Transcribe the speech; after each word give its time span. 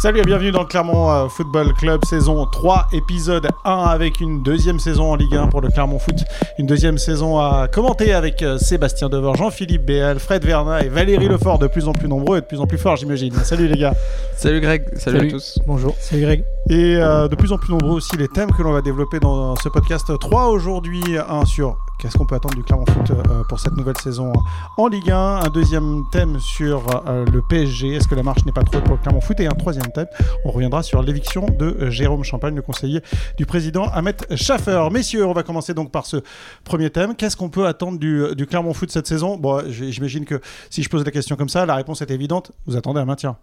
Salut 0.00 0.20
et 0.20 0.24
bienvenue 0.24 0.50
dans 0.50 0.62
le 0.62 0.66
Clermont 0.66 1.10
euh, 1.10 1.28
Football 1.28 1.74
Club 1.74 2.02
saison 2.06 2.46
3 2.46 2.86
épisode 2.94 3.48
1 3.66 3.70
avec 3.70 4.20
une 4.20 4.42
deuxième 4.42 4.78
saison 4.80 5.12
en 5.12 5.14
Ligue 5.14 5.36
1 5.36 5.48
pour 5.48 5.60
le 5.60 5.68
Clermont 5.68 5.98
Foot. 5.98 6.24
Une 6.58 6.64
deuxième 6.64 6.96
saison 6.96 7.38
à 7.38 7.68
commenter 7.70 8.14
avec 8.14 8.42
euh, 8.42 8.56
Sébastien 8.56 9.10
Dever, 9.10 9.32
Jean-Philippe 9.36 9.84
Béal, 9.84 10.18
Fred 10.18 10.42
Verna 10.42 10.82
et 10.82 10.88
Valérie 10.88 11.28
Lefort 11.28 11.58
de 11.58 11.66
plus 11.66 11.86
en 11.86 11.92
plus 11.92 12.08
nombreux 12.08 12.38
et 12.38 12.40
de 12.40 12.46
plus 12.46 12.60
en 12.60 12.66
plus 12.66 12.78
forts 12.78 12.96
j'imagine. 12.96 13.34
Salut 13.44 13.68
les 13.68 13.78
gars. 13.78 13.92
Salut 14.36 14.62
Greg, 14.62 14.86
salut, 14.96 15.18
Salut. 15.18 15.28
à 15.28 15.32
tous. 15.32 15.58
Bonjour, 15.66 15.94
c'est 15.98 16.18
Greg. 16.18 16.44
Et 16.70 16.96
euh, 16.96 17.28
de 17.28 17.36
plus 17.36 17.52
en 17.52 17.58
plus 17.58 17.70
nombreux 17.70 17.96
aussi 17.96 18.16
les 18.16 18.28
thèmes 18.28 18.52
que 18.52 18.62
l'on 18.62 18.72
va 18.72 18.80
développer 18.80 19.20
dans 19.20 19.54
ce 19.56 19.68
podcast 19.68 20.10
3 20.18 20.46
aujourd'hui. 20.46 21.02
Un 21.28 21.44
sur 21.44 21.76
qu'est-ce 22.00 22.16
qu'on 22.16 22.24
peut 22.24 22.34
attendre 22.34 22.54
du 22.54 22.62
Clermont 22.62 22.86
Foot 22.86 23.10
euh, 23.10 23.42
pour 23.48 23.60
cette 23.60 23.76
nouvelle 23.76 23.96
saison 23.98 24.32
en 24.78 24.88
Ligue 24.88 25.10
1. 25.10 25.16
Un 25.16 25.48
deuxième 25.50 26.04
thème 26.10 26.40
sur 26.40 26.82
euh, 27.06 27.26
le 27.26 27.42
PSG. 27.42 27.94
Est-ce 27.94 28.08
que 28.08 28.14
la 28.14 28.22
marche 28.22 28.44
n'est 28.46 28.52
pas 28.52 28.62
trop 28.62 28.80
pour 28.80 28.96
le 28.96 29.02
Clermont 29.02 29.20
Foot? 29.20 29.38
Et 29.40 29.46
un 29.46 29.50
troisième 29.50 29.90
thème, 29.92 30.06
on 30.44 30.50
reviendra 30.50 30.82
sur 30.82 31.02
l'éviction 31.02 31.46
de 31.46 31.66
euh, 31.66 31.90
Jérôme 31.90 32.24
Champagne, 32.24 32.54
le 32.54 32.62
conseiller 32.62 33.02
du 33.36 33.44
président 33.44 33.84
Ahmet 33.84 34.16
Schaffer. 34.34 34.88
Messieurs, 34.90 35.26
on 35.26 35.34
va 35.34 35.42
commencer 35.42 35.74
donc 35.74 35.90
par 35.90 36.06
ce 36.06 36.16
premier 36.64 36.90
thème. 36.90 37.14
Qu'est-ce 37.14 37.36
qu'on 37.36 37.50
peut 37.50 37.66
attendre 37.66 37.98
du, 37.98 38.46
Clermont 38.48 38.72
Foot 38.72 38.90
cette 38.90 39.06
saison? 39.06 39.36
Bon, 39.36 39.62
j'imagine 39.68 40.24
que 40.24 40.40
si 40.70 40.82
je 40.82 40.88
pose 40.88 41.04
la 41.04 41.10
question 41.10 41.36
comme 41.36 41.50
ça, 41.50 41.66
la 41.66 41.74
réponse 41.74 42.00
est 42.00 42.10
évidente. 42.10 42.52
Vous 42.66 42.76
attendez 42.76 43.00
un 43.00 43.04
maintien. 43.04 43.36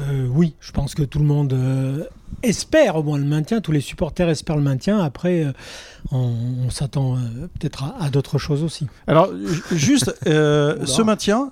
Euh, 0.00 0.26
oui, 0.30 0.54
je 0.60 0.70
pense 0.72 0.94
que 0.94 1.02
tout 1.02 1.18
le 1.18 1.24
monde 1.24 1.52
euh, 1.52 2.04
espère 2.42 2.96
au 2.96 3.02
moins 3.02 3.18
le 3.18 3.24
maintien, 3.24 3.60
tous 3.60 3.72
les 3.72 3.80
supporters 3.80 4.28
espèrent 4.28 4.56
le 4.56 4.62
maintien. 4.62 4.98
Après, 5.00 5.44
euh, 5.44 5.52
on, 6.12 6.32
on 6.66 6.70
s'attend 6.70 7.16
euh, 7.16 7.48
peut-être 7.58 7.82
à, 7.84 7.96
à 8.00 8.08
d'autres 8.10 8.38
choses 8.38 8.62
aussi. 8.62 8.86
Alors, 9.06 9.28
ju- 9.34 9.76
juste, 9.76 10.14
euh, 10.26 10.84
ce 10.86 11.02
maintien, 11.02 11.50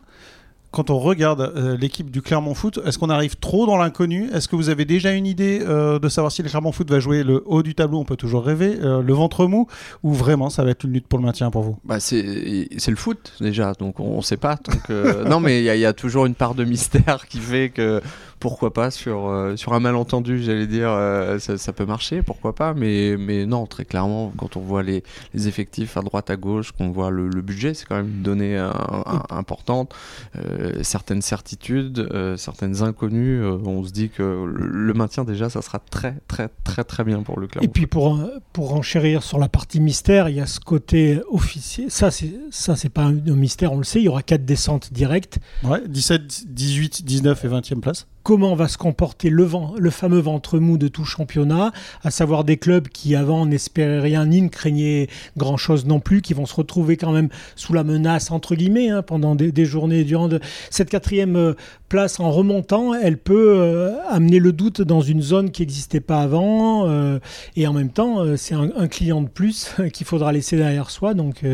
quand 0.72 0.90
on 0.90 0.98
regarde 0.98 1.40
euh, 1.40 1.76
l'équipe 1.78 2.10
du 2.10 2.20
Clermont 2.20 2.52
Foot, 2.52 2.80
est-ce 2.84 2.98
qu'on 2.98 3.08
arrive 3.08 3.36
trop 3.36 3.66
dans 3.66 3.78
l'inconnu? 3.78 4.28
Est-ce 4.34 4.46
que 4.46 4.56
vous 4.56 4.68
avez 4.68 4.84
déjà 4.84 5.12
une 5.12 5.26
idée 5.26 5.60
euh, 5.62 5.98
de 5.98 6.08
savoir 6.10 6.30
si 6.30 6.42
le 6.42 6.48
Clermont 6.50 6.70
Foot 6.72 6.90
va 6.90 7.00
jouer 7.00 7.22
le 7.24 7.42
haut 7.46 7.62
du 7.62 7.74
tableau? 7.74 7.98
On 7.98 8.04
peut 8.04 8.16
toujours 8.16 8.44
rêver, 8.44 8.76
euh, 8.82 9.00
le 9.00 9.12
ventre 9.14 9.46
mou, 9.46 9.68
ou 10.02 10.12
vraiment 10.12 10.50
ça 10.50 10.64
va 10.64 10.70
être 10.70 10.84
une 10.84 10.92
lutte 10.92 11.06
pour 11.06 11.18
le 11.18 11.24
maintien 11.24 11.50
pour 11.50 11.62
vous? 11.62 11.78
Bah 11.84 11.98
c'est 11.98 12.68
c'est 12.76 12.90
le 12.90 12.96
foot 12.96 13.32
déjà, 13.40 13.72
donc 13.72 14.00
on, 14.00 14.04
on 14.18 14.22
sait 14.22 14.36
pas. 14.36 14.56
Donc, 14.56 14.90
euh, 14.90 15.24
non 15.28 15.40
mais 15.40 15.60
il 15.60 15.64
y, 15.64 15.70
a- 15.70 15.76
il 15.76 15.80
y 15.80 15.86
a 15.86 15.94
toujours 15.94 16.26
une 16.26 16.34
part 16.34 16.54
de 16.54 16.64
mystère 16.64 17.26
qui 17.26 17.38
fait 17.38 17.70
que 17.70 18.02
pourquoi 18.38 18.72
pas 18.72 18.90
sur, 18.90 19.28
euh, 19.28 19.56
sur 19.56 19.72
un 19.72 19.80
malentendu, 19.80 20.42
j'allais 20.42 20.66
dire, 20.66 20.88
euh, 20.90 21.38
ça, 21.38 21.56
ça 21.58 21.72
peut 21.72 21.86
marcher, 21.86 22.22
pourquoi 22.22 22.54
pas. 22.54 22.74
Mais, 22.74 23.16
mais 23.18 23.46
non, 23.46 23.66
très 23.66 23.84
clairement, 23.84 24.32
quand 24.36 24.56
on 24.56 24.60
voit 24.60 24.82
les, 24.82 25.02
les 25.34 25.48
effectifs 25.48 25.96
à 25.96 26.02
droite, 26.02 26.30
à 26.30 26.36
gauche, 26.36 26.72
qu'on 26.72 26.90
voit 26.90 27.10
le, 27.10 27.28
le 27.28 27.42
budget, 27.42 27.74
c'est 27.74 27.86
quand 27.86 27.96
même 27.96 28.08
une 28.08 28.22
donnée 28.22 28.56
euh, 28.58 28.70
un- 28.70 29.22
importante. 29.30 29.94
Euh, 30.36 30.82
certaines 30.82 31.22
certitudes, 31.22 31.98
euh, 32.12 32.36
certaines 32.36 32.82
inconnues, 32.82 33.42
euh, 33.42 33.56
on 33.64 33.84
se 33.84 33.92
dit 33.92 34.10
que 34.10 34.22
le, 34.22 34.66
le 34.66 34.94
maintien 34.94 35.24
déjà, 35.24 35.48
ça 35.50 35.62
sera 35.62 35.78
très 35.78 36.14
très 36.28 36.48
très 36.64 36.84
très 36.84 37.04
bien 37.04 37.22
pour 37.22 37.40
le 37.40 37.46
club. 37.46 37.64
Et 37.64 37.68
puis 37.68 37.86
pour, 37.86 38.18
pour 38.52 38.74
enchérir 38.74 39.22
sur 39.22 39.38
la 39.38 39.48
partie 39.48 39.80
mystère, 39.80 40.28
il 40.28 40.36
y 40.36 40.40
a 40.40 40.46
ce 40.46 40.60
côté 40.60 41.20
officiel. 41.30 41.90
Ça, 41.90 42.10
c'est 42.10 42.34
ça, 42.50 42.76
c'est 42.76 42.88
pas 42.88 43.02
un, 43.04 43.16
un 43.16 43.36
mystère, 43.36 43.72
on 43.72 43.78
le 43.78 43.84
sait. 43.84 44.00
Il 44.00 44.04
y 44.04 44.08
aura 44.08 44.22
quatre 44.22 44.44
descentes 44.44 44.92
directes. 44.92 45.38
Ouais, 45.64 45.80
17, 45.88 46.52
18, 46.54 47.04
19 47.04 47.44
et 47.44 47.48
20e 47.48 47.80
place. 47.80 48.06
Comment 48.26 48.56
va 48.56 48.66
se 48.66 48.76
comporter 48.76 49.30
le, 49.30 49.48
le 49.78 49.90
fameux 49.90 50.18
ventre 50.18 50.58
mou 50.58 50.78
de 50.78 50.88
tout 50.88 51.04
championnat, 51.04 51.70
à 52.02 52.10
savoir 52.10 52.42
des 52.42 52.56
clubs 52.56 52.88
qui 52.88 53.14
avant 53.14 53.46
n'espéraient 53.46 54.00
rien 54.00 54.26
ni 54.26 54.42
ne 54.42 54.48
craignaient 54.48 55.06
grand-chose 55.36 55.86
non 55.86 56.00
plus, 56.00 56.22
qui 56.22 56.34
vont 56.34 56.44
se 56.44 56.56
retrouver 56.56 56.96
quand 56.96 57.12
même 57.12 57.28
sous 57.54 57.72
la 57.72 57.84
menace, 57.84 58.32
entre 58.32 58.56
guillemets, 58.56 58.88
hein, 58.88 59.02
pendant 59.02 59.36
des, 59.36 59.64
journées 59.64 60.02
durant 60.02 60.28
cette 60.70 60.90
quatrième 60.90 61.36
euh, 61.36 61.54
place 61.88 62.18
en 62.18 62.32
remontant, 62.32 62.94
elle 62.94 63.16
peut 63.16 63.58
euh, 63.58 63.94
amener 64.08 64.40
le 64.40 64.50
doute 64.50 64.82
dans 64.82 65.02
une 65.02 65.22
zone 65.22 65.52
qui 65.52 65.62
n'existait 65.62 66.00
pas 66.00 66.22
avant, 66.22 66.88
euh, 66.88 67.20
et 67.54 67.68
en 67.68 67.72
même 67.72 67.90
temps, 67.90 68.36
c'est 68.36 68.56
un, 68.56 68.88
client 68.88 69.22
de 69.22 69.28
plus 69.28 69.70
qu'il 69.92 70.04
faudra 70.04 70.32
laisser 70.32 70.56
derrière 70.56 70.90
soi, 70.90 71.14
donc 71.14 71.44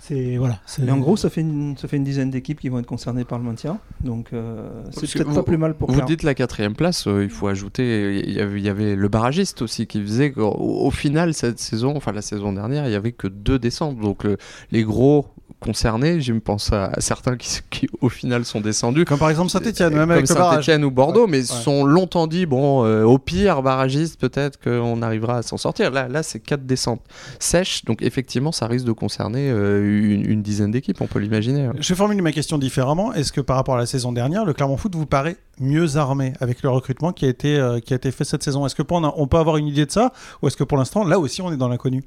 c'est 0.00 0.36
voilà. 0.38 0.58
c'est- 0.66 0.82
Mais 0.82 0.90
en 0.92 0.98
gros, 0.98 1.16
ça 1.16 1.30
fait 1.30 1.42
une, 1.42 1.76
ça 1.76 1.86
fait 1.86 1.96
une 1.98 2.04
dizaine 2.04 2.30
d'équipes 2.30 2.58
qui 2.58 2.68
vont 2.68 2.78
être 2.78 2.86
concernées 2.86 3.24
par 3.24 3.38
le 3.38 3.44
maintien. 3.44 3.78
Donc, 4.02 4.32
euh, 4.32 4.82
c'est 4.90 5.12
peut-être 5.12 5.34
pas 5.34 5.42
plus 5.42 5.58
mal 5.58 5.74
pour 5.76 5.90
Vous 5.90 6.00
dites 6.02 6.22
la 6.22 6.34
quatrième 6.34 6.74
place, 6.74 7.06
euh, 7.06 7.22
il 7.22 7.30
faut 7.30 7.46
ajouter, 7.48 8.22
il 8.26 8.32
y, 8.32 8.40
avait, 8.40 8.58
il 8.58 8.64
y 8.64 8.68
avait 8.68 8.96
le 8.96 9.08
barragiste 9.08 9.62
aussi 9.62 9.86
qui 9.86 10.00
faisait 10.00 10.32
qu'au 10.32 10.48
au 10.50 10.90
final, 10.90 11.34
cette 11.34 11.58
saison, 11.60 11.94
enfin 11.96 12.12
la 12.12 12.22
saison 12.22 12.52
dernière, 12.52 12.86
il 12.86 12.92
y 12.92 12.96
avait 12.96 13.12
que 13.12 13.28
deux 13.28 13.58
descentes. 13.58 13.98
Donc 14.00 14.24
le- 14.24 14.36
les 14.72 14.82
gros 14.82 15.26
concernés, 15.60 16.20
je 16.20 16.32
me 16.32 16.40
pense 16.40 16.72
à, 16.72 16.86
à 16.86 17.00
certains 17.00 17.36
qui, 17.36 17.60
qui, 17.70 17.88
au 18.00 18.08
final 18.08 18.44
sont 18.44 18.60
descendus. 18.60 19.04
Comme 19.04 19.18
par 19.18 19.30
exemple 19.30 19.50
Saint-Etienne, 19.50 19.94
même 19.94 20.10
avec. 20.10 20.26
Saint-Etienne 20.26 20.84
ou 20.84 20.90
Bordeaux, 20.90 21.24
Ouais, 21.24 21.30
mais 21.30 21.38
ouais. 21.38 21.44
sont 21.44 21.84
longtemps 21.84 22.26
dit, 22.26 22.46
bon, 22.46 22.84
euh, 22.84 23.04
au 23.04 23.18
pire, 23.18 23.62
barragiste, 23.62 24.18
peut-être 24.20 24.58
qu'on 24.60 25.02
arrivera 25.02 25.36
à 25.38 25.42
s'en 25.42 25.56
sortir. 25.58 25.90
Là, 25.90 26.08
là 26.08 26.22
c'est 26.22 26.40
quatre 26.40 26.66
descentes 26.66 27.02
sèches, 27.38 27.84
donc 27.84 28.02
effectivement, 28.02 28.52
ça 28.52 28.66
risque 28.66 28.86
de 28.86 28.92
concerner 28.92 29.50
euh, 29.50 29.80
une, 30.14 30.28
une 30.30 30.42
dizaine 30.42 30.70
d'équipes, 30.70 31.00
on 31.00 31.06
peut 31.06 31.18
l'imaginer. 31.18 31.66
hein. 31.66 31.72
Je 31.78 31.94
formule 31.94 32.20
ma 32.22 32.32
question 32.32 32.58
différemment. 32.58 33.12
Est-ce 33.12 33.32
que 33.32 33.40
par 33.40 33.56
rapport 33.56 33.74
à 33.76 33.78
la 33.78 33.86
saison 33.86 34.12
dernière, 34.12 34.44
le 34.44 34.52
Clermont 34.54 34.76
Foot 34.76 34.94
vous 34.94 35.06
paraît 35.06 35.36
mieux 35.58 35.96
armé 35.96 36.32
avec 36.40 36.62
le 36.62 36.70
recrutement 36.70 37.12
qui 37.12 37.26
a 37.26 37.28
été, 37.28 37.58
euh, 37.58 37.80
qui 37.80 37.92
a 37.92 37.96
été 37.96 38.10
fait 38.10 38.24
cette 38.24 38.42
saison? 38.42 38.64
Est-ce 38.66 38.74
que 38.74 38.82
pour, 38.82 38.96
on 39.16 39.26
peut 39.26 39.38
avoir 39.38 39.56
une 39.58 39.66
idée 39.66 39.84
de 39.86 39.90
ça? 39.90 40.12
Ou 40.42 40.48
est-ce 40.48 40.56
que 40.56 40.64
pour 40.64 40.78
l'instant, 40.78 41.04
là 41.04 41.18
aussi, 41.18 41.42
on 41.42 41.52
est 41.52 41.56
dans 41.56 41.68
l'inconnu? 41.68 42.02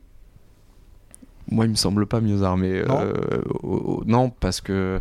Moi, 1.54 1.66
il 1.66 1.72
me 1.72 1.76
semble 1.76 2.06
pas 2.08 2.20
mieux 2.20 2.42
armé. 2.44 2.82
Non. 2.88 3.00
Euh, 3.02 3.42
non, 4.08 4.30
parce 4.32 4.60
que 4.60 5.00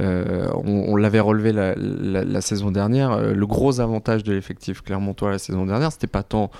euh, 0.00 0.48
on, 0.54 0.92
on 0.92 0.96
l'avait 0.96 1.18
relevé 1.20 1.52
la, 1.52 1.74
la- 1.74 2.24
la 2.24 2.40
saison 2.40 2.70
dernière. 2.70 3.10
euh, 3.12 3.34
Le 3.34 3.46
gros 3.46 3.80
avantage 3.80 4.22
de 4.22 4.32
l'effectif 4.32 4.80
clermontois 4.80 5.30
la 5.32 5.38
saison 5.38 5.66
dernière, 5.66 5.90
c'était 5.90 6.06
pas 6.06 6.22
tant 6.22 6.50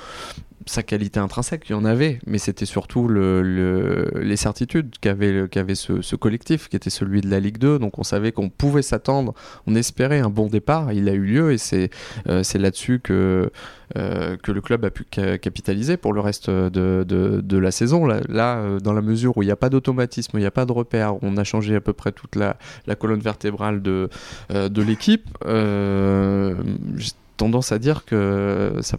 sa 0.69 0.83
qualité 0.83 1.21
intrinsèque, 1.21 1.65
il 1.69 1.73
y 1.73 1.75
en 1.75 1.85
avait, 1.85 2.19
mais 2.27 2.39
c'était 2.39 2.67
surtout 2.67 3.09
le, 3.09 3.43
le- 3.43 4.11
les 4.21 4.37
certitudes 4.37 4.95
qu'avait 5.01 5.75
ce, 5.75 6.17
collectif, 6.17 6.69
qui 6.69 6.77
était 6.77 6.91
celui 6.91 7.21
de 7.21 7.31
la 7.31 7.41
Ligue 7.41 7.59
2. 7.59 7.79
Donc 7.79 7.99
on 7.99 8.03
savait 8.03 8.33
qu'on 8.33 8.49
pouvait 8.51 8.83
s'attendre, 8.83 9.35
on 9.67 9.75
espérait 9.75 10.21
un 10.21 10.31
bon 10.31 10.47
départ. 10.49 10.93
Il 10.93 11.09
a 11.09 11.13
eu 11.13 11.23
lieu 11.25 11.53
et 11.53 11.59
c'est 11.59 11.91
euh, 12.29 12.43
là-dessus 12.55 13.01
que, 13.01 13.51
euh, 13.97 14.37
que 14.37 14.53
le 14.53 14.61
club 14.61 14.85
a 14.85 14.91
pu 14.91 15.07
ca- 15.13 15.39
capitaliser 15.39 15.97
pour 15.97 16.13
le 16.13 16.21
reste 16.21 16.51
de, 16.51 17.05
de, 17.05 17.59
la 17.59 17.71
saison. 17.71 18.07
Là, 18.07 18.21
euh, 18.59 18.81
dans 18.81 18.93
la 18.93 19.03
mesure 19.03 19.37
où 19.37 19.43
il 19.43 19.47
n'y 19.47 19.53
a 19.53 19.57
pas 19.57 19.71
d'automatisme, 19.71 20.37
il 20.39 20.41
n'y 20.41 20.47
a 20.47 20.51
pas 20.51 20.65
de 20.67 20.73
repère, 20.73 21.23
on 21.23 21.37
a 21.37 21.45
changé 21.45 21.75
à 21.77 21.81
peu 21.81 21.93
près 21.93 22.13
toute 22.13 22.37
la, 22.37 22.57
colonne 22.97 23.21
vertébrale 23.21 23.83
de, 23.83 24.09
de 24.51 24.83
l'équipe. 24.83 25.29
Tendance 27.39 27.73
à 27.73 27.79
dire 27.79 28.05
que 28.05 28.75
ça, 28.83 28.99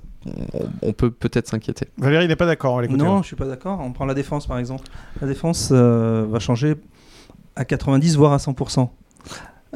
on, 0.53 0.65
on 0.81 0.93
peut 0.93 1.11
peut-être 1.11 1.47
s'inquiéter. 1.47 1.87
Valérie 1.97 2.27
n'est 2.27 2.35
pas 2.35 2.47
d'accord. 2.47 2.81
Non, 2.89 3.21
je 3.21 3.27
suis 3.27 3.35
pas 3.35 3.45
d'accord. 3.45 3.79
On 3.81 3.91
prend 3.91 4.05
la 4.05 4.15
défense 4.15 4.47
par 4.47 4.57
exemple. 4.57 4.85
La 5.21 5.27
défense 5.27 5.69
euh, 5.71 6.25
va 6.27 6.39
changer 6.39 6.75
à 7.55 7.65
90 7.65 8.15
voire 8.15 8.33
à 8.33 8.37
100%. 8.37 8.89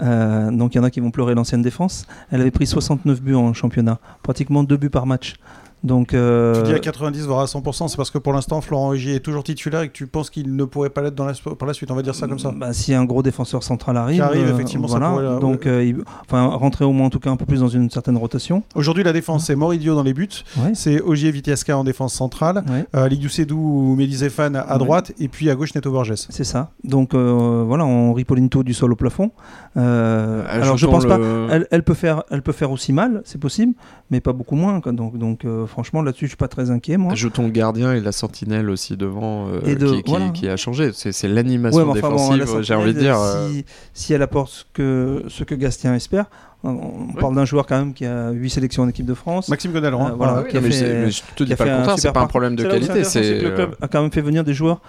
Euh, 0.01 0.49
donc 0.49 0.73
il 0.73 0.79
y 0.79 0.81
en 0.81 0.83
a 0.83 0.89
qui 0.89 0.99
vont 0.99 1.11
pleurer 1.11 1.35
l'ancienne 1.35 1.61
défense. 1.61 2.07
Elle 2.31 2.41
avait 2.41 2.51
pris 2.51 2.65
69 2.65 3.21
buts 3.21 3.35
en 3.35 3.53
championnat, 3.53 3.99
pratiquement 4.23 4.63
2 4.63 4.77
buts 4.77 4.89
par 4.89 5.05
match. 5.05 5.35
Donc 5.83 6.13
euh, 6.13 6.55
Tu 6.61 6.69
dis 6.69 6.73
à 6.73 6.79
90 6.79 7.25
voire 7.25 7.41
à 7.41 7.45
100%, 7.45 7.89
c'est 7.89 7.97
parce 7.97 8.09
que 8.09 8.17
pour 8.17 8.31
l'instant 8.31 8.61
Florent 8.61 8.89
Rugier 8.89 9.15
est 9.15 9.19
toujours 9.19 9.43
titulaire 9.43 9.81
et 9.81 9.87
que 9.89 9.93
tu 9.93 10.07
penses 10.07 10.29
qu'il 10.29 10.55
ne 10.55 10.63
pourrait 10.63 10.89
pas 10.91 11.01
l'être 11.01 11.15
dans 11.15 11.25
la, 11.25 11.33
par 11.59 11.67
la 11.67 11.73
suite, 11.73 11.91
on 11.91 11.95
va 11.95 12.01
dire 12.01 12.15
ça 12.15 12.27
comme 12.27 12.39
ça. 12.39 12.53
Bah, 12.55 12.71
si 12.71 12.93
un 12.93 13.03
gros 13.03 13.21
défenseur 13.21 13.63
central 13.63 13.97
arrive, 13.97 14.15
Qui 14.15 14.21
arrive, 14.21 14.47
euh, 14.47 14.53
effectivement, 14.53 14.87
ça 14.87 14.99
pourrait, 14.99 15.23
euh, 15.25 15.39
donc 15.39 15.65
euh, 15.67 15.83
il- 15.83 16.03
enfin 16.21 16.45
rentrer 16.45 16.85
au 16.85 16.93
moins 16.93 17.07
en 17.07 17.09
tout 17.09 17.19
cas 17.19 17.31
un 17.31 17.35
peu 17.35 17.45
plus 17.45 17.59
dans 17.59 17.67
une 17.67 17.89
certaine 17.89 18.15
rotation. 18.17 18.63
Aujourd'hui 18.75 19.03
la 19.03 19.11
défense 19.13 19.45
c'est 19.45 19.55
Moridio 19.55 19.93
dans 19.95 20.03
les 20.03 20.13
buts, 20.13 20.29
Ouais. 20.57 20.71
c'est 20.73 21.01
Ogier 21.01 21.31
Vitiasca 21.31 21.77
en 21.77 21.83
défense 21.83 22.13
centrale, 22.13 22.63
Ouais. 22.69 22.85
euh, 22.95 23.07
Ligue 23.09 23.27
Sedou 23.27 23.57
ou 23.59 23.95
Méliséphane 23.95 24.55
à 24.55 24.73
Ouais. 24.73 24.77
droite 24.79 25.11
et 25.19 25.27
puis 25.27 25.49
à 25.49 25.55
gauche 25.55 25.75
Neto 25.75 25.91
Borges. 25.91 26.13
C'est 26.15 26.43
ça. 26.45 26.71
Donc 26.85 27.13
euh, 27.13 27.63
voilà, 27.67 27.85
on 27.85 28.13
Ripolinto 28.13 28.63
du 28.63 28.73
sol 28.73 28.93
au 28.93 28.95
plafond. 28.95 29.31
Euh, 29.75 30.43
alors 30.47 30.77
je 30.77 30.85
pense 30.85 31.05
pas. 31.05 31.17
le- 31.17 31.47
Elle, 31.51 31.67
elle 31.71 31.83
peut 31.83 31.93
faire, 31.93 32.23
elle 32.31 32.41
peut 32.41 32.51
faire 32.51 32.71
aussi 32.71 32.93
mal, 32.93 33.21
c'est 33.25 33.39
possible, 33.39 33.73
mais 34.11 34.21
pas 34.21 34.33
beaucoup 34.33 34.55
moins. 34.55 34.79
quoi. 34.81 34.91
Donc, 34.91 35.17
donc 35.17 35.45
euh, 35.45 35.65
franchement, 35.73 36.01
là-dessus, 36.01 36.25
je 36.25 36.29
suis 36.29 36.37
pas 36.37 36.47
très 36.47 36.71
inquiet, 36.71 36.95
moi. 36.97 37.11
Ajoutons 37.11 37.43
le 37.43 37.49
gardien 37.49 37.91
et 37.93 37.99
la 37.99 38.11
sentinelle 38.13 38.69
aussi 38.69 38.95
devant 38.95 39.47
euh, 39.49 39.59
Et 39.65 39.75
de- 39.75 39.87
qui, 39.91 40.03
qui- 40.03 40.09
voilà. 40.09 40.29
qui 40.29 40.47
a 40.47 40.55
changé. 40.55 40.91
C'est 40.93 41.27
l'animation 41.27 41.79
Ouais, 41.81 41.85
mais 41.93 41.99
enfin, 41.99 42.15
bon, 42.15 42.35
défensive, 42.37 42.61
j'ai 42.63 42.75
envie 42.75 42.93
de 42.93 42.99
dire. 42.99 43.19
euh, 43.19 43.49
Si, 43.49 43.65
si 43.93 44.13
elle 44.13 44.21
apporte 44.21 44.51
ce 44.51 44.63
que, 44.73 45.23
ce 45.27 45.43
que 45.43 45.55
Gastien 45.55 45.93
espère, 45.95 46.25
on, 46.63 47.11
parle 47.19 47.35
d'un 47.35 47.43
joueur 47.43 47.65
quand 47.65 47.77
même 47.77 47.93
qui 47.93 48.05
a 48.05 48.31
8 48.31 48.49
sélections 48.49 48.83
en 48.83 48.87
équipe 48.87 49.05
de 49.05 49.13
France. 49.13 49.49
Maxime 49.49 49.73
Godalron. 49.73 50.07
Euh, 50.07 50.11
voilà. 50.11 50.35
Ah 50.37 50.41
oui, 50.45 50.49
qui 50.51 50.57
a 50.57 50.61
mais 50.61 50.71
fait- 50.71 50.93
mais 51.05 51.11
je 51.11 51.21
te 51.35 51.43
dis 51.43 51.51
a 51.51 51.57
pas 51.57 51.65
le 51.65 51.75
contraire, 51.75 51.99
c'est 51.99 52.11
pas 52.13 52.21
un 52.21 52.27
problème 52.27 52.55
de 52.55 52.63
qualité. 52.63 53.03
c'est 53.03 53.21
que 53.39 53.43
le 53.43 53.51
club 53.51 53.75
a 53.81 53.87
quand 53.89 54.01
même 54.01 54.11
fait 54.11 54.21
venir 54.21 54.43
des 54.45 54.53
joueurs 54.53 54.79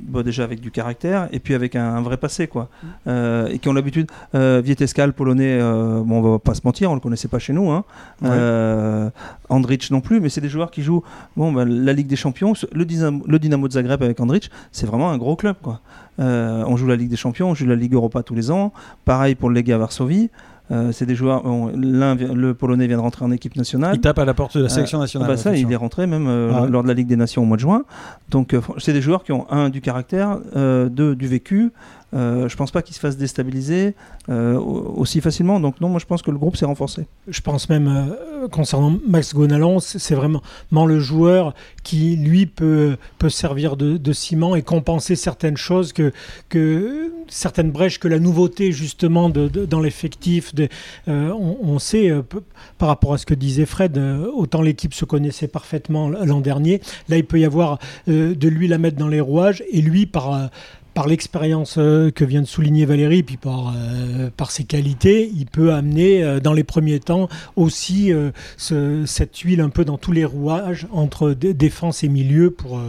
bah, 0.00 0.22
déjà 0.22 0.44
avec 0.44 0.60
du 0.60 0.70
caractère 0.70 1.28
et 1.32 1.40
puis 1.40 1.54
avec 1.54 1.76
un, 1.76 1.96
un 1.96 2.00
vrai 2.02 2.16
passé 2.16 2.46
quoi 2.46 2.58
Mm. 2.82 2.86
Euh, 3.06 3.46
et 3.48 3.58
qui 3.58 3.68
ont 3.68 3.72
l'habitude 3.72 4.10
euh, 4.34 4.60
Vietescal 4.64 5.12
polonais 5.12 5.58
euh, 5.60 6.00
bon 6.04 6.18
on 6.18 6.32
va 6.32 6.38
pas 6.38 6.54
se 6.54 6.60
mentir 6.64 6.90
on 6.90 6.94
le 6.94 7.00
connaissait 7.00 7.28
pas 7.28 7.38
chez 7.38 7.52
nous 7.52 7.70
hein. 7.70 7.84
Ouais. 8.22 8.28
Euh, 8.30 9.10
Andrich 9.48 9.90
non 9.90 10.00
plus 10.00 10.20
mais 10.20 10.28
c'est 10.28 10.40
des 10.40 10.48
joueurs 10.48 10.70
qui 10.70 10.82
jouent 10.82 11.02
bon 11.36 11.52
bah, 11.52 11.64
la 11.64 11.92
Ligue 11.92 12.06
des 12.06 12.16
Champions 12.16 12.52
le 12.72 12.84
Dynamo, 12.84 13.24
le 13.26 13.38
Dynamo 13.38 13.68
de 13.68 13.72
Zagreb 13.72 14.02
avec 14.02 14.20
Andrich 14.20 14.50
c'est 14.72 14.86
vraiment 14.86 15.10
un 15.10 15.18
gros 15.18 15.36
club 15.36 15.56
quoi 15.62 15.80
on 16.20 16.76
joue 16.76 16.86
la 16.86 16.96
Ligue 16.96 17.10
des 17.10 17.16
Champions 17.16 17.50
on 17.50 17.54
joue 17.54 17.66
la 17.66 17.76
Ligue 17.76 17.94
Europa 17.94 18.22
tous 18.22 18.34
les 18.34 18.50
ans 18.50 18.72
pareil 19.04 19.34
pour 19.34 19.48
le 19.48 19.60
Legia 19.60 19.78
Varsovie 19.78 20.30
Euh, 20.70 20.92
c'est 20.92 21.06
des 21.06 21.14
joueurs. 21.14 21.42
bon, 21.44 21.70
L'un, 21.74 22.14
vient- 22.14 22.32
le 22.34 22.52
Polonais 22.54 22.86
vient 22.86 22.98
de 22.98 23.02
rentrer 23.02 23.24
en 23.24 23.30
équipe 23.30 23.56
nationale. 23.56 23.94
Il 23.94 24.00
tape 24.00 24.18
à 24.18 24.24
la 24.24 24.34
porte 24.34 24.56
de 24.56 24.62
la 24.64 24.68
sélection 24.68 24.98
Ah 24.98 25.02
nationale. 25.02 25.28
bah 25.28 25.36
ça, 25.36 25.56
il 25.56 25.70
est 25.72 25.76
rentré 25.76 26.06
même 26.06 26.26
euh, 26.28 26.50
Ah 26.54 26.62
ouais. 26.62 26.68
lors 26.68 26.82
de 26.82 26.88
la 26.88 26.94
Ligue 26.94 27.06
des 27.08 27.16
Nations 27.16 27.42
au 27.42 27.46
mois 27.46 27.56
de 27.56 27.62
juin. 27.62 27.84
Donc, 28.30 28.52
euh, 28.52 28.60
c'est 28.78 28.92
des 28.92 29.00
joueurs 29.00 29.24
qui 29.24 29.32
ont 29.32 29.50
un 29.50 29.70
du 29.70 29.80
caractère, 29.80 30.38
euh, 30.56 30.88
deux 30.88 31.14
du 31.16 31.26
vécu. 31.26 31.72
Euh, 32.14 32.48
je 32.48 32.56
pense 32.56 32.70
pas 32.70 32.80
qu'ils 32.80 32.94
se 32.94 33.00
fassent 33.00 33.18
déstabiliser 33.18 33.94
euh, 34.30 34.54
au- 34.54 34.94
aussi 34.96 35.20
facilement. 35.20 35.60
Donc 35.60 35.80
non, 35.80 35.88
moi 35.90 36.00
je 36.00 36.06
pense 36.06 36.22
que 36.22 36.30
le 36.30 36.38
groupe 36.38 36.56
s'est 36.56 36.64
renforcé. 36.64 37.06
Je 37.26 37.40
pense 37.42 37.68
même, 37.68 37.86
euh, 37.86 38.48
concernant 38.48 38.98
Max 39.06 39.34
Gonalon, 39.34 39.78
c'est 39.80 40.14
vraiment 40.14 40.40
le 40.86 41.00
joueur 41.00 41.54
qui, 41.82 42.16
lui, 42.16 42.46
peut, 42.46 42.96
peut 43.18 43.28
servir 43.28 43.76
de, 43.76 44.12
ciment 44.12 44.56
et 44.56 44.62
compenser 44.62 45.16
certaines 45.16 45.56
choses, 45.58 45.92
que, 45.92 46.12
que 46.48 47.12
certaines 47.28 47.70
brèches, 47.70 47.98
que 47.98 48.08
la 48.08 48.18
nouveauté, 48.18 48.72
justement, 48.72 49.28
de, 49.28 49.48
dans 49.48 49.80
l'effectif. 49.80 50.52
on, 51.06 51.78
sait, 51.78 52.10
par 52.78 52.88
rapport 52.88 53.12
à 53.14 53.18
ce 53.18 53.26
que 53.26 53.34
disait 53.34 53.66
Fred, 53.66 53.98
autant 54.34 54.62
l'équipe 54.62 54.94
se 54.94 55.04
connaissait 55.04 55.48
parfaitement 55.48 56.08
l'an 56.08 56.40
dernier. 56.40 56.80
Là, 57.08 57.18
il 57.18 57.24
peut 57.24 57.38
y 57.38 57.44
avoir 57.44 57.78
de 58.06 58.48
lui 58.48 58.66
la 58.66 58.78
mettre 58.78 58.96
dans 58.96 59.08
les 59.08 59.20
rouages 59.20 59.62
et 59.70 59.82
lui, 59.82 60.06
par. 60.06 60.50
Par 60.98 61.06
l'expérience 61.06 61.76
euh, 61.78 62.10
que 62.10 62.24
vient 62.24 62.40
de 62.42 62.46
souligner 62.46 62.84
Valérie, 62.84 63.22
puis 63.22 63.36
par, 63.36 63.72
euh, 63.76 64.30
par 64.36 64.50
ses 64.50 64.64
qualités, 64.64 65.30
il 65.32 65.46
peut 65.46 65.72
amener 65.72 66.24
euh, 66.24 66.40
dans 66.40 66.52
les 66.52 66.64
premiers 66.64 66.98
temps 66.98 67.28
aussi 67.54 68.12
euh, 68.12 68.32
ce- 68.56 69.04
cette 69.06 69.36
huile 69.38 69.60
un 69.60 69.68
peu 69.68 69.84
dans 69.84 69.96
tous 69.96 70.10
les 70.10 70.24
rouages 70.24 70.88
entre 70.90 71.30
dé- 71.34 71.54
défense 71.54 72.02
et 72.02 72.08
milieu 72.08 72.50
pour. 72.50 72.78
euh, 72.78 72.82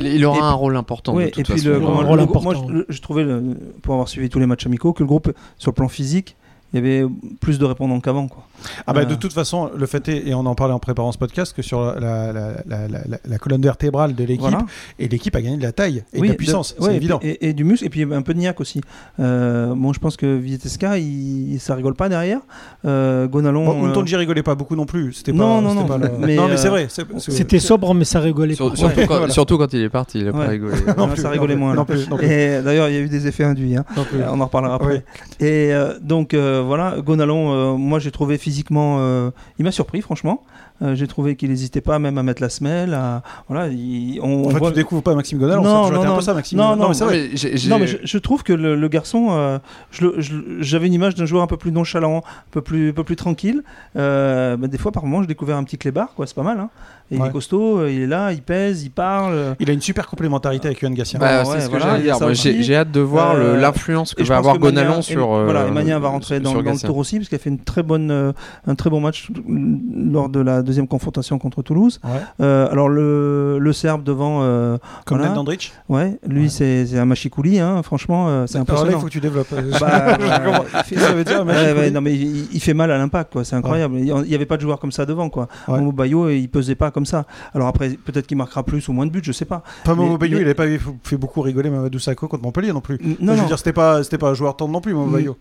Il, 0.00 0.24
aura 0.24 0.38
Et 0.38 0.42
un 0.42 0.52
rôle 0.52 0.76
important. 0.76 1.16
Ouais, 1.16 1.24
de 1.24 1.30
toute 1.30 1.40
et 1.40 1.42
puis 1.54 1.60
façon. 1.60 1.68
le, 1.70 1.74
un 1.74 1.80
comment- 1.80 2.06
rôle 2.08 2.18
le 2.20 2.26
groupe- 2.26 2.42
moi, 2.44 2.54
je, 2.54 2.84
je 2.94 3.00
trouvais, 3.02 3.24
le- 3.24 3.56
pour 3.82 3.94
avoir 3.94 4.06
suivi 4.08 4.28
tous 4.28 4.38
les 4.38 4.46
matchs 4.46 4.66
amicaux, 4.66 4.92
que 4.92 5.02
le 5.02 5.08
groupe, 5.08 5.32
sur 5.56 5.72
le 5.72 5.74
plan 5.74 5.88
physique, 5.88 6.36
il 6.72 6.76
y 6.76 6.78
avait 6.78 7.04
plus 7.40 7.58
de 7.58 7.64
répondants 7.64 7.98
qu'avant. 7.98 8.28
quoi. 8.28 8.46
Ah 8.86 8.92
bah, 8.92 9.04
de 9.04 9.12
Euh. 9.14 9.16
toute 9.16 9.32
façon, 9.32 9.70
le 9.76 9.86
fait 9.86 10.08
est, 10.08 10.28
et 10.28 10.34
on 10.34 10.46
en 10.46 10.54
parlait 10.54 10.74
en 10.74 10.78
préparant 10.78 11.12
ce 11.12 11.18
podcast, 11.18 11.54
que 11.54 11.62
sur 11.62 11.80
la, 11.82 11.98
la, 12.00 12.32
la, 12.32 12.52
la- 12.66 12.88
la- 12.88 13.18
la 13.24 13.38
colonne 13.38 13.62
vertébrale 13.62 14.14
de 14.14 14.24
l'équipe, 14.24 14.40
Voilà. 14.40 14.64
et 14.98 15.08
l'équipe 15.08 15.34
a 15.36 15.40
gagné 15.42 15.56
de 15.56 15.62
la 15.62 15.72
taille 15.72 16.04
et 16.12 16.20
de 16.20 16.26
la 16.26 16.34
puissance, 16.34 16.74
de- 16.76 16.82
c'est 16.82 16.88
ouais, 16.88 16.96
évident. 16.96 17.20
Et, 17.22 17.48
et 17.48 17.52
du 17.52 17.64
muscle, 17.64 17.84
et 17.86 17.88
puis 17.90 18.02
un 18.02 18.22
peu 18.22 18.34
de 18.34 18.38
niaque 18.40 18.60
aussi. 18.60 18.80
Euh, 19.20 19.74
bon, 19.74 19.92
je 19.92 19.98
pense 20.00 20.16
que 20.16 20.36
Vieteska, 20.36 20.98
il, 20.98 21.58
ça 21.60 21.74
rigole 21.74 21.94
pas 21.94 22.08
derrière. 22.08 22.40
Euh, 22.84 23.26
Gonalon. 23.26 23.64
Bon, 23.64 23.86
euh, 23.88 24.16
rigolait 24.18 24.42
pas 24.42 24.54
beaucoup 24.54 24.74
non 24.76 24.86
plus. 24.86 25.12
C'était 25.12 25.32
pas, 25.32 25.38
Non, 25.38 25.60
non, 25.60 25.74
non, 25.74 25.84
pas 25.86 25.98
le- 25.98 26.10
mais, 26.18 26.34
non, 26.36 26.46
mais 26.48 26.54
euh, 26.54 26.56
c'est 26.56 26.68
vrai. 26.68 26.86
c'est- 26.88 27.04
c'est- 27.18 27.30
C'était 27.30 27.58
sobre, 27.60 27.94
mais 27.94 28.04
ça 28.04 28.20
rigolait 28.20 28.54
Sur- 28.54 28.70
pas. 28.70 28.76
surtout, 28.76 28.98
Ouais, 29.00 29.06
quand, 29.06 29.18
voilà. 29.18 29.32
surtout 29.32 29.58
quand 29.58 29.72
il 29.72 29.82
est 29.82 29.88
parti, 29.88 30.18
il 30.20 30.28
a 30.28 30.32
Ouais. 30.32 30.44
pas 30.44 30.50
rigolé. 30.50 30.74
Non, 30.96 31.14
ça 31.16 31.30
rigolait 31.30 31.54
non 31.54 31.60
moins, 31.74 31.84
plus, 31.84 31.94
là. 31.96 32.00
Non 32.00 32.04
plus, 32.06 32.10
non 32.10 32.16
plus. 32.16 32.26
Et 32.26 32.62
d'ailleurs, 32.62 32.88
il 32.88 32.94
y 32.94 32.98
a 32.98 33.00
eu 33.00 33.08
des 33.08 33.26
effets 33.26 33.44
induits. 33.44 33.76
hein. 33.76 33.84
non 33.96 34.04
plus. 34.04 34.18
On 34.30 34.40
en 34.40 34.44
reparlera 34.46 34.74
après. 34.74 35.04
Et 35.40 35.72
euh, 35.72 35.98
donc 36.00 36.34
euh, 36.34 36.62
voilà, 36.66 36.96
Gonalon, 37.04 37.52
euh, 37.52 37.76
moi 37.76 37.98
j'ai 37.98 38.10
trouvé 38.10 38.38
physiquement, 38.48 38.96
euh, 39.00 39.30
il 39.58 39.64
m'a 39.66 39.72
surpris 39.72 40.00
franchement. 40.00 40.42
Euh, 40.80 40.94
j'ai 40.94 41.06
trouvé 41.08 41.34
qu'il 41.34 41.50
n'hésitait 41.50 41.80
pas 41.80 41.98
même 41.98 42.18
à 42.18 42.22
mettre 42.22 42.40
la 42.40 42.48
semelle. 42.48 42.94
À, 42.94 43.22
voilà, 43.48 43.66
il- 43.68 44.20
on, 44.22 44.26
on 44.28 44.46
En 44.46 44.50
fait, 44.50 44.58
voit- 44.58 44.68
tu 44.70 44.76
découvres 44.76 45.02
pas 45.02 45.14
Maxime 45.14 45.38
Godal, 45.38 45.56
Non, 45.56 45.62
toujours 45.62 45.82
non, 45.82 45.88
été 45.98 46.06
un 46.06 46.10
non. 46.10 46.16
peu 46.16 46.22
ça, 46.22 46.34
Maxime. 46.34 46.58
Non, 46.58 46.76
non, 46.76 46.88
mais 46.88 46.94
c'est 46.94 47.04
Non, 47.04 47.10
vrai. 47.10 47.28
mais 47.32 47.68
Non, 47.68 47.78
mais 47.80 47.86
je, 47.88 47.96
je 48.04 48.18
trouve 48.18 48.42
que 48.44 48.52
le, 48.52 48.76
le 48.76 48.88
garçon, 48.88 49.28
euh, 49.30 49.58
je 49.90 50.06
je 50.18 50.34
j'avais 50.60 50.86
une 50.86 50.92
image 50.92 51.14
d'un 51.16 51.26
joueur 51.26 51.42
un 51.42 51.46
peu 51.48 51.56
plus 51.56 51.72
nonchalant, 51.72 52.18
un 52.18 52.22
peu 52.52 52.60
plus, 52.62 52.90
un 52.90 52.92
peu 52.92 53.04
plus 53.04 53.16
tranquille. 53.16 53.62
Euh, 53.96 54.56
bah, 54.56 54.68
des 54.68 54.78
fois, 54.78 54.92
par 54.92 55.04
moment, 55.04 55.20
j'ai 55.22 55.26
découvert 55.28 55.56
un 55.56 55.64
petit 55.64 55.78
clébard, 55.78 56.14
quoi. 56.14 56.26
C'est 56.26 56.36
pas 56.36 56.42
mal. 56.42 56.58
Hein. 56.60 56.70
Et 57.10 57.16
Il 57.16 57.24
est 57.24 57.30
costaud, 57.30 57.78
euh, 57.78 57.90
il 57.90 58.02
est 58.02 58.06
là, 58.06 58.32
il 58.32 58.42
pèse, 58.42 58.84
il 58.84 58.90
parle. 58.90 59.56
Il 59.60 59.70
a 59.70 59.72
une 59.72 59.80
super 59.80 60.06
complémentarité 60.06 60.66
avec 60.68 60.82
Yohan 60.82 60.92
Gassien. 60.92 61.18
Bah, 61.18 61.42
Ouais, 61.42 61.58
c'est 61.58 61.60
ce 61.62 61.70
que 61.70 62.62
J'ai 62.62 62.76
hâte 62.76 62.90
de 62.90 63.00
voir 63.00 63.34
Euh, 63.34 63.56
l'influence 63.56 64.14
que 64.14 64.22
je 64.24 64.28
va 64.28 64.36
avoir 64.36 64.58
Gonalon 64.58 65.00
sur. 65.02 65.32
euh, 65.34 65.44
voilà, 65.44 65.66
et 65.66 65.70
Magna 65.70 65.98
va 65.98 66.08
rentrer 66.08 66.38
dans, 66.40 66.54
le 66.54 66.78
tour 66.86 66.96
aussi, 66.98 67.16
parce 67.16 67.28
qu'il 67.30 67.36
a 67.36 67.38
fait 67.38 67.48
une 67.50 67.58
très 67.60 67.82
bonne, 67.82 68.10
euh, 68.10 68.32
un 68.66 68.74
très 68.74 68.90
bon 68.90 69.00
match 69.00 69.30
lors 69.48 70.28
de 70.28 70.40
la 70.40 70.62
deuxième 70.68 70.86
confrontation 70.86 71.38
contre 71.38 71.62
Toulouse. 71.62 72.00
Ouais. 72.04 72.10
Euh, 72.40 72.70
alors 72.70 72.88
le, 72.88 73.58
le 73.58 73.72
Serbe 73.72 74.04
devant, 74.04 74.40
euh, 74.42 74.78
Comme 75.04 75.18
voilà. 75.18 75.32
Dandrich. 75.34 75.72
ouais, 75.88 76.18
lui 76.26 76.42
Ouais. 76.42 76.48
c'est 76.48 76.86
c'est 76.86 76.98
un 76.98 77.04
machikouli, 77.04 77.58
hein, 77.58 77.82
franchement, 77.82 78.28
euh, 78.28 78.46
c'est 78.46 78.58
Alors 78.58 78.84
là, 78.84 78.92
il 78.92 78.98
faut 78.98 79.06
que 79.06 79.10
tu 79.10 79.20
développes. 79.20 79.52
Bah, 79.80 80.16
Je 80.20 80.44
comprends. 80.44 80.64
Qu'est-ce 80.64 80.90
que 80.94 81.00
ça 81.00 81.12
veut 81.12 81.24
dire, 81.24 81.38
Ouais, 81.40 81.44
Machikouli 81.44 81.80
ouais, 81.80 81.90
non 81.90 82.00
mais 82.00 82.14
il, 82.14 82.48
il 82.52 82.60
fait 82.60 82.74
mal 82.74 82.90
à 82.92 82.98
l'impact 82.98 83.32
quoi, 83.32 83.44
c'est 83.44 83.56
incroyable. 83.56 83.96
Il 83.98 84.12
n'y 84.12 84.34
avait 84.34 84.46
pas 84.46 84.56
de 84.56 84.62
joueur 84.62 84.78
comme 84.78 84.92
ça 84.92 85.04
devant 85.06 85.28
quoi. 85.30 85.48
Ouais. 85.66 85.78
Momo 85.78 85.92
Bayo 85.92 86.28
il 86.30 86.48
pesait 86.48 86.74
pas 86.76 86.90
comme 86.90 87.06
ça. 87.06 87.24
Alors 87.54 87.66
après 87.68 87.90
peut-être 87.90 88.26
qu'il 88.26 88.36
marquera 88.36 88.62
plus 88.62 88.86
ou 88.88 88.92
moins 88.92 89.06
de 89.06 89.10
buts, 89.10 89.20
je 89.24 89.32
sais 89.32 89.44
pas. 89.46 89.62
Pas 89.84 89.94
Momo 89.94 90.12
Mais- 90.12 90.18
Bayo, 90.18 90.36
mais- 90.36 90.42
il 90.42 90.44
avait 90.44 90.54
pas 90.54 90.66
fait 91.02 91.16
beaucoup 91.16 91.40
rigoler 91.40 91.70
Mamadou 91.70 91.98
Sakho 91.98 92.28
contre 92.28 92.42
Montpellier 92.44 92.72
non 92.72 92.80
plus. 92.80 92.98
Non 93.20 93.32
je 93.32 93.36
veux 93.36 93.36
non. 93.42 93.46
dire, 93.46 93.58
c'était 93.58 93.72
pas, 93.72 94.02
c'était 94.04 94.18
pas 94.18 94.28
un 94.30 94.34
joueur 94.34 94.56
tendre 94.56 94.72
non 94.72 94.80
plus, 94.80 94.92
Momo 94.94 95.06
Mm. 95.08 95.12
Bayo. 95.12 95.36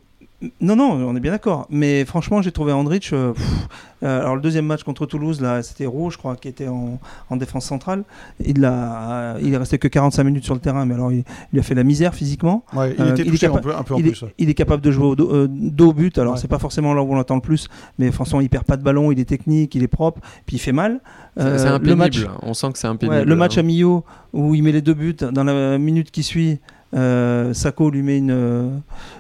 Non, 0.62 0.76
non, 0.76 0.92
on 0.92 1.16
est 1.16 1.20
bien 1.20 1.32
d'accord. 1.32 1.66
Mais 1.72 2.06
franchement, 2.06 2.44
j'ai 2.44 2.52
trouvé 2.52 2.72
Andrich. 2.72 3.12
euh, 3.12 3.34
pff, 3.34 3.68
euh, 4.04 4.20
alors, 4.22 4.36
le 4.36 4.42
deuxième 4.42 4.68
match 4.68 4.84
contre 4.84 5.08
Toulouse, 5.08 5.42
là, 5.42 5.64
c'était 5.64 5.88
Roux, 5.88 6.12
je 6.12 6.18
crois, 6.20 6.36
qui 6.36 6.48
était 6.48 6.68
en, 6.68 7.00
en 7.32 7.38
défense 7.38 7.66
centrale. 7.66 8.04
Il, 8.46 8.64
a, 8.64 9.38
il 9.42 9.52
est 9.52 9.58
resté 9.58 9.80
que 9.80 9.88
45 9.88 10.24
minutes 10.24 10.44
sur 10.46 10.54
le 10.54 10.60
terrain, 10.60 10.86
mais 10.86 10.94
alors 10.94 11.12
il, 11.12 11.24
il 11.54 11.60
a 11.60 11.64
fait 11.64 11.74
la 11.74 11.84
misère 11.84 12.14
physiquement. 12.14 12.64
Ouais, 12.76 12.94
il 12.96 13.02
Euh, 13.04 13.12
était 13.14 13.24
il 13.24 13.28
est 13.30 13.32
touché 13.32 13.48
un 13.48 13.58
peu, 13.58 13.76
un 13.76 13.82
peu 13.82 13.96
en 13.96 13.98
Il 13.98 14.06
est, 14.06 14.12
plus. 14.12 14.22
ouais. 14.22 14.34
il 14.38 14.50
est 14.52 14.54
capable 14.54 14.84
de 14.84 14.92
jouer 14.92 15.08
au 15.08 15.16
dos, 15.16 15.34
euh, 15.34 15.48
dos 15.50 15.88
au 15.90 15.94
but. 15.94 16.16
Alors, 16.20 16.34
Ouais. 16.34 16.40
c'est 16.40 16.48
pas 16.48 16.60
forcément 16.60 16.94
là 16.94 17.02
où 17.02 17.12
on 17.12 17.16
l'entend 17.16 17.34
le 17.36 17.42
plus, 17.42 17.68
mais 17.98 18.12
franchement, 18.12 18.40
il 18.40 18.50
perd 18.50 18.66
pas 18.66 18.78
de 18.78 18.84
ballon, 18.84 19.12
il 19.12 19.20
est 19.20 19.26
technique, 19.26 19.74
il 19.74 19.82
est 19.82 19.88
propre, 19.88 20.22
puis 20.46 20.58
il 20.58 20.60
fait 20.60 20.72
mal. 20.72 21.00
C'est 21.36 21.44
Euh, 21.44 21.58
c'est 21.58 21.66
le 21.66 21.72
impénible. 21.74 21.98
match, 21.98 22.28
On 22.44 22.54
sent 22.54 22.72
que 22.74 22.78
c'est 22.78 22.88
ouais, 22.88 22.94
impénible. 22.94 23.24
le 23.28 23.36
match 23.36 23.58
hein. 23.58 23.62
à 23.62 23.64
Millau, 23.64 24.06
où 24.34 24.54
il 24.54 24.62
met 24.62 24.72
les 24.72 24.82
deux 24.84 24.94
buts, 24.94 25.16
dans 25.32 25.44
la 25.44 25.80
minute 25.80 26.12
qui 26.12 26.22
suit, 26.22 26.60
euh, 26.94 27.54
Sako 27.54 27.90
lui 27.90 28.02
met 28.02 28.18
une 28.18 28.32
euh, 28.32 28.70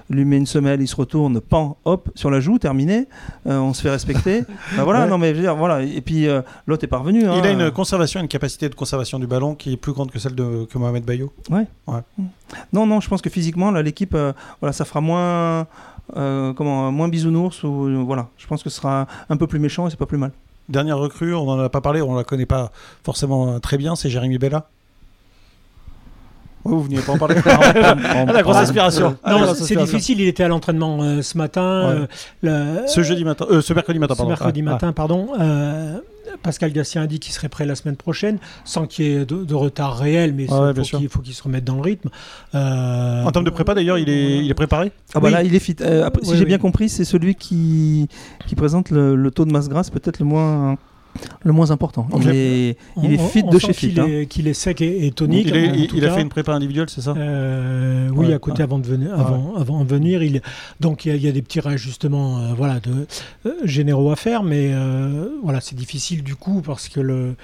lui 0.09 0.23
met 0.23 0.37
une 0.37 0.45
semelle, 0.45 0.81
il 0.81 0.87
se 0.87 0.95
retourne, 0.95 1.41
pan, 1.41 1.77
hop, 1.85 2.09
sur 2.15 2.29
la 2.31 2.39
joue, 2.39 2.59
terminé. 2.59 3.07
Euh, 3.45 3.57
on 3.59 3.73
se 3.73 3.81
fait 3.81 3.89
respecter. 3.89 4.43
Bah 4.77 4.83
voilà, 4.85 5.01
Ouais. 5.03 5.09
non 5.09 5.17
mais 5.17 5.31
je 5.31 5.35
veux 5.35 5.41
dire, 5.41 5.55
voilà. 5.55 5.81
Et 5.81 5.99
puis 6.01 6.27
euh, 6.27 6.41
l'autre 6.65 6.83
est 6.85 6.87
parvenu. 6.87 7.25
hein. 7.27 7.35
Il 7.37 7.45
a 7.45 7.51
une 7.51 7.71
conservation, 7.71 8.19
une 8.21 8.27
capacité 8.29 8.69
de 8.69 8.75
conservation 8.75 9.19
du 9.19 9.27
ballon 9.27 9.53
qui 9.55 9.73
est 9.73 9.77
plus 9.77 9.91
grande 9.91 10.11
que 10.11 10.19
celle 10.19 10.35
de 10.35 10.65
que 10.71 10.77
Mohamed 10.77 11.03
Bayo. 11.05 11.31
Non, 12.71 12.85
non, 12.85 13.01
je 13.01 13.09
pense 13.09 13.21
que 13.21 13.29
physiquement, 13.29 13.71
là, 13.71 13.81
l'équipe, 13.81 14.15
voilà, 14.61 14.71
ça 14.73 14.85
fera 14.85 15.01
moins, 15.01 15.67
comment, 16.15 16.91
moins 16.91 17.09
bisounours 17.09 17.63
ou 17.63 18.05
voilà. 18.05 18.29
Je 18.37 18.47
pense 18.47 18.63
que 18.63 18.69
ce 18.69 18.77
sera 18.77 19.07
un 19.29 19.37
peu 19.37 19.47
plus 19.47 19.59
méchant 19.59 19.87
et 19.87 19.89
c'est 19.89 19.99
pas 19.99 20.05
plus 20.05 20.17
mal. 20.17 20.31
Dernière 20.69 20.97
recrue, 20.97 21.33
on 21.33 21.45
n'en 21.45 21.59
a 21.59 21.69
pas 21.69 21.79
parlé, 21.81 22.01
on 22.01 22.15
la 22.15 22.23
connaît 22.25 22.45
pas 22.45 22.71
forcément 23.03 23.59
très 23.59 23.77
bien, 23.77 23.95
c'est 23.95 24.09
Jérémy 24.09 24.37
Bella. 24.37 24.67
Ouais, 26.67 26.75
vous 26.77 26.83
venez 26.83 26.99
pas 27.01 27.13
en 27.13 27.17
parler. 27.17 27.35
la 27.45 28.41
grosse 28.43 28.57
aspiration. 28.57 29.17
Ah, 29.23 29.31
Non, 29.31 29.39
la 29.39 29.45
grosse 29.47 29.63
c'est 29.63 29.75
difficile. 29.75 30.21
Il 30.21 30.27
était 30.27 30.43
à 30.43 30.47
l'entraînement 30.47 30.99
euh, 31.01 31.21
ce 31.21 31.37
matin. 31.37 32.07
Ouais. 32.41 32.49
euh, 32.49 32.81
le- 32.81 32.87
Ce 32.87 33.01
jeudi 33.03 33.23
matin, 33.23 33.45
euh, 33.49 33.61
ce 33.61 33.73
mercredi 33.73 33.99
matin, 33.99 34.13
ce 34.13 34.17
pardon. 34.17 34.29
mercredi 34.29 34.61
Ah, 34.65 34.69
matin, 34.71 34.91
pardon. 34.93 35.27
euh, 35.39 35.97
Pascal 36.43 36.71
Gatien 36.71 37.01
a 37.03 37.07
dit 37.07 37.19
qu'il 37.19 37.33
serait 37.33 37.49
prêt 37.49 37.65
la 37.65 37.73
semaine 37.75 37.95
prochaine, 37.95 38.37
sans 38.63 38.85
qu'il 38.85 39.05
y 39.05 39.11
ait 39.15 39.25
de, 39.25 39.43
de 39.43 39.55
retard 39.55 39.97
réel, 39.97 40.33
mais 40.35 40.43
ouais, 40.51 40.71
il 40.75 40.85
faut 40.85 40.97
qu'il 40.97 41.09
faut 41.09 41.19
qu'il 41.21 41.33
se 41.33 41.41
remette 41.41 41.63
dans 41.63 41.75
le 41.75 41.81
rythme. 41.81 42.09
Euh, 42.53 43.21
ah. 43.23 43.27
En 43.27 43.31
termes 43.31 43.45
de 43.45 43.49
prépa, 43.49 43.73
d'ailleurs, 43.73 43.97
il 43.97 44.09
est, 44.09 44.37
il 44.39 44.51
est 44.51 44.53
préparé? 44.53 44.91
Ah 45.15 45.19
bah 45.19 45.27
Oui. 45.27 45.31
là, 45.33 45.43
il 45.43 45.55
est 45.55 45.59
fit. 45.59 45.75
Euh, 45.81 46.05
après, 46.05 46.23
si 46.23 46.31
Oui, 46.31 46.35
j'ai 46.37 46.43
oui. 46.43 46.47
bien 46.49 46.57
compris, 46.57 46.89
c'est 46.89 47.05
celui 47.05 47.33
qui, 47.35 48.07
qui 48.45 48.55
présente 48.55 48.91
le, 48.91 49.15
le 49.15 49.31
taux 49.31 49.45
de 49.45 49.51
masse 49.51 49.69
grasse 49.69 49.89
peut-être 49.89 50.19
le 50.19 50.25
moins, 50.25 50.77
le 51.43 51.51
moins 51.51 51.71
important. 51.71 52.07
Il 52.21 52.29
est, 52.29 52.77
il 53.03 53.13
est 53.13 53.19
on- 53.19 53.27
fit 53.27 53.43
on 53.45 53.49
de 53.51 53.59
sent 53.59 53.67
chez 53.67 53.73
qu'il 53.73 53.91
fit. 53.93 53.99
hein. 53.99 54.07
est, 54.07 54.25
qu'il 54.27 54.47
est 54.47 54.53
sec 54.53 54.81
et, 54.81 55.05
et 55.05 55.11
tonique. 55.11 55.47
il 55.49 55.55
est- 55.55 55.69
en 55.69 55.73
il- 55.73 55.87
tout 55.87 55.95
il 55.97 56.05
a 56.05 56.11
fait 56.11 56.21
une 56.21 56.29
prépa 56.29 56.53
individuelle, 56.53 56.89
c'est 56.89 57.01
ça? 57.01 57.13
Euh, 57.17 58.09
oui, 58.13 58.27
Ouais, 58.27 58.33
à 58.33 58.39
côté 58.39 58.57
ouais. 58.57 58.63
avant 58.63 58.79
de 58.79 58.87
venir, 58.87 59.13
avant, 59.13 59.55
avant 59.55 59.83
de 59.83 59.89
venir, 59.89 60.23
il 60.23 60.41
donc 60.79 61.05
il 61.05 61.09
y, 61.09 61.11
a- 61.11 61.15
il 61.15 61.23
y 61.23 61.27
a 61.27 61.31
des 61.31 61.41
petits 61.41 61.59
réajustements, 61.59 62.39
euh, 62.39 62.53
voilà, 62.55 62.79
de 62.79 63.07
euh, 63.45 63.51
généraux 63.63 64.11
à 64.11 64.15
faire, 64.15 64.43
mais 64.43 64.71
euh, 64.73 65.29
voilà, 65.43 65.61
c'est 65.61 65.75
difficile 65.75 66.23
du 66.23 66.35
coup 66.35 66.61
parce 66.61 66.89
que 66.89 66.99
le 66.99 67.35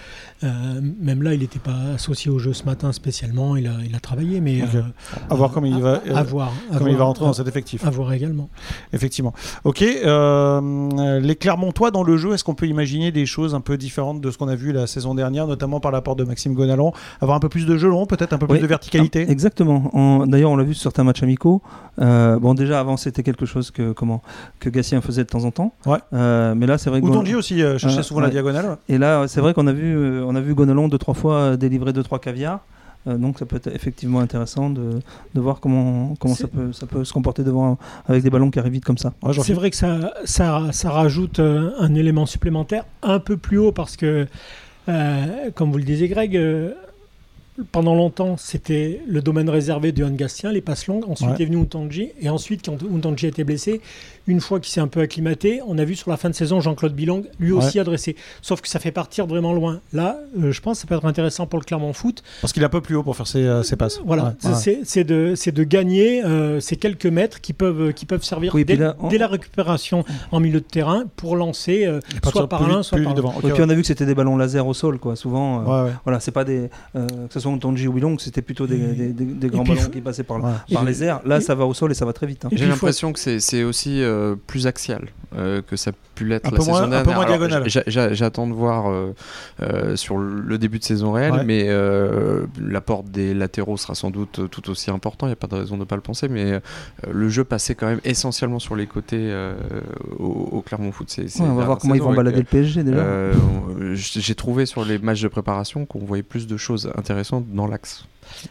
euh, 0.43 0.81
même 1.01 1.23
là, 1.23 1.33
il 1.33 1.39
n'était 1.39 1.59
pas 1.59 1.75
associé 1.95 2.29
au 2.29 2.37
jeu 2.39 2.53
ce 2.53 2.63
matin 2.65 2.91
spécialement. 2.91 3.55
Il 3.55 3.67
a, 3.67 3.73
il 3.87 3.95
a 3.95 3.99
travaillé, 3.99 4.41
mais 4.41 4.61
euh, 4.61 4.81
À 5.29 5.35
voir 5.35 5.51
comment 5.51 5.67
il 5.67 5.79
va, 5.81 6.01
à, 6.13 6.23
voir, 6.23 6.51
à 6.71 6.77
comment 6.77 6.89
il 6.89 6.97
va 6.97 7.05
rentrer 7.05 7.23
à- 7.23 7.27
dans 7.27 7.33
cet 7.33 7.47
effectif. 7.47 7.85
à 7.85 7.89
voir 7.89 8.11
également. 8.13 8.49
Effectivement. 8.91 9.33
Ok. 9.63 9.81
euh, 9.81 11.19
les 11.19 11.35
Clermontois 11.35 11.91
dans 11.91 12.03
le 12.03 12.17
jeu, 12.17 12.33
est-ce 12.33 12.43
qu'on 12.43 12.55
peut 12.55 12.67
imaginer 12.67 13.11
des 13.11 13.25
choses 13.25 13.55
un 13.55 13.61
peu 13.63 13.77
différentes 13.77 14.21
de 14.21 14.29
ce 14.31 14.37
qu'on 14.37 14.47
a 14.47 14.55
vu 14.55 14.71
la 14.71 14.85
saison 14.87 15.15
dernière, 15.15 15.47
notamment 15.47 15.79
par 15.79 15.91
l'apport 15.91 16.15
de 16.15 16.23
Maxime 16.23 16.53
Gonalon 16.53 16.93
Avoir 17.21 17.35
un 17.37 17.39
peu 17.39 17.49
plus 17.49 17.65
de 17.65 17.77
jeu 17.77 17.89
long, 17.89 18.05
peut-être 18.05 18.33
un 18.33 18.37
peu 18.37 18.45
plus 18.47 18.55
Oui. 18.57 18.61
de 18.61 18.67
verticalité 18.67 19.25
Ah, 19.27 19.31
Exactement. 19.31 19.89
En- 19.95 20.27
D'ailleurs, 20.27 20.51
on 20.51 20.55
l'a 20.55 20.63
vu 20.63 20.73
sur 20.73 20.83
certains 20.83 21.03
matchs 21.03 21.23
amicaux. 21.23 21.61
Euh, 21.99 22.37
bon, 22.39 22.53
déjà 22.53 22.79
avant, 22.79 22.97
c'était 22.97 23.23
quelque 23.23 23.45
chose 23.45 23.71
que 23.71 23.91
comment 23.91 24.21
que 24.59 24.69
Gatien 24.69 25.01
faisait 25.01 25.23
de 25.23 25.29
temps 25.29 25.43
en 25.45 25.51
temps. 25.51 25.73
Ouais. 25.85 25.97
Euh, 26.13 26.53
mais 26.55 26.65
là, 26.67 26.77
c'est 26.77 26.89
vrai 26.89 27.01
que 27.01 27.05
Ou 27.05 27.09
Gon- 27.09 27.15
Donji 27.15 27.35
aussi 27.35 27.61
euh, 27.63 27.77
cherchait 27.77 27.99
Ah, 27.99 28.03
souvent 28.03 28.21
la 28.21 28.29
diagonale. 28.29 28.77
Et 28.89 28.97
là, 28.97 29.27
c'est 29.27 29.41
vrai 29.41 29.53
qu'on 29.53 29.67
a 29.67 29.73
vu, 29.73 30.21
on 30.23 30.35
a 30.35 30.41
vu 30.41 30.53
Gonalon 30.53 30.87
deux 30.87 30.97
trois 30.97 31.13
fois 31.13 31.57
délivrer 31.57 31.93
deux 31.93 32.03
trois 32.03 32.19
caviars. 32.19 32.59
Euh, 33.07 33.17
donc 33.17 33.39
ça 33.39 33.45
peut 33.45 33.57
être 33.57 33.67
effectivement 33.67 34.19
intéressant 34.21 34.69
de, 34.69 34.99
de 35.35 35.41
voir 35.41 35.59
comment, 35.59 36.13
comment 36.19 36.35
ça, 36.35 36.47
peut, 36.47 36.71
ça 36.71 36.85
peut 36.85 37.03
se 37.03 37.11
comporter 37.11 37.43
devant 37.43 37.77
avec 38.07 38.23
des 38.23 38.29
ballons 38.29 38.49
qui 38.49 38.59
arrivent 38.59 38.73
vite 38.73 38.85
comme 38.85 38.97
ça. 38.97 39.13
Ouais, 39.21 39.33
C'est 39.33 39.53
vrai 39.53 39.69
que 39.69 39.75
ça, 39.75 40.13
ça, 40.23 40.67
ça 40.71 40.89
rajoute 40.89 41.39
euh, 41.39 41.71
un 41.79 41.95
élément 41.95 42.25
supplémentaire 42.25 42.85
un 43.01 43.19
peu 43.19 43.35
plus 43.35 43.57
haut 43.57 43.71
parce 43.73 43.97
que, 43.97 44.25
euh, 44.87 45.25
comme 45.53 45.71
vous 45.71 45.77
le 45.79 45.83
disiez 45.83 46.07
Greg, 46.07 46.37
euh, 46.37 46.71
pendant 47.71 47.93
longtemps, 47.93 48.35
c'était 48.37 49.01
le 49.07 49.21
domaine 49.21 49.47
réservé 49.49 49.91
de 49.91 50.03
Gastien, 50.09 50.51
les 50.51 50.61
passes 50.61 50.87
longues. 50.87 51.03
Ensuite 51.07 51.29
Ouais. 51.31 51.41
est 51.43 51.45
venu 51.45 51.57
Untanji. 51.57 52.09
Et 52.19 52.29
ensuite, 52.29 52.65
quand 52.65 52.81
Untanji 52.83 53.27
a 53.27 53.29
été 53.29 53.43
blessé, 53.43 53.79
une 54.27 54.39
fois 54.41 54.59
qu'il 54.59 54.71
s'est 54.71 54.79
un 54.81 54.87
peu 54.87 55.01
acclimaté, 55.01 55.61
on 55.67 55.77
a 55.77 55.83
vu 55.85 55.95
sur 55.95 56.09
la 56.09 56.17
fin 56.17 56.29
de 56.29 56.35
saison 56.35 56.59
Jean-Claude 56.61 56.93
Bilang 56.93 57.23
lui 57.39 57.51
aussi 57.51 57.79
adresser. 57.79 58.15
Sauf 58.41 58.61
que 58.61 58.67
ça 58.69 58.79
fait 58.79 58.91
partir 58.91 59.27
vraiment 59.27 59.53
loin. 59.53 59.79
Là, 59.91 60.17
euh, 60.41 60.51
je 60.51 60.61
pense 60.61 60.77
que 60.77 60.81
ça 60.81 60.87
peut 60.87 60.95
être 60.95 61.05
intéressant 61.05 61.45
pour 61.45 61.59
le 61.59 61.65
Clermont 61.65 61.93
Foot. 61.93 62.23
Parce 62.41 62.53
qu'il 62.53 62.63
est 62.63 62.65
un 62.65 62.69
peu 62.69 62.81
plus 62.81 62.95
haut 62.95 63.03
pour 63.03 63.15
faire 63.17 63.27
ses, 63.27 63.43
euh, 63.45 63.63
ses 63.63 63.75
passes. 63.75 63.99
Voilà, 64.05 64.23
Ouais, 64.23 64.29
c'est- 64.39 64.47
ouais. 64.49 64.81
c'est 64.85 65.35
c'est 65.35 65.51
de, 65.51 65.63
gagner 65.63 66.23
euh, 66.23 66.59
ces 66.59 66.75
quelques 66.75 67.05
mètres 67.05 67.41
qui 67.41 67.53
peuvent, 67.53 67.93
qui 67.93 68.05
peuvent 68.05 68.23
servir 68.23 68.53
Oui, 68.55 68.63
dès, 68.65 68.73
puis 68.75 68.83
là, 68.83 68.95
on- 68.99 69.07
dès 69.09 69.17
la 69.17 69.27
récupération 69.27 70.05
en 70.31 70.39
milieu 70.39 70.59
de 70.59 70.65
terrain 70.65 71.03
pour 71.15 71.35
lancer 71.35 71.85
euh, 71.85 71.99
soit 72.31 72.47
par 72.47 72.67
l'un, 72.67 72.83
soit 72.83 72.97
plus 72.97 73.05
par 73.05 73.13
l'autre. 73.15 73.27
devant. 73.27 73.37
Ok, 73.39 73.45
Et 73.49 73.51
puis 73.53 73.63
on 73.63 73.69
a 73.69 73.73
vu 73.73 73.81
que 73.81 73.87
c'était 73.87 74.05
des 74.05 74.15
ballons 74.15 74.37
laser 74.37 74.65
au 74.65 74.73
sol, 74.73 74.99
quoi. 74.99 75.15
Souvent, 75.15 75.61
euh, 75.61 75.63
ouais, 75.83 75.89
ouais. 75.89 75.95
voilà, 76.05 76.19
c'est 76.19 76.31
pas 76.31 76.43
des, 76.43 76.69
euh, 76.95 77.07
que 77.27 77.33
ce 77.33 77.39
soit 77.39 77.57
Tonji 77.59 77.87
ou 77.87 77.93
Wilong, 77.93 78.17
c'était 78.19 78.41
plutôt 78.41 78.67
des, 78.67 78.75
Et- 78.75 78.93
des- 78.93 79.07
des- 79.13 79.25
des 79.25 79.47
grands 79.49 79.63
puis, 79.63 79.73
ballons 79.73 79.85
faut- 79.85 79.91
qui 79.91 80.01
passaient 80.01 80.23
par, 80.23 80.37
Ouais. 80.43 80.51
par 80.73 80.83
Et- 80.83 80.85
les 80.85 81.03
airs. 81.03 81.21
Là, 81.25 81.37
et- 81.37 81.41
ça 81.41 81.55
va 81.55 81.65
au 81.65 81.73
sol 81.73 81.91
et 81.91 81.93
ça 81.95 82.05
va 82.05 82.13
très 82.13 82.25
vite. 82.27 82.45
hein. 82.45 82.49
J'ai 82.51 82.65
l'impression 82.65 83.11
que 83.13 83.19
c'est 83.19 83.39
c'est 83.39 83.63
aussi 83.63 84.01
euh, 84.13 84.35
plus 84.47 84.67
axial 84.67 85.09
euh, 85.35 85.61
que 85.61 85.75
ça 85.75 85.89
a 85.89 85.93
pu 86.15 86.25
l'être 86.25 86.47
Un 86.47 86.51
la 86.51 86.57
peu 86.57 86.61
saison 86.63 86.71
moins- 86.73 86.81
un 86.83 86.85
peu 87.03 87.09
dernière. 87.11 87.39
moins 87.39 87.57
Alors, 87.57 88.13
J'attends 88.13 88.45
de 88.47 88.53
voir 88.53 88.89
euh, 88.91 89.13
euh, 89.61 89.95
sur 89.95 90.17
le 90.17 90.57
début 90.59 90.77
de 90.79 90.83
saison 90.83 91.11
réelle, 91.11 91.33
Ouais. 91.33 91.43
mais 91.43 91.65
euh, 91.67 92.45
l'apport 92.61 93.01
des 93.03 93.33
latéraux 93.33 93.77
sera 93.77 93.95
sans 93.95 94.11
doute 94.11 94.41
tout 94.51 94.69
aussi 94.69 94.91
important. 94.91 95.25
Il 95.25 95.29
n'y 95.29 95.33
a 95.33 95.37
pas 95.37 95.47
de 95.47 95.55
raison 95.55 95.75
de 95.75 95.79
ne 95.81 95.85
pas 95.85 95.95
le 95.95 96.01
penser, 96.03 96.27
mais 96.27 96.51
euh, 96.53 96.59
le 97.11 97.29
jeu 97.29 97.43
passait 97.43 97.73
quand 97.73 97.87
même 97.87 98.01
essentiellement 98.03 98.59
sur 98.59 98.75
les 98.75 98.85
côtés 98.85 99.17
euh, 99.19 99.55
au, 100.19 100.25
au 100.51 100.61
Clermont 100.61 100.91
Foot. 100.91 101.09
C'est 101.09 101.23
Ouais, 101.23 101.47
on 101.47 101.55
va 101.55 101.65
voir 101.65 101.77
comment 101.79 101.95
ils 101.95 102.01
vont 102.01 102.13
balader 102.13 102.37
le 102.37 102.43
PSG 102.43 102.83
déjà. 102.83 102.97
euh, 102.97 103.33
J'ai 103.95 104.35
trouvé 104.35 104.65
sur 104.67 104.85
les 104.85 104.99
matchs 104.99 105.21
de 105.21 105.27
préparation 105.29 105.85
qu'on 105.87 105.99
voyait 105.99 106.21
plus 106.23 106.45
de 106.47 106.57
choses 106.57 106.91
intéressantes 106.95 107.45
dans 107.51 107.65
l'axe. 107.67 108.05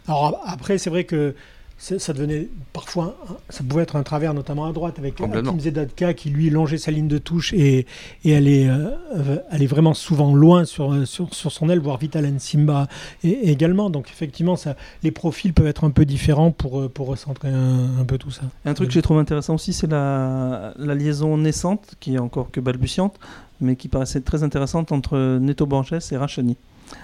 Alors 0.08 0.40
après, 0.46 0.78
c'est 0.78 0.90
vrai 0.90 1.04
que 1.04 1.34
ça 1.82 2.12
devenait 2.12 2.48
parfois, 2.72 3.16
ça 3.48 3.64
pouvait 3.68 3.82
être 3.82 3.96
un 3.96 4.04
travers, 4.04 4.34
notamment 4.34 4.66
à 4.66 4.72
droite, 4.72 5.00
avec. 5.00 5.20
Hakim 5.20 5.58
Zedatka 5.58 6.14
qui 6.14 6.30
lui 6.30 6.48
longeait 6.48 6.78
sa 6.78 6.92
ligne 6.92 7.08
de 7.08 7.18
touche 7.18 7.52
et, 7.54 7.86
et 8.24 8.36
allait, 8.36 8.68
euh, 8.68 9.38
allait 9.50 9.66
vraiment 9.66 9.92
souvent 9.92 10.32
loin 10.32 10.64
sur, 10.64 10.92
euh, 10.92 11.04
sur, 11.04 11.34
sur 11.34 11.50
son 11.50 11.68
aile, 11.68 11.80
voire 11.80 11.98
Vitalen 11.98 12.38
Simba 12.38 12.86
et, 13.24 13.50
également. 13.50 13.90
Donc 13.90 14.10
effectivement, 14.10 14.54
ça, 14.54 14.76
les 15.02 15.10
profils 15.10 15.52
peuvent 15.52 15.66
être 15.66 15.82
un 15.82 15.90
peu 15.90 16.04
différents 16.04 16.52
pour, 16.52 16.80
euh, 16.80 16.88
pour 16.88 17.08
recentrer 17.08 17.48
un, 17.48 17.98
un 18.00 18.04
peu 18.04 18.16
tout 18.16 18.30
ça. 18.30 18.42
Et 18.64 18.68
un 18.68 18.74
truc 18.74 18.88
que 18.88 18.94
j'ai 18.94 19.02
trouvé 19.02 19.20
intéressant 19.20 19.54
aussi, 19.54 19.72
c'est 19.72 19.90
la, 19.90 20.74
la 20.76 20.94
liaison 20.94 21.36
naissante, 21.36 21.96
qui 21.98 22.14
est 22.14 22.18
encore 22.18 22.52
que 22.52 22.60
balbutiante, 22.60 23.18
mais 23.60 23.74
qui 23.74 23.88
paraissait 23.88 24.20
très 24.20 24.44
intéressante 24.44 24.92
entre 24.92 25.38
Neto 25.38 25.66
Borges 25.66 25.94
et 26.12 26.16
Rachani. 26.16 26.56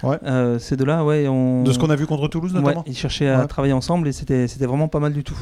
Ouais. 0.02 0.18
Euh, 0.25 0.59
ces 0.59 0.76
deux-là, 0.76 1.04
ouais, 1.04 1.26
on... 1.28 1.62
De 1.64 1.73
ce 1.73 1.78
qu'on 1.78 1.90
a 1.90 1.97
vu 1.97 2.07
contre 2.07 2.28
Toulouse 2.28 2.52
Ouais, 2.54 2.61
notamment. 2.61 2.85
ils 2.87 2.97
cherchaient 2.97 3.28
à 3.28 3.40
Ouais. 3.40 3.47
travailler 3.47 3.73
ensemble 3.75 4.09
et 4.09 4.12
c'était 4.12 4.47
vraiment 4.66 4.88
pas 4.88 5.00
mal 5.00 5.12
du 5.12 5.25
tout. 5.25 5.38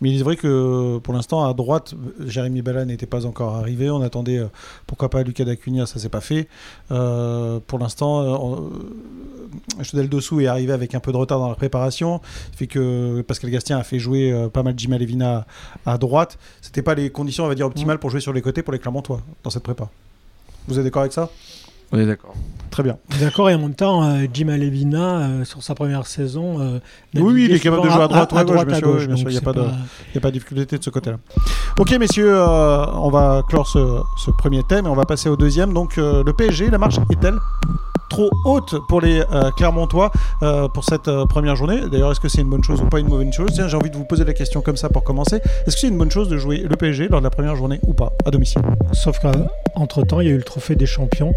Mais 0.00 0.10
il 0.10 0.18
est 0.18 0.22
vrai 0.22 0.34
que 0.36 0.98
pour 0.98 1.14
l'instant, 1.14 1.44
à 1.48 1.54
droite, 1.54 1.94
Jérémy 2.26 2.62
Bella 2.62 2.84
n'était 2.84 3.06
pas 3.06 3.26
encore 3.26 3.54
arrivé. 3.56 3.90
On 3.90 4.02
attendait, 4.02 4.38
euh, 4.38 4.46
pourquoi 4.86 5.08
pas, 5.08 5.22
Lucas 5.22 5.44
Dacunia, 5.44 5.86
ça 5.86 5.98
s'est 6.00 6.08
pas 6.08 6.20
fait. 6.20 6.48
Euh, 6.90 7.60
pour 7.66 7.78
l'instant, 7.78 8.20
euh, 8.22 8.36
on- 8.40 8.70
Dossou 10.08 10.40
est 10.40 10.46
arrivé 10.46 10.72
avec 10.72 10.94
un 10.94 11.00
peu 11.00 11.12
de 11.12 11.16
retard 11.16 11.38
dans 11.38 11.48
la 11.48 11.54
préparation. 11.54 12.20
fait 12.56 12.66
que 12.66 13.20
Pascal 13.22 13.50
Gastien 13.50 13.78
a 13.78 13.84
fait 13.84 13.98
jouer 13.98 14.48
pas 14.52 14.62
mal 14.62 14.74
Jim 14.76 14.92
Alevina 14.92 15.46
à, 15.86 15.92
à 15.94 15.98
droite. 15.98 16.38
C'était 16.60 16.82
pas 16.82 16.94
les 16.94 17.10
conditions, 17.10 17.44
on 17.44 17.48
va 17.48 17.54
dire, 17.54 17.66
optimales 17.66 17.98
pour 17.98 18.10
jouer 18.10 18.20
sur 18.20 18.32
les 18.32 18.42
côtés 18.42 18.62
pour 18.62 18.72
les 18.72 18.78
Clermontois 18.78 19.20
dans 19.44 19.50
cette 19.50 19.62
prépa. 19.62 19.88
Vous 20.66 20.78
êtes 20.78 20.84
d'accord 20.84 21.02
avec 21.02 21.12
ça? 21.12 21.30
On 21.92 21.98
est 21.98 22.06
d'accord. 22.06 22.34
Très 22.70 22.82
bien. 22.82 22.98
D'accord, 23.18 23.48
et 23.48 23.54
en 23.54 23.58
même 23.58 23.74
temps, 23.74 24.04
euh, 24.04 24.26
Jim 24.32 24.48
Alevina, 24.48 25.20
euh, 25.20 25.44
sur 25.44 25.62
sa 25.62 25.74
première 25.74 26.06
saison, 26.06 26.60
euh, 26.60 26.78
Oui, 27.14 27.22
oui, 27.32 27.44
il 27.48 27.54
est 27.54 27.60
capable 27.60 27.84
de 27.84 27.88
jouer 27.90 28.02
à 28.02 28.08
droite 28.08 28.30
ou 28.32 28.36
à 28.38 28.44
gauche, 28.44 28.64
bien 28.66 28.74
à 28.74 28.78
sûr, 28.78 28.86
gauche, 28.88 29.06
bien 29.06 29.16
sûr, 29.16 29.24
donc 29.24 29.32
il 29.32 29.38
a 29.38 29.40
pas 29.40 29.52
de- 29.54 29.62
n'y 29.62 30.18
a 30.18 30.20
pas 30.20 30.28
de 30.28 30.32
difficulté 30.34 30.76
de 30.78 30.84
ce 30.84 30.90
côté-là. 30.90 31.16
Ok, 31.78 31.90
messieurs, 31.98 32.30
euh, 32.34 32.84
on 32.92 33.08
va 33.10 33.42
clore 33.48 33.66
ce, 33.66 33.78
ce 34.22 34.30
premier 34.32 34.62
thème 34.64 34.84
et 34.86 34.88
on 34.90 34.94
va 34.94 35.06
passer 35.06 35.28
au 35.30 35.36
deuxième. 35.36 35.72
Donc, 35.72 35.96
euh, 35.96 36.22
le 36.24 36.32
PSG, 36.34 36.68
la 36.70 36.76
marche 36.78 36.98
est-elle 37.10 37.36
trop 38.08 38.30
haute 38.44 38.74
pour 38.88 39.00
les 39.00 39.22
euh, 39.32 39.50
Clermontois 39.52 40.10
euh, 40.42 40.68
pour 40.68 40.84
cette 40.84 41.08
euh, 41.08 41.26
première 41.26 41.56
journée 41.56 41.80
D'ailleurs, 41.90 42.12
est-ce 42.12 42.20
que 42.20 42.28
c'est 42.28 42.40
une 42.40 42.48
bonne 42.50 42.64
chose 42.64 42.80
ou 42.80 42.86
pas 42.86 42.98
une 43.00 43.08
mauvaise 43.08 43.32
chose? 43.32 43.50
Tiens, 43.52 43.68
J'ai 43.68 43.76
envie 43.76 43.90
de 43.90 43.96
vous 43.96 44.04
poser 44.04 44.24
la 44.24 44.32
question 44.34 44.60
comme 44.62 44.76
ça 44.76 44.88
pour 44.88 45.04
commencer. 45.04 45.36
Est-ce 45.66 45.74
que 45.76 45.80
c'est 45.80 45.88
une 45.88 45.98
bonne 45.98 46.10
chose 46.10 46.28
de 46.28 46.36
jouer 46.36 46.58
le 46.68 46.76
PSG 46.76 47.08
lors 47.08 47.20
de 47.20 47.24
la 47.24 47.30
première 47.30 47.56
journée 47.56 47.78
ou 47.86 47.94
pas, 47.94 48.12
à 48.24 48.30
domicile? 48.30 48.62
Sauf 48.92 49.18
qu'entre-temps, 49.20 50.20
il 50.20 50.26
y 50.28 50.30
a 50.30 50.34
eu 50.34 50.38
le 50.38 50.42
trophée 50.44 50.74
des 50.76 50.86
champions. 50.86 51.34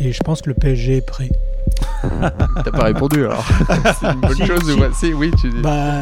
Et 0.00 0.12
je 0.12 0.20
pense 0.22 0.40
que 0.42 0.48
le 0.48 0.54
PSG 0.54 0.96
est 0.98 1.06
prêt. 1.06 1.28
T'as 2.64 2.70
pas 2.70 2.84
répondu 2.84 3.24
alors. 3.26 3.44
c'est 4.00 4.06
une 4.06 4.20
bonne 4.20 4.34
Si, 4.34 4.46
chose 4.46 4.60
si. 4.64 4.72
ou 4.72 4.78
pas? 4.78 4.88
Si, 4.92 5.12
oui, 5.14 5.30
tu 5.40 5.50
dis. 5.50 5.60
Bah, 5.60 6.00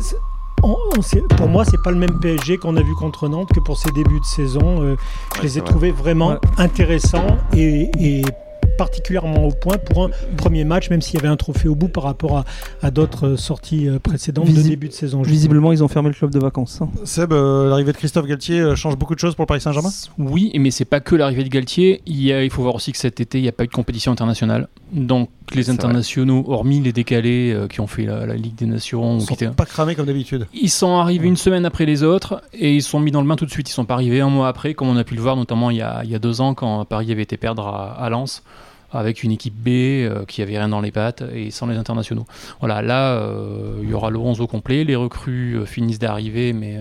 c'est- 0.00 0.16
on- 0.62 0.76
on 0.96 1.02
sait- 1.02 1.22
pour 1.36 1.48
moi, 1.48 1.64
c'est 1.64 1.82
pas 1.82 1.90
le 1.90 1.96
même 1.98 2.20
PSG 2.20 2.56
qu'on 2.58 2.76
a 2.76 2.82
vu 2.82 2.94
contre 2.94 3.28
Nantes 3.28 3.48
que 3.52 3.58
pour 3.60 3.76
ses 3.78 3.90
débuts 3.90 4.20
de 4.20 4.24
saison. 4.24 4.82
Euh, 4.82 4.96
je 5.34 5.38
Ouais, 5.40 5.44
les 5.44 5.58
ai 5.58 5.60
vrai. 5.60 5.70
trouvés 5.70 5.90
vraiment 5.90 6.28
Ouais. 6.30 6.38
intéressants 6.56 7.36
et, 7.52 7.90
et 7.98 8.22
particulièrement 8.86 9.44
au 9.46 9.52
point 9.52 9.78
pour 9.78 10.04
un 10.04 10.10
premier 10.36 10.64
match, 10.64 10.90
même 10.90 11.00
s'il 11.00 11.14
y 11.14 11.18
avait 11.18 11.28
un 11.28 11.36
trophée 11.36 11.68
au 11.68 11.74
bout 11.76 11.86
par 11.88 12.02
rapport 12.04 12.38
à, 12.38 12.44
à 12.82 12.90
d'autres 12.90 13.28
euh, 13.28 13.36
sorties 13.36 13.88
euh, 13.88 13.98
précédentes 14.00 14.46
de 14.46 14.50
Visi- 14.50 14.70
début 14.70 14.88
de 14.88 14.92
saison. 14.92 15.22
Visiblement, 15.22 15.70
ils 15.72 15.84
ont 15.84 15.88
fermé 15.88 16.08
le 16.08 16.14
club 16.14 16.30
de 16.32 16.38
vacances. 16.40 16.80
hein. 16.82 16.88
Seb, 17.04 17.32
euh, 17.32 17.68
l'arrivée 17.68 17.92
de 17.92 17.96
Christophe 17.96 18.26
Galtier 18.26 18.74
change 18.74 18.96
beaucoup 18.96 19.14
de 19.14 19.20
choses 19.20 19.36
pour 19.36 19.44
le 19.44 19.46
Paris 19.46 19.60
Saint-Germain? 19.60 19.90
Oui, 20.18 20.50
mais 20.58 20.70
c'est 20.72 20.84
pas 20.84 20.98
que 21.00 21.14
l'arrivée 21.14 21.44
de 21.44 21.48
Galtier. 21.48 22.02
Il, 22.06 22.20
y 22.22 22.32
a- 22.32 22.42
il 22.42 22.50
faut 22.50 22.62
voir 22.62 22.74
aussi 22.74 22.90
que 22.90 22.98
cet 22.98 23.20
été, 23.20 23.38
il 23.38 23.42
n'y 23.42 23.48
a 23.48 23.52
pas 23.52 23.62
eu 23.64 23.68
de 23.68 23.72
compétition 23.72 24.10
internationale. 24.10 24.66
Donc 24.92 25.30
les 25.54 25.62
vrai. 25.62 25.72
internationaux, 25.72 26.44
hormis 26.48 26.80
les 26.80 26.92
décalés 26.92 27.52
euh, 27.54 27.68
qui 27.68 27.80
ont 27.80 27.86
fait 27.86 28.04
la, 28.04 28.26
la 28.26 28.34
Ligue 28.34 28.56
des 28.56 28.66
Nations, 28.66 29.18
Ils 29.18 29.22
ou 29.22 29.26
sont 29.26 29.34
qui 29.36 29.46
pas 29.46 29.64
cramés 29.66 29.94
comme 29.94 30.06
d'habitude. 30.06 30.46
ils 30.54 30.70
sont 30.70 30.96
arrivés 30.96 31.28
une 31.28 31.36
semaine 31.36 31.64
après 31.64 31.86
les 31.86 32.02
autres 32.02 32.42
et 32.52 32.74
ils 32.74 32.82
sont 32.82 32.98
mis 33.00 33.10
dans 33.12 33.22
le 33.22 33.28
bain 33.28 33.36
tout 33.36 33.46
de 33.46 33.50
suite. 33.50 33.68
Ils 33.70 33.72
sont 33.74 33.84
pas 33.84 33.94
arrivés 33.94 34.20
un 34.20 34.28
mois 34.30 34.48
après, 34.48 34.74
comme 34.74 34.88
on 34.88 34.96
a 34.96 35.04
pu 35.04 35.14
le 35.14 35.20
voir 35.22 35.36
notamment 35.36 35.70
il 35.70 35.76
y 35.78 35.82
a, 35.82 36.02
il 36.04 36.10
y 36.10 36.14
a 36.14 36.18
deux 36.18 36.40
ans 36.40 36.54
quand 36.54 36.84
Paris 36.84 37.10
avait 37.12 37.22
été 37.22 37.36
perdre 37.36 37.66
à, 37.68 37.92
à 38.02 38.08
Lens 38.10 38.42
avec 38.92 39.22
une 39.22 39.32
équipe 39.32 39.54
B 39.54 39.68
euh, 39.68 40.24
qui 40.26 40.42
avait 40.42 40.58
rien 40.58 40.68
dans 40.68 40.80
les 40.80 40.90
pattes 40.90 41.22
et 41.34 41.50
sans 41.50 41.66
les 41.66 41.76
internationaux. 41.76 42.26
Voilà, 42.60 42.82
là 42.82 43.14
euh, 43.14 43.80
il 43.82 43.88
y 43.88 43.94
aura 43.94 44.10
le 44.10 44.18
11 44.18 44.40
au 44.40 44.46
complet. 44.46 44.84
Les 44.84 44.96
recrues 44.96 45.56
euh, 45.56 45.64
finissent 45.64 45.98
d'arriver, 45.98 46.52
mais 46.52 46.78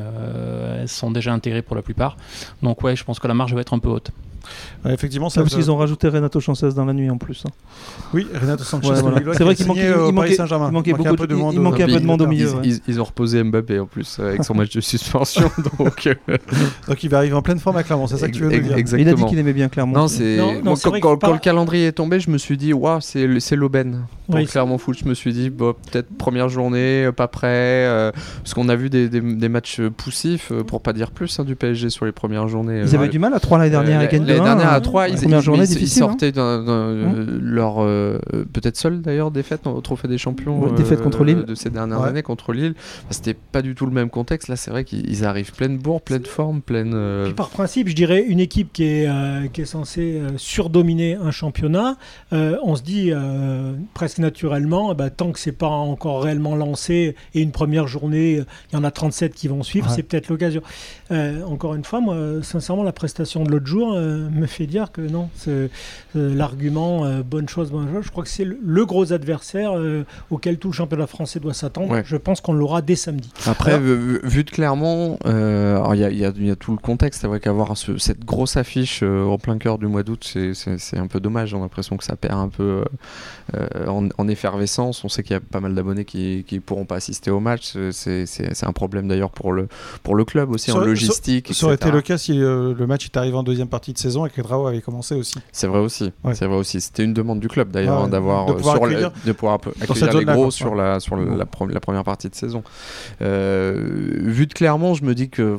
elles 0.80 0.88
sont 0.88 1.12
déjà 1.12 1.34
intégrées 1.34 1.62
pour 1.62 1.76
la 1.76 1.82
plupart. 1.82 2.18
Donc 2.62 2.84
ouais, 2.84 2.96
je 2.96 3.04
pense 3.04 3.20
que 3.20 3.28
la 3.28 3.34
marge 3.34 3.54
va 3.54 3.62
être 3.62 3.74
un 3.74 3.80
peu 3.80 3.90
haute. 3.90 4.12
Ouais, 4.86 4.94
effectivement, 4.94 5.30
C'est 5.30 5.36
ça 5.36 5.42
parce 5.44 5.56
qu'ils 5.56 5.70
ont 5.72 5.78
rajouté 5.78 6.08
Renato 6.08 6.40
Chances 6.40 6.64
dans 6.76 6.86
la 6.86 6.94
nuit 6.94 7.10
en 7.10 7.18
plus. 7.18 7.44
hein. 7.48 7.52
Oui, 8.14 8.28
Renato 8.34 8.64
Sanchez. 8.64 8.90
Ouais, 8.90 9.02
voilà. 9.02 9.20
Lillois, 9.20 9.36
C'est 9.36 9.44
vrai 9.44 9.56
qu'il 9.56 9.68
manquait- 9.68 9.94
au 9.94 10.10
il 10.10 10.14
manquait- 10.14 10.36
Saint-Germain. 10.36 10.68
il 10.70 10.74
manquait 10.74 10.94
un 10.94 10.98
beaucoup 10.98 11.16
peu 11.16 11.28
de- 11.28 11.34
de 11.34 11.36
monde. 11.40 11.54
il 11.54 11.60
manquait 11.62 11.84
un 11.84 11.90
euh, 11.90 11.94
peu 11.94 12.00
de 12.00 12.06
monde 12.06 12.22
au 12.22 12.28
milieu. 12.28 12.48
Ils, 12.50 12.56
ouais. 12.56 12.62
ils- 12.64 12.82
ils 12.88 13.02
ont 13.02 13.04
reposé 13.04 13.44
Mbappé 13.44 13.80
en 13.80 13.86
plus 13.86 14.18
euh, 14.20 14.30
avec 14.30 14.44
son 14.44 14.54
match 14.56 14.72
de 14.74 14.82
suspension. 14.82 15.50
donc, 15.80 16.08
euh, 16.08 16.38
Donc 16.88 17.04
il 17.04 17.10
va 17.10 17.18
arriver 17.18 17.34
en 17.36 17.42
pleine 17.42 17.60
forme 17.60 17.78
à 17.78 17.84
Clermont, 17.84 18.08
c'est 18.08 18.18
ça 18.18 18.28
que 18.28 18.34
tu 18.34 18.44
veux 18.44 18.50
dire 18.50 18.76
exactement. 18.78 19.10
Il 19.12 19.14
a 19.14 19.14
dit 19.14 19.26
qu'il 19.26 19.40
aimait 19.40 19.54
bien 19.54 19.70
Clermont. 19.70 19.96
Non, 19.98 20.08
c'est 20.08 20.38
Non, 20.38 20.54
non, 20.54 20.62
moi, 20.64 20.76
c'est 20.76 20.90
quand, 20.90 21.00
quand- 21.00 21.18
pas- 21.18 21.28
quand 21.28 21.34
le 21.34 21.40
calendrier 21.40 21.88
est 21.88 21.92
tombé, 21.94 22.20
je 22.20 22.30
me 22.30 22.38
suis 22.38 22.58
dit 22.58 22.74
waouh, 22.74 23.00
c'est 23.02 23.28
le- 23.28 23.40
c'est 23.40 23.56
l'aubaine. 23.56 24.06
Pour 24.32 24.40
Oui, 24.40 24.46
le 24.46 24.50
Clermont 24.52 24.78
Foot, 24.78 24.98
je 25.04 25.08
me 25.08 25.14
suis 25.14 25.34
dit 25.34 25.50
bon, 25.50 25.74
peut-être 25.92 26.08
première 26.18 26.50
journée, 26.50 27.06
euh, 27.06 27.12
pas 27.12 27.28
prêt, 27.28 27.48
euh, 27.52 28.12
parce 28.38 28.54
qu'on 28.54 28.70
a 28.70 28.76
vu 28.76 28.90
des, 28.90 29.10
des- 29.10 29.22
des 29.22 29.50
matchs 29.50 29.82
poussifs, 29.82 30.52
euh, 30.52 30.64
pour 30.64 30.82
pas 30.82 30.94
dire 30.94 31.12
plus, 31.12 31.40
hein, 31.40 31.44
du 31.44 31.56
PSG 31.56 31.90
sur 31.90 32.06
les 32.06 32.12
premières 32.12 32.48
journées. 32.48 32.82
Ils 32.86 32.96
avaient 32.96 33.10
du 33.10 33.20
mal 33.20 33.34
à 33.34 33.40
3 33.40 33.58
l'année 33.60 33.70
dernière 33.70 34.08
gagner 34.08 34.26
L'année 34.26 34.40
dernière 34.44 34.72
hein. 34.72 34.76
à 34.76 34.82
3, 34.82 35.10
ils, 35.10 35.16
Première 35.18 35.40
ils- 35.42 35.72
ils- 35.74 35.82
ils 35.82 35.84
hein. 35.84 35.88
sortaient 35.88 36.32
euh, 36.38 37.26
leur 37.42 37.76
peut-être 38.54 38.78
seule 38.78 39.02
d'ailleurs 39.02 39.32
défaite 39.32 39.68
au 39.68 39.82
Trophée 39.82 40.08
des 40.08 40.18
Champions 40.18 40.60
Ouais, 40.62 40.72
défaite 40.76 41.02
contre 41.02 41.24
Lille. 41.24 41.44
de 41.46 41.56
ces 41.56 41.70
dernières 41.70 42.02
Ouais. 42.02 42.08
années 42.10 42.24
contre 42.24 42.54
Lille. 42.54 42.74
Enfin, 42.78 43.08
C'était 43.10 43.34
pas 43.34 43.62
du 43.62 43.76
tout 43.76 43.86
le 43.86 43.92
même 43.92 44.10
contexte. 44.10 44.48
Là, 44.48 44.56
c'est 44.56 44.72
vrai 44.72 44.84
qu'ils 44.84 45.10
ils 45.10 45.26
arrivent 45.26 45.52
pleine 45.54 45.78
bourre, 45.78 46.02
pleine 46.02 46.26
forme, 46.26 46.62
pleine. 46.62 46.96
Puis 47.26 47.34
par 47.34 47.50
principe, 47.50 47.90
je 47.90 47.96
dirais 47.96 48.24
une 48.28 48.40
équipe 48.40 48.72
qui 48.74 48.84
est, 48.86 49.10
qui 49.52 49.62
est 49.62 49.66
censée 49.66 50.22
surdominer 50.38 51.16
un 51.16 51.32
championnat, 51.32 51.98
on 52.32 52.76
se 52.76 52.82
dit 52.84 53.12
presque 53.94 54.20
naturellement, 54.22 54.96
bah, 54.96 55.10
tant 55.10 55.32
que 55.32 55.40
c'est 55.40 55.52
pas 55.52 55.68
encore 55.68 56.24
réellement 56.24 56.56
lancé 56.56 57.16
et 57.36 57.42
une 57.42 57.52
première 57.52 57.88
journée, 57.88 58.38
euh, 58.40 58.46
il 58.72 58.76
y 58.76 58.80
en 58.80 58.84
a 58.86 58.92
37 58.92 59.34
qui 59.34 59.48
vont 59.50 59.64
suivre, 59.64 59.88
Ouais. 59.90 59.94
c'est 59.96 60.04
peut-être 60.04 60.30
l'occasion. 60.30 60.62
Euh, 61.12 61.44
encore 61.44 61.76
une 61.76 61.84
fois, 61.84 62.00
moi, 62.00 62.16
sincèrement, 62.42 62.84
la 62.84 62.94
prestation 62.94 63.44
de 63.44 63.52
l'autre 63.52 63.66
jour 63.66 63.94
euh, 63.94 64.30
me 64.30 64.46
fait 64.46 64.68
dire 64.68 64.92
que 64.94 65.02
non, 65.02 65.30
c'est, 65.36 65.70
l'argument 66.16 67.06
euh, 67.06 67.24
bonne 67.24 67.50
chose, 67.50 67.72
bonne 67.72 67.92
chose, 67.92 68.06
je 68.06 68.12
crois 68.12 68.24
que 68.24 68.30
c'est 68.30 68.46
le, 68.46 68.58
le 68.64 68.86
gros 68.86 69.12
adversaire 69.14 69.74
auquel 70.30 70.58
tout 70.58 70.70
le 70.70 70.74
championnat 70.74 71.08
français 71.08 71.40
doit 71.40 71.54
s'attendre. 71.54 71.90
Ouais. 71.92 72.04
Je 72.06 72.16
pense 72.16 72.42
qu'on 72.42 72.54
l'aura 72.54 72.82
dès 72.82 72.96
samedi. 72.96 73.30
Après, 73.46 73.72
Alors- 73.74 73.82
vu, 73.84 74.20
vu- 74.24 74.44
de 74.44 74.50
Clermont, 74.50 75.18
il 75.26 75.32
y, 76.00 76.04
a- 76.04 76.12
y 76.12 76.26
a- 76.26 76.34
y 76.36 76.50
a 76.52 76.56
tout 76.56 76.72
le 76.72 76.78
contexte. 76.78 77.22
C'est 77.22 77.28
vrai 77.28 77.40
qu'avoir 77.40 77.76
ce- 77.78 77.98
cette 77.98 78.24
grosse 78.26 78.58
affiche 78.58 79.04
en 79.04 79.38
plein 79.38 79.58
cœur 79.58 79.78
du 79.78 79.88
mois 79.88 80.04
d'août, 80.04 80.24
c'est- 80.24 80.98
un 80.98 81.08
peu 81.08 81.20
dommage. 81.20 81.50
J'ai 81.50 81.58
l'impression 81.58 81.98
que 81.98 82.04
ça 82.04 82.16
perd 82.16 82.38
un 82.40 82.50
peu 82.50 82.84
en, 83.88 84.08
en 84.18 84.28
effervescence. 84.28 85.04
On 85.04 85.10
sait 85.10 85.24
qu'il 85.24 85.34
y 85.34 85.38
a 85.38 85.40
pas 85.40 85.60
mal 85.60 85.76
d'abonnés 85.76 86.06
qui 86.06 86.46
ne 86.52 86.60
pourront 86.60 86.86
pas 86.86 86.96
assister 86.96 87.32
au 87.32 87.40
match. 87.40 87.74
C'est 87.92 88.64
un 88.64 88.74
problème 88.74 89.08
d'ailleurs 89.08 89.32
pour 89.32 89.52
le, 89.54 89.68
pour 90.04 90.16
le 90.16 90.26
club 90.26 90.52
aussi, 90.52 90.72
en 90.72 90.80
logistique. 90.80 91.54
Ça, 91.54 91.66
aurait 91.66 91.76
été 91.76 91.92
le 91.92 92.02
cas 92.02 92.18
si 92.18 92.42
euh, 92.42 92.74
le 92.78 92.88
match 92.88 93.06
est 93.06 93.18
arrivé 93.18 93.36
en 93.36 93.44
deuxième 93.44 93.68
partie 93.68 93.94
de 93.94 93.98
saison 93.98 94.26
et 94.26 94.30
que 94.30 94.42
Drao 94.42 94.68
avait 94.68 94.82
commencé 94.82 95.16
aussi. 95.16 95.40
C'est 95.52 95.68
vrai 95.68 95.80
aussi. 95.80 96.12
C'est 96.34 96.46
vrai 96.46 96.58
aussi. 96.58 96.82
C'était 96.82 97.04
une 97.04 97.14
demande 97.14 97.40
du 97.40 97.48
club 97.48 97.72
d'ailleurs 97.72 98.04
hein, 98.04 98.08
d'avoir 98.08 98.46
de 98.48 98.54
pouvoir 98.54 98.76
accueillir, 98.76 99.12
de 99.26 99.32
pouvoir 99.32 99.60
accueillir 99.82 100.20
les 100.20 100.26
gros 100.26 100.52
sur, 100.52 100.76
la, 100.76 101.00
sur 101.00 101.16
la, 101.16 101.36
la, 101.36 101.46
première 101.80 102.04
partie 102.04 102.30
de 102.30 102.36
saison. 102.36 102.64
vu 103.20 104.48
de 104.48 104.54
Clermont, 104.54 104.94
je 104.94 105.04
me 105.04 105.16
dis 105.16 105.30
que 105.30 105.58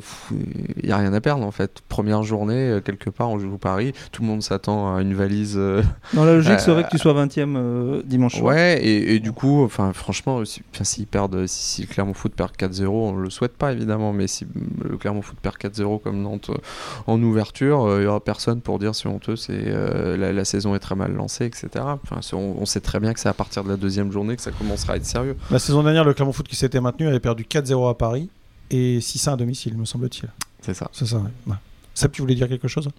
il 0.81 0.85
n'y 0.85 0.91
a 0.91 0.97
rien 0.97 1.13
à 1.13 1.21
perdre 1.21 1.45
en 1.45 1.51
fait. 1.51 1.81
Première 1.89 2.23
journée, 2.23 2.79
quelque 2.83 3.09
part, 3.09 3.29
on 3.29 3.39
joue 3.39 3.57
Paris. 3.57 3.93
Tout 4.11 4.21
le 4.21 4.27
monde 4.27 4.43
s'attend 4.43 4.95
à 4.95 5.01
une 5.01 5.13
valise. 5.13 5.59
Dans 6.13 6.25
la 6.25 6.33
logique, 6.33 6.59
serait 6.59 6.83
que 6.83 6.89
tu 6.89 6.97
sois 7.03 7.13
20ème 7.13 8.03
dimanche 8.03 8.32
soir. 8.37 8.53
Ouais, 8.53 8.85
et, 8.85 9.19
du 9.19 9.31
coup, 9.31 9.63
enfin, 9.63 9.93
franchement, 9.93 10.43
si, 10.45 10.61
s'ils 10.81 11.07
perdent, 11.07 11.45
si, 11.47 11.87
Clermont 11.87 12.13
Foot 12.13 12.33
perd 12.33 12.51
4-0, 12.57 12.87
on 12.87 13.15
le 13.15 13.29
souhaite 13.29 13.57
pas 13.57 13.71
évidemment, 13.71 14.13
mais 14.13 14.27
si 14.27 14.45
le 14.83 14.97
Clermont 14.97 15.21
Foot 15.21 15.37
perd 15.41 15.57
4-0 15.57 16.01
comme 16.01 16.21
Nantes 16.21 16.49
euh, 16.49 16.57
en 17.07 17.21
ouverture, 17.21 17.87
il 17.97 18.01
n'y 18.01 18.05
aura 18.05 18.19
personne 18.19 18.61
pour 18.61 18.79
dire 18.79 18.95
si 18.95 19.07
honteux, 19.07 19.35
c'est 19.35 19.63
euh, 19.67 20.17
la, 20.17 20.45
saison 20.45 20.75
est 20.75 20.79
très 20.79 20.95
mal 20.95 21.13
lancée, 21.13 21.45
etc. 21.45 21.69
Enfin, 21.77 22.19
on, 22.33 22.65
sait 22.65 22.81
très 22.81 22.99
bien 22.99 23.13
que 23.13 23.19
c'est 23.19 23.29
à 23.29 23.33
partir 23.33 23.63
de 23.63 23.69
la 23.69 23.77
deuxième 23.77 24.11
journée 24.11 24.35
que 24.35 24.41
ça 24.41 24.51
commencera 24.51 24.93
à 24.93 24.95
être 24.97 25.05
sérieux. 25.05 25.37
La 25.51 25.59
saison 25.59 25.83
dernière, 25.83 26.03
le 26.03 26.13
Clermont 26.13 26.33
Foot 26.33 26.47
qui 26.47 26.55
s'était 26.55 26.81
maintenu 26.81 27.07
avait 27.07 27.19
perdu 27.19 27.43
4-0 27.43 27.89
à 27.89 27.93
Paris 27.93 28.29
et 28.71 28.99
6-1 28.99 29.33
à 29.33 29.35
domicile, 29.35 29.77
me 29.77 29.85
semble-t-il. 29.85 30.29
C'est 30.61 30.73
ça. 30.73 30.89
C'est 30.93 31.05
ça, 31.05 31.17
ouais. 31.17 31.55
Seb, 31.93 32.11
tu 32.11 32.21
voulais 32.21 32.35
dire 32.35 32.49
quelque 32.49 32.67
chose? 32.67 32.89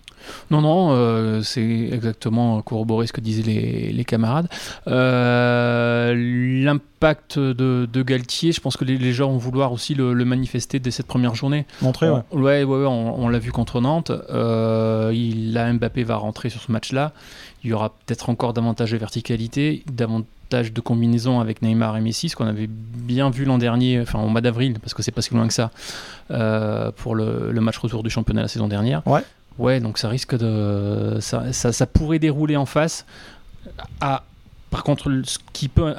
Non, 0.51 0.61
non, 0.61 0.93
euh, 0.93 1.43
c'est 1.43 1.89
exactement 1.93 2.63
corroborer 2.63 3.07
ce 3.07 3.13
que 3.13 3.21
disaient 3.21 3.43
les, 3.43 4.05
camarades. 4.05 4.49
Euh, 4.87 6.15
l'impact 6.15 7.39
de, 7.39 8.03
Galtier, 8.03 8.53
je 8.53 8.61
pense 8.61 8.77
que 8.77 8.85
les, 8.85 9.13
gens 9.13 9.31
vont 9.31 9.39
vouloir 9.39 9.73
aussi 9.73 9.95
le, 9.95 10.15
manifester 10.25 10.79
dès 10.79 10.93
cette 10.93 11.07
première 11.07 11.35
journée. 11.35 11.67
Montrer, 11.83 12.09
ouais. 12.09 12.21
ouais, 12.33 12.65
ouais, 12.65 12.87
on, 12.87 13.29
l'a 13.29 13.39
vu 13.39 13.51
contre 13.51 13.81
Nantes. 13.81 14.13
Euh, 14.31 15.11
il, 15.13 15.59
Mbappé 15.75 16.05
va 16.05 16.17
rentrer 16.17 16.49
sur 16.49 16.61
ce 16.61 16.71
match-là. 16.71 17.13
Il 17.65 17.71
y 17.71 17.73
aura 17.73 17.91
peut-être 17.91 18.29
encore 18.29 18.53
davantage 18.53 18.93
de 18.93 18.99
verticalité, 18.99 19.83
davantage 19.91 20.73
de 20.73 20.81
combinaison 20.83 21.41
avec 21.41 21.63
Neymar 21.63 21.97
et 21.97 22.01
Messi, 22.03 22.29
ce 22.29 22.37
qu'on 22.37 22.47
avait 22.47 22.69
bien 22.69 23.31
vu 23.31 23.47
l'an 23.47 23.57
dernier, 23.57 24.01
enfin 24.01 24.21
au 24.21 24.29
mois 24.29 24.43
d'avril, 24.43 24.79
parce 24.81 24.93
que 24.93 25.03
c'est 25.03 25.11
pas 25.11 25.23
si 25.23 25.33
loin 25.33 25.49
que 25.49 25.55
ça, 25.55 25.71
euh, 26.31 26.93
pour 26.95 27.15
le, 27.15 27.53
match 27.61 27.79
retour 27.79 28.03
du 28.03 28.11
championnat 28.11 28.43
la 28.43 28.49
saison 28.49 28.69
dernière. 28.69 29.07
Ouais. 29.07 29.23
Ouais, 29.59 29.81
donc 29.81 29.99
ça 29.99 30.09
risque 30.09 30.37
de. 30.37 31.19
Ça, 31.21 31.53
ça, 31.53 31.87
pourrait 31.87 32.19
dérouler 32.19 32.57
en 32.57 32.67
face. 32.67 33.07
À, 34.01 34.25
par 34.71 34.85
contre, 34.85 35.11
ce 35.25 35.39
qui 35.53 35.69
peut. 35.69 35.95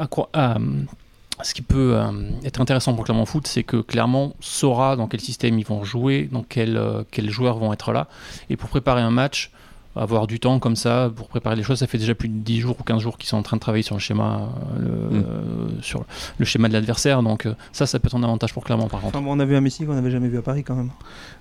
ce 1.41 1.53
qui 1.53 1.62
peut 1.62 1.95
euh, 1.95 2.12
être 2.43 2.62
intéressant 2.62 2.93
pour 2.93 3.05
Clermont 3.05 3.25
Foot, 3.25 3.48
c'est 3.48 3.63
que 3.63 3.77
Clermont 3.77 4.36
saura 4.39 4.95
dans 4.98 5.07
quel 5.07 5.22
système 5.22 5.57
ils 5.57 5.65
vont 5.65 5.84
jouer, 5.84 6.29
dans 6.31 6.43
quel, 6.43 6.77
euh, 6.77 7.03
quels 7.10 7.29
joueurs 7.29 7.57
vont 7.57 7.74
être 7.74 7.91
là. 7.91 8.07
Et 8.50 8.57
pour 8.57 8.69
préparer 8.69 9.01
un 9.01 9.12
match, 9.12 9.51
avoir 9.96 10.28
du 10.28 10.40
temps 10.40 10.60
comme 10.60 10.75
ça 10.75 11.12
pour 11.16 11.28
préparer 11.28 11.56
les 11.56 11.64
choses. 11.64 11.80
Ça 11.80 11.88
fait 11.88 11.98
déjà 11.98 12.16
plus 12.16 12.28
de 12.28 12.38
10 12.38 12.60
jours 12.60 12.75
ou 12.80 12.84
15 12.84 13.02
jours 13.02 13.18
qu'ils 13.18 13.30
sont 13.30 13.38
en 13.38 13.44
train 13.44 13.58
de 13.58 13.62
travailler 13.62 13.84
sur 13.84 13.96
le 13.96 14.02
schéma, 14.02 14.50
euh, 14.80 15.22
mm. 15.22 15.82
sur 15.82 16.04
le 16.38 16.46
schéma 16.46 16.68
de 16.68 16.74
l'adversaire. 16.74 17.24
Donc 17.24 17.46
euh, 17.46 17.56
ça, 17.72 17.86
ça 17.86 18.00
peut 18.00 18.08
être 18.08 18.16
un 18.16 18.24
avantage 18.24 18.54
pour 18.54 18.64
Clermont 18.64 18.88
par 18.88 19.02
contre. 19.02 19.20
on 19.20 19.40
a 19.40 19.46
vu 19.46 19.56
un 19.56 19.62
Messi 19.62 19.86
qu'on 19.86 19.94
n'avait 19.94 20.12
jamais 20.12 20.28
vu 20.28 20.38
à 20.38 20.42
Paris 20.42 20.64
quand 20.64 20.75
même. 20.75 20.92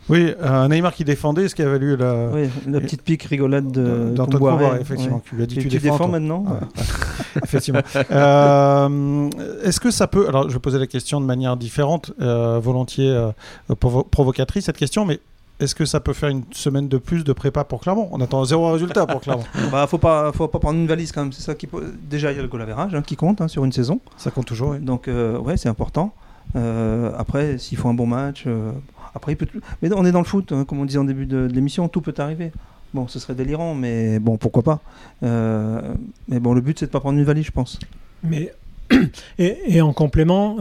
Oui, 0.08 0.32
un 0.40 0.68
Neymar 0.68 0.94
qui 0.94 1.04
défendait, 1.04 1.48
ce 1.48 1.54
qui 1.54 1.62
a 1.62 1.68
valu 1.68 1.96
la, 1.96 2.28
oui, 2.32 2.48
la 2.68 2.80
petite 2.80 3.02
pique 3.02 3.24
rigolade 3.24 3.72
d'Antoine 4.14 4.80
effectivement. 4.80 5.22
Tu 5.24 5.46
dit, 5.46 5.68
tu, 5.68 5.78
défends, 5.78 6.08
maintenant 6.08 6.44
Effectivement. 7.42 7.80
Euh, 8.10 9.30
est-ce 9.64 9.80
que 9.80 9.90
ça 9.90 10.06
peut... 10.06 10.28
Alors 10.28 10.48
je 10.48 10.54
vais 10.54 10.60
poser 10.60 10.78
la 10.78 10.86
question 10.86 11.20
de 11.20 11.26
manière 11.26 11.56
différente, 11.56 12.12
volontiers 12.18 13.30
provocatrice 13.80 14.66
cette 14.66 14.76
question, 14.76 15.04
mais 15.04 15.20
est-ce 15.60 15.74
que 15.74 15.84
ça 15.84 16.00
peut 16.00 16.12
faire 16.12 16.30
une 16.30 16.42
semaine 16.50 16.88
de 16.88 16.98
plus 16.98 17.22
de 17.22 17.32
prépa 17.32 17.62
pour 17.64 17.80
Clermont? 17.80 18.08
On 18.10 18.20
attend 18.20 18.44
zéro 18.44 18.72
résultat 18.72 19.06
pour 19.06 19.20
Clermont. 19.20 19.44
bah, 19.72 19.86
faut 19.86 19.98
pas, 19.98 20.32
faut 20.32 20.48
pas 20.48 20.58
prendre 20.58 20.78
une 20.78 20.86
valise 20.86 21.12
quand 21.12 21.22
même. 21.22 21.32
C'est 21.32 21.42
ça 21.42 21.54
qui 21.54 21.68
déjà 22.10 22.32
il 22.32 22.36
y 22.36 22.38
a 22.40 22.42
le 22.42 22.48
goal 22.48 22.66
hein, 22.76 23.02
qui 23.02 23.16
compte 23.16 23.40
hein, 23.40 23.48
sur 23.48 23.64
une 23.64 23.72
saison. 23.72 24.00
Ça 24.16 24.30
compte 24.30 24.46
toujours. 24.46 24.70
Oui. 24.70 24.80
Donc 24.80 25.06
euh, 25.06 25.38
ouais, 25.38 25.56
c'est 25.56 25.68
important. 25.68 26.12
Euh, 26.56 27.12
après, 27.16 27.58
s'il 27.58 27.78
faut 27.78 27.88
un 27.88 27.94
bon 27.94 28.06
match, 28.06 28.44
euh, 28.46 28.72
après 29.14 29.32
il 29.32 29.36
peut. 29.36 29.46
Mais 29.80 29.92
on 29.94 30.04
est 30.04 30.12
dans 30.12 30.18
le 30.18 30.24
foot, 30.24 30.50
hein, 30.50 30.64
comme 30.64 30.80
on 30.80 30.84
disait 30.84 30.98
en 30.98 31.04
début 31.04 31.26
de, 31.26 31.48
l'émission, 31.52 31.88
tout 31.88 32.00
peut 32.00 32.14
arriver. 32.18 32.50
Bon, 32.92 33.06
ce 33.06 33.18
serait 33.18 33.34
délirant, 33.34 33.74
mais 33.74 34.18
bon, 34.18 34.36
pourquoi 34.36 34.62
pas. 34.62 34.80
mais 35.22 36.40
bon, 36.40 36.52
le 36.52 36.60
but 36.60 36.80
c'est 36.80 36.86
de 36.86 36.90
pas 36.90 37.00
prendre 37.00 37.18
une 37.18 37.24
valise, 37.24 37.46
je 37.46 37.52
pense. 37.52 37.78
Mais 38.24 38.52
et, 39.38 39.56
et 39.66 39.80
en 39.82 39.92
complément 39.92 40.56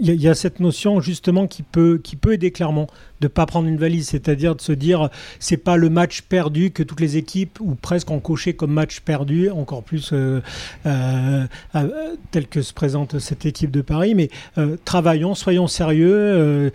il 0.00 0.20
y, 0.20 0.28
a 0.28 0.34
cette 0.34 0.60
notion 0.60 1.00
justement 1.00 1.46
qui 1.46 1.62
peut, 1.62 2.00
qui 2.02 2.16
peut 2.16 2.32
aider 2.32 2.50
clairement 2.50 2.86
de 3.20 3.26
ne 3.26 3.28
pas 3.28 3.46
prendre 3.46 3.68
une 3.68 3.78
valise, 3.78 4.08
c'est-à-dire 4.08 4.54
de 4.54 4.60
se 4.60 4.72
dire 4.72 5.08
c'est 5.40 5.56
pas 5.56 5.76
le 5.76 5.90
match 5.90 6.22
perdu 6.22 6.70
que 6.70 6.82
toutes 6.82 7.00
les 7.00 7.16
équipes 7.16 7.58
ou 7.60 7.74
presque 7.74 8.10
ont 8.10 8.20
coché 8.20 8.54
comme 8.54 8.72
match 8.72 9.00
perdu, 9.00 9.50
encore 9.50 9.82
plus 9.82 10.10
euh, 10.12 10.40
euh, 10.86 11.46
euh, 11.74 12.16
tel 12.30 12.46
que 12.46 12.62
se 12.62 12.72
présente 12.72 13.18
cette 13.18 13.46
équipe 13.46 13.70
de 13.70 13.80
Paris, 13.80 14.14
mais 14.14 14.30
travaillons, 14.84 15.34
soyons 15.34 15.66
sérieux 15.66 16.70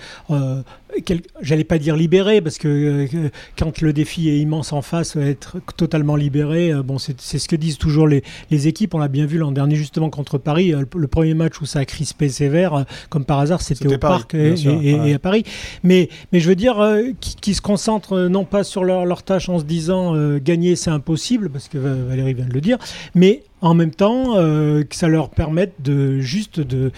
j'allais 1.41 1.63
pas 1.63 1.77
dire 1.77 1.95
libéré, 1.95 2.41
parce 2.41 2.58
que 2.58 2.67
euh, 2.67 3.29
quand 3.58 3.82
le 3.82 3.93
défi 3.93 4.29
est 4.29 4.39
immense 4.39 4.73
en 4.73 4.82
face, 4.82 5.15
être 5.15 5.58
totalement 5.75 6.15
libéré, 6.15 6.71
euh, 6.71 6.84
bon, 6.84 6.97
c'est 6.97 7.19
ce 7.19 7.47
que 7.47 7.56
disent 7.56 7.77
toujours 7.77 8.08
les, 8.08 8.23
les 8.51 8.67
équipes. 8.67 8.93
On 8.93 8.99
l'a 8.99 9.08
bien 9.08 9.25
vu 9.25 9.38
l'an 9.38 9.51
dernier, 9.51 9.75
justement, 9.75 10.10
contre 10.10 10.38
Paris. 10.38 10.73
Euh, 10.73 10.84
le, 10.95 11.08
premier 11.08 11.34
match 11.34 11.62
où 11.62 11.65
ça 11.65 11.79
a 11.79 11.86
crispé 11.86 12.29
sévère, 12.29 12.86
comme 13.10 13.25
par 13.25 13.39
hasard, 13.39 13.62
c'était 13.62 13.93
au 13.93 13.97
Parc 13.97 14.34
et, 14.34 15.13
à 15.13 15.19
Paris. 15.19 15.43
Mais, 15.84 16.10
mais 16.34 16.39
je 16.39 16.50
veux 16.50 16.56
dire, 16.56 16.84
qui, 17.22 17.54
se 17.54 17.62
concentrent 17.62 18.28
non 18.28 18.43
pas 18.43 18.63
sur 18.63 18.84
leur, 18.84 19.06
leur 19.06 19.24
tâche 19.24 19.48
en 19.48 19.60
se 19.60 19.63
disant 19.63 20.15
gagner, 20.38 20.76
c'est 20.76 20.89
impossible, 20.89 21.50
parce 21.50 21.69
que 21.69 21.78
Valérie 21.78 22.34
vient 22.34 22.46
de 22.46 22.54
le 22.54 22.62
dire, 22.62 22.78
mais 23.15 23.43
en 23.63 23.73
même 23.73 23.91
temps 23.91 24.36
euh, 24.36 24.84
que 24.84 24.95
ça 24.95 25.08
leur 25.08 25.30
permette 25.30 25.82
de 25.82 26.19
juste 26.19 26.60
de 26.60 26.91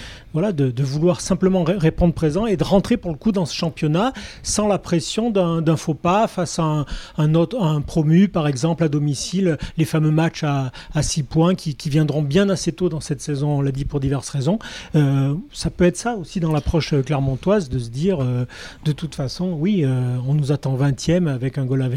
vouloir 0.84 1.21
simplement 1.21 1.63
répondre 1.63 2.13
présent 2.13 2.47
et 2.47 2.58
de 2.58 2.63
rentrer 2.63 2.97
pour 2.97 3.12
le 3.12 3.17
coup 3.17 3.32
dans 3.32 3.45
ce 3.45 3.56
championnat 3.56 4.13
sans 4.41 4.67
la 4.67 4.80
pression 4.80 5.30
d'un 5.30 5.78
faux 5.78 5.93
pas 5.93 6.28
face 6.28 6.58
à 6.58 6.86
un, 7.17 7.36
autre 7.36 7.82
promu 7.86 8.28
par 8.28 8.47
exemple 8.47 8.84
à 8.84 8.89
domicile 8.89 9.58
les 9.78 9.86
fameux 9.86 10.10
matchs 10.10 10.43
à, 10.43 10.71
à 10.95 11.04
six 11.04 11.21
points 11.23 11.54
qui, 11.54 11.75
viendront 11.86 12.23
bien 12.23 12.49
assez 12.49 12.71
tôt 12.71 12.89
dans 12.89 12.99
cette 12.99 13.21
saison 13.21 13.60
on 13.60 13.62
l'a 13.62 13.71
dit 13.71 13.86
pour 13.86 13.99
diverses 13.99 14.30
raisons. 14.30 14.58
Euh, 14.95 15.36
ça 15.54 15.69
peut 15.69 15.84
être 15.84 15.97
ça 15.97 16.15
aussi 16.15 16.39
dans 16.39 16.51
l'approche 16.51 16.99
clermontoise 17.04 17.69
de 17.69 17.78
se 17.78 17.89
dire 17.89 18.23
euh, 18.23 18.45
de 18.86 18.91
toute 18.91 19.13
façon 19.13 19.56
oui 19.60 19.86
on 20.28 20.34
nous 20.34 20.51
attend 20.51 20.75
20e 20.75 21.28
avec 21.28 21.60
un 21.60 21.65
goal 21.65 21.84
à 21.84 21.89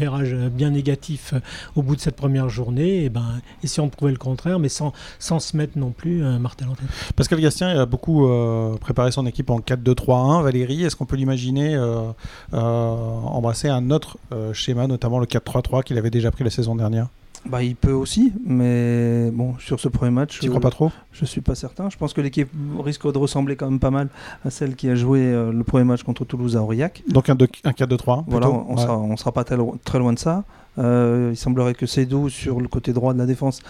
bien 0.49 0.69
négatif 0.69 1.33
au 1.75 1.81
bout 1.81 1.95
de 1.95 2.01
cette 2.01 2.15
première 2.15 2.49
journée. 2.49 3.05
Et 3.05 3.09
ben 3.09 3.41
essayons 3.63 3.87
de 3.87 3.91
prouver 3.91 4.11
le 4.11 4.19
contraire 4.19 4.58
mais 4.59 4.69
sans, 4.69 4.93
sans 5.17 5.39
se 5.39 5.57
mettre 5.57 5.77
non 5.77 5.91
plus 5.91 6.23
un 6.23 6.39
martel 6.39 6.67
en 6.69 6.75
tête. 6.75 6.87
Pascal 7.15 7.39
Gastien 7.41 7.69
a 7.69 7.85
beaucoup 7.85 8.27
euh, 8.27 8.75
préparé 8.77 9.11
son 9.11 9.25
équipe 9.25 9.49
en 9.49 9.59
4-2-3-1. 9.59 10.43
Valérie, 10.43 10.83
est-ce 10.83 10.95
qu'on 10.95 11.05
peut 11.05 11.15
l'imaginer 11.15 11.75
euh, 11.75 12.11
euh, 12.53 12.57
embrasser 12.57 13.67
un 13.67 13.91
autre 13.91 14.17
schéma, 14.53 14.87
notamment 14.87 15.19
le 15.19 15.25
4-3-3 15.25 15.83
qu'il 15.83 15.97
avait 15.97 16.09
déjà 16.09 16.31
pris 16.31 16.43
la 16.43 16.49
saison 16.49 16.75
dernière? 16.75 17.07
Bah, 17.45 17.63
il 17.63 17.75
peut 17.75 17.93
aussi, 17.93 18.33
mais 18.45 19.31
bon, 19.31 19.55
sur 19.59 19.79
ce 19.79 19.87
premier 19.87 20.11
match. 20.11 20.39
Tu 20.39 20.49
crois 20.49 20.59
pas 20.59 20.71
trop? 20.71 20.91
Je 21.13 21.23
suis 21.23 21.39
pas 21.39 21.55
certain. 21.55 21.89
Je 21.89 21.97
pense 21.97 22.11
que 22.11 22.19
l'équipe 22.19 22.49
risque 22.83 23.09
de 23.09 23.17
ressembler 23.17 23.55
quand 23.55 23.69
même 23.69 23.79
pas 23.79 23.91
mal 23.91 24.09
à 24.43 24.49
celle 24.49 24.75
qui 24.75 24.89
a 24.89 24.95
joué 24.95 25.21
le 25.21 25.63
premier 25.63 25.85
match 25.85 26.03
contre 26.03 26.25
Toulouse 26.25 26.57
à 26.57 26.61
Aurillac. 26.61 27.01
Donc 27.07 27.29
un, 27.29 27.35
4-2-3 27.35 28.25
Voilà, 28.27 28.49
on, 28.49 28.73
ne 28.73 28.77
sera, 28.77 29.17
sera 29.17 29.31
pas 29.31 29.45
très 29.45 29.99
loin 29.99 30.13
de 30.13 30.19
ça. 30.19 30.43
il 30.77 31.37
semblerait 31.37 31.75
que 31.75 31.85
Seydou, 31.85 32.27
sur 32.27 32.59
le 32.59 32.67
côté 32.67 32.91
droit 32.91 33.13
de 33.13 33.19
la 33.19 33.25
défense, 33.25 33.61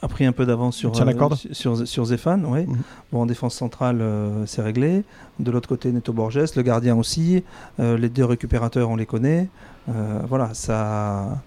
a 0.00 0.08
pris 0.08 0.24
un 0.24 0.32
peu 0.32 0.46
d'avance 0.46 0.76
sur, 0.76 0.92
euh, 0.94 1.28
sur, 1.52 1.86
sur 1.86 2.04
Zéphane. 2.04 2.44
Oui. 2.46 2.66
Mhm. 2.66 2.76
Bon, 3.12 3.22
en 3.22 3.26
défense 3.26 3.54
centrale, 3.54 4.00
euh, 4.00 4.46
c'est 4.46 4.62
réglé. 4.62 5.04
De 5.40 5.50
l'autre 5.50 5.68
côté, 5.68 5.90
Neto 5.90 6.12
Borges, 6.12 6.54
le 6.56 6.62
gardien 6.62 6.96
aussi. 6.96 7.42
Euh, 7.80 7.98
les 7.98 8.08
deux 8.08 8.24
récupérateurs, 8.24 8.90
on 8.90 8.96
les 8.96 9.06
connaît. 9.06 9.48
voilà, 10.28 10.50
ça. 10.52 11.40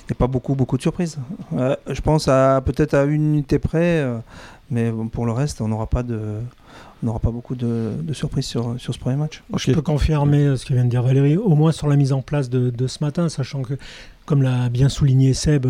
Il 0.00 0.06
n'y 0.10 0.12
a 0.12 0.18
pas 0.18 0.28
beaucoup, 0.28 0.54
beaucoup 0.54 0.76
de 0.76 0.82
surprises. 0.82 1.18
je 1.52 2.00
pense 2.00 2.28
à 2.28 2.62
peut-être 2.64 2.94
à 2.94 3.04
une 3.04 3.34
unité 3.34 3.58
près, 3.58 4.06
mais 4.70 4.92
pour 5.10 5.26
le 5.26 5.32
reste, 5.32 5.60
on 5.60 5.68
n'aura 5.68 5.86
pas 5.86 6.02
de 6.04 6.20
on 7.02 7.06
n'aura 7.06 7.20
pas 7.20 7.30
beaucoup 7.30 7.54
de, 7.54 7.92
surprises 8.12 8.46
sur, 8.46 8.74
sur 8.78 8.92
ce 8.92 8.98
premier 8.98 9.16
match. 9.16 9.42
Je 9.56 9.72
peux 9.72 9.82
confirmer 9.82 10.56
ce 10.56 10.64
que 10.64 10.74
vient 10.74 10.84
de 10.84 10.90
dire 10.90 11.02
Valérie, 11.02 11.36
au 11.36 11.54
moins 11.54 11.72
sur 11.72 11.88
la 11.88 11.96
mise 11.96 12.12
en 12.12 12.22
place 12.22 12.50
de, 12.50 12.70
de 12.70 12.86
ce 12.86 13.02
matin, 13.02 13.28
sachant 13.28 13.62
que, 13.62 13.74
comme 14.26 14.42
l'a 14.42 14.68
bien 14.68 14.88
souligné 14.88 15.32
Seb, 15.32 15.66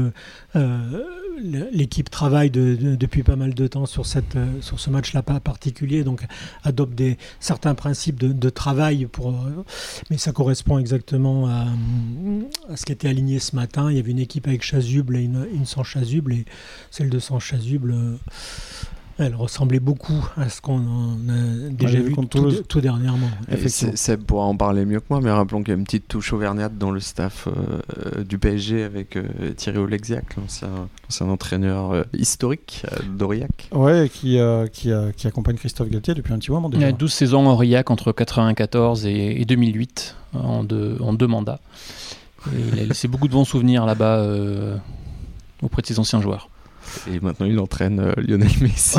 l'équipe 1.40 2.10
travaille 2.10 2.50
depuis 2.50 3.22
pas 3.22 3.36
mal 3.36 3.54
de 3.54 3.66
temps 3.66 3.86
sur, 3.86 4.04
euh, 4.36 4.46
ce 4.60 4.90
match-là 4.90 5.22
particulier, 5.22 6.04
donc 6.04 6.24
adopte 6.64 7.00
certains 7.40 7.74
principes 7.74 8.18
de, 8.18 8.50
travail, 8.50 9.06
pour, 9.06 9.30
euh, 9.30 9.64
mais 10.10 10.18
ça 10.18 10.32
correspond 10.32 10.78
exactement 10.78 11.46
à, 11.48 11.66
ce 12.74 12.84
qui 12.84 12.92
était 12.92 13.08
aligné 13.08 13.38
ce 13.38 13.54
matin. 13.56 13.90
Il 13.90 13.96
y 13.96 14.00
avait 14.00 14.12
une 14.12 14.18
équipe 14.18 14.46
avec 14.46 14.62
Chasuble 14.62 15.16
et 15.16 15.22
une, 15.22 15.66
sans 15.66 15.84
Chasuble, 15.84 16.32
et 16.32 16.44
celle 16.90 17.10
de 17.10 17.18
sans 17.18 17.38
Chasuble. 17.38 17.94
Euh, 19.20 19.24
Elle 19.26 19.34
ressemblait 19.34 19.80
beaucoup 19.80 20.26
à 20.36 20.48
ce 20.48 20.60
qu'on 20.60 20.78
a 20.78 21.70
déjà 21.70 22.00
vu 22.00 22.14
contre 22.14 22.62
tout, 22.62 22.80
dernièrement. 22.80 23.28
Seb 23.68 24.22
pourra 24.22 24.44
en 24.44 24.56
parler 24.56 24.84
mieux 24.84 25.00
que 25.00 25.06
moi, 25.10 25.20
mais 25.20 25.30
rappelons 25.30 25.60
qu'il 25.62 25.68
y 25.68 25.76
a 25.76 25.78
une 25.78 25.84
petite 25.84 26.08
touche 26.08 26.32
auvergnate 26.32 26.78
dans 26.78 26.90
le 26.90 27.00
staff 27.00 27.48
euh, 27.48 28.22
du 28.24 28.38
PSG 28.38 28.82
avec 28.84 29.16
euh, 29.16 29.24
Thierry 29.56 29.78
Olexiac, 29.78 30.24
l'ancien 30.36 31.28
entraîneur 31.28 31.92
euh, 31.92 32.02
historique 32.16 32.82
euh, 32.92 32.96
d'Aurillac. 33.16 33.68
Ouais, 33.72 34.10
qui, 34.12 34.38
euh, 34.38 34.66
qui, 34.66 34.90
euh, 34.92 35.10
qui 35.12 35.26
accompagne 35.26 35.56
Christophe 35.56 35.88
Galtier 35.90 36.14
depuis 36.14 36.32
un 36.32 36.38
petit 36.38 36.50
moment 36.50 36.68
Il 36.70 36.76
y 36.76 36.78
déjà. 36.78 36.88
a 36.88 36.92
12 36.92 37.12
saisons 37.12 37.46
en 37.46 37.52
Aurillac 37.52 37.90
entre 37.90 38.12
94 38.12 39.06
et, 39.06 39.40
et 39.40 39.44
2008 39.44 40.16
en 40.34 40.62
deux, 40.64 40.96
en 41.00 41.12
deux 41.12 41.26
mandats. 41.26 41.60
Et 42.52 42.60
il 42.72 42.78
a 42.80 42.84
laissé 42.84 43.08
beaucoup 43.08 43.26
de 43.26 43.32
bons 43.32 43.44
souvenirs 43.44 43.84
là-bas 43.84 44.18
euh, 44.18 44.76
auprès 45.62 45.82
de 45.82 45.86
ses 45.88 45.98
anciens 45.98 46.20
joueurs. 46.20 46.48
Et 47.10 47.20
maintenant, 47.20 47.46
il 47.46 47.58
entraîne 47.58 48.00
euh, 48.00 48.12
Lionel 48.16 48.50
Messi 48.60 48.98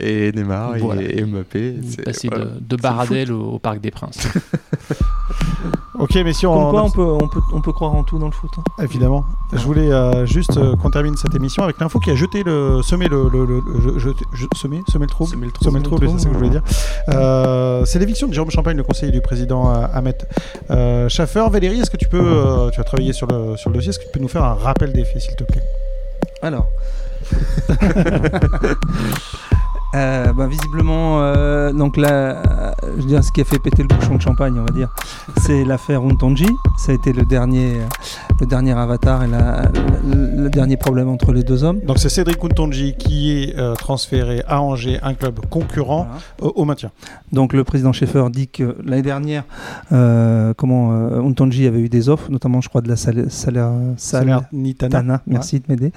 et, 0.00 0.28
et 0.28 0.32
Neymar 0.32 0.76
et- 0.76 0.80
Voilà. 0.80 1.02
et, 1.02 1.22
Mbappé. 1.24 1.76
C'est- 1.88 2.02
passé 2.02 2.28
voilà. 2.28 2.46
de, 2.46 2.60
de 2.60 2.76
Baradel 2.76 3.32
au, 3.32 3.42
au 3.52 3.58
Parc 3.58 3.80
des 3.80 3.90
Princes. 3.90 4.28
Ok, 5.98 6.16
messieurs, 6.16 6.48
Comme 6.48 6.58
on, 6.58 6.70
quoi, 6.70 6.82
on 6.82 6.90
peut, 6.90 7.02
on, 7.02 7.28
peut, 7.28 7.40
on 7.52 7.60
peut 7.60 7.72
croire 7.72 7.94
en 7.94 8.02
tout 8.02 8.18
dans 8.18 8.26
le 8.26 8.32
foot. 8.32 8.50
hein. 8.58 8.62
évidemment. 8.82 9.24
Je 9.52 9.58
voulais 9.62 9.92
euh, 9.92 10.26
juste 10.26 10.56
euh, 10.56 10.74
qu'on 10.76 10.90
termine 10.90 11.16
cette 11.16 11.34
émission 11.36 11.62
avec 11.62 11.78
l'info 11.78 12.00
qui 12.00 12.10
a 12.10 12.16
jeté 12.16 12.42
le, 12.42 12.80
semé 12.82 13.06
le, 13.06 13.28
le, 13.32 13.46
le- 13.46 13.60
le- 13.60 13.98
jeté- 13.98 14.24
je- 14.34 14.46
semé, 14.56 14.80
semé 14.88 15.04
le 15.06 15.10
trouble. 15.10 15.30
Semer 15.30 15.46
le 15.46 15.52
trouble. 15.52 15.70
Semé 15.70 15.78
le 15.78 15.84
trouble, 15.84 16.08
c'est 16.10 16.18
ça 16.18 16.28
que 16.28 16.32
je 16.34 16.38
voulais 16.38 16.50
dire. 16.50 16.62
Euh, 17.10 17.84
c'est 17.84 18.00
l'éviction 18.00 18.26
de 18.26 18.34
Jérôme 18.34 18.50
Champagne, 18.50 18.76
le 18.76 18.82
conseiller 18.82 19.12
du 19.12 19.20
président 19.20 19.72
euh, 19.72 19.86
Ahmed 19.94 20.16
euh, 20.70 21.08
Schaffer. 21.08 21.44
Valérie, 21.50 21.80
est-ce 21.80 21.90
que 21.90 21.96
tu 21.96 22.08
peux, 22.08 22.20
euh, 22.20 22.70
tu 22.70 22.80
as 22.80 22.84
travaillé 22.84 23.12
sur 23.12 23.28
le, 23.28 23.56
sur 23.56 23.70
le 23.70 23.76
dossier, 23.76 23.90
est-ce 23.90 24.00
que 24.00 24.04
tu 24.04 24.10
peux 24.12 24.20
nous 24.20 24.28
faire 24.28 24.44
un 24.44 24.54
rappel 24.54 24.92
des 24.92 25.04
faits, 25.04 25.22
s'il 25.22 25.36
te 25.36 25.44
plaît? 25.44 25.62
Alors. 26.44 26.68
Euh, 29.94 30.32
bah, 30.32 30.46
visiblement, 30.48 31.20
euh, 31.22 31.72
donc 31.72 31.96
là, 31.96 32.08
euh, 32.10 32.72
je 32.96 33.02
veux 33.02 33.08
dire, 33.08 33.22
ce 33.22 33.30
qui 33.30 33.40
a 33.40 33.44
fait 33.44 33.60
péter 33.60 33.82
le 33.82 33.88
bouchon 33.94 34.16
de 34.16 34.20
champagne, 34.20 34.54
on 34.58 34.64
va 34.64 34.72
dire, 34.72 34.92
c'est 35.42 35.64
l'affaire 35.64 36.02
Untonji. 36.02 36.48
Ça 36.78 36.90
a 36.90 36.94
été 36.96 37.12
le 37.12 37.22
dernier, 37.24 37.74
le 38.40 38.46
dernier 38.46 38.72
avatar 38.72 39.22
et 39.22 39.28
la- 39.28 39.70
le, 40.04 40.42
le 40.42 40.50
dernier 40.50 40.76
problème 40.76 41.08
entre 41.08 41.32
les 41.32 41.44
deux 41.44 41.62
hommes. 41.62 41.78
Donc 41.86 41.98
c'est 41.98 42.08
Cédric 42.08 42.42
Untonji 42.42 42.96
qui 42.98 43.30
est 43.30 43.56
euh, 43.56 43.74
transféré 43.74 44.42
à 44.48 44.60
Angers, 44.60 44.98
un 45.02 45.14
club 45.14 45.38
concurrent 45.48 46.08
Voilà. 46.40 46.52
au, 46.56 46.64
maintien. 46.64 46.90
Donc 47.32 47.52
le 47.52 47.62
président 47.62 47.92
Schaeffer 47.92 48.24
dit 48.32 48.48
que 48.48 48.76
l'année 48.84 49.02
dernière, 49.02 49.44
comment 50.56 50.90
Untonji 50.92 51.66
avait 51.68 51.80
eu 51.80 51.88
des 51.88 52.08
offres, 52.08 52.30
notamment, 52.30 52.60
je 52.60 52.68
crois, 52.68 52.80
de 52.80 52.88
la 52.88 52.96
salle, 52.96 53.26
salle, 53.30 53.62
Salernitana. 53.96 54.90
Tana, 54.90 55.22
merci 55.28 55.60
de 55.60 55.64
m'aider. 55.68 55.92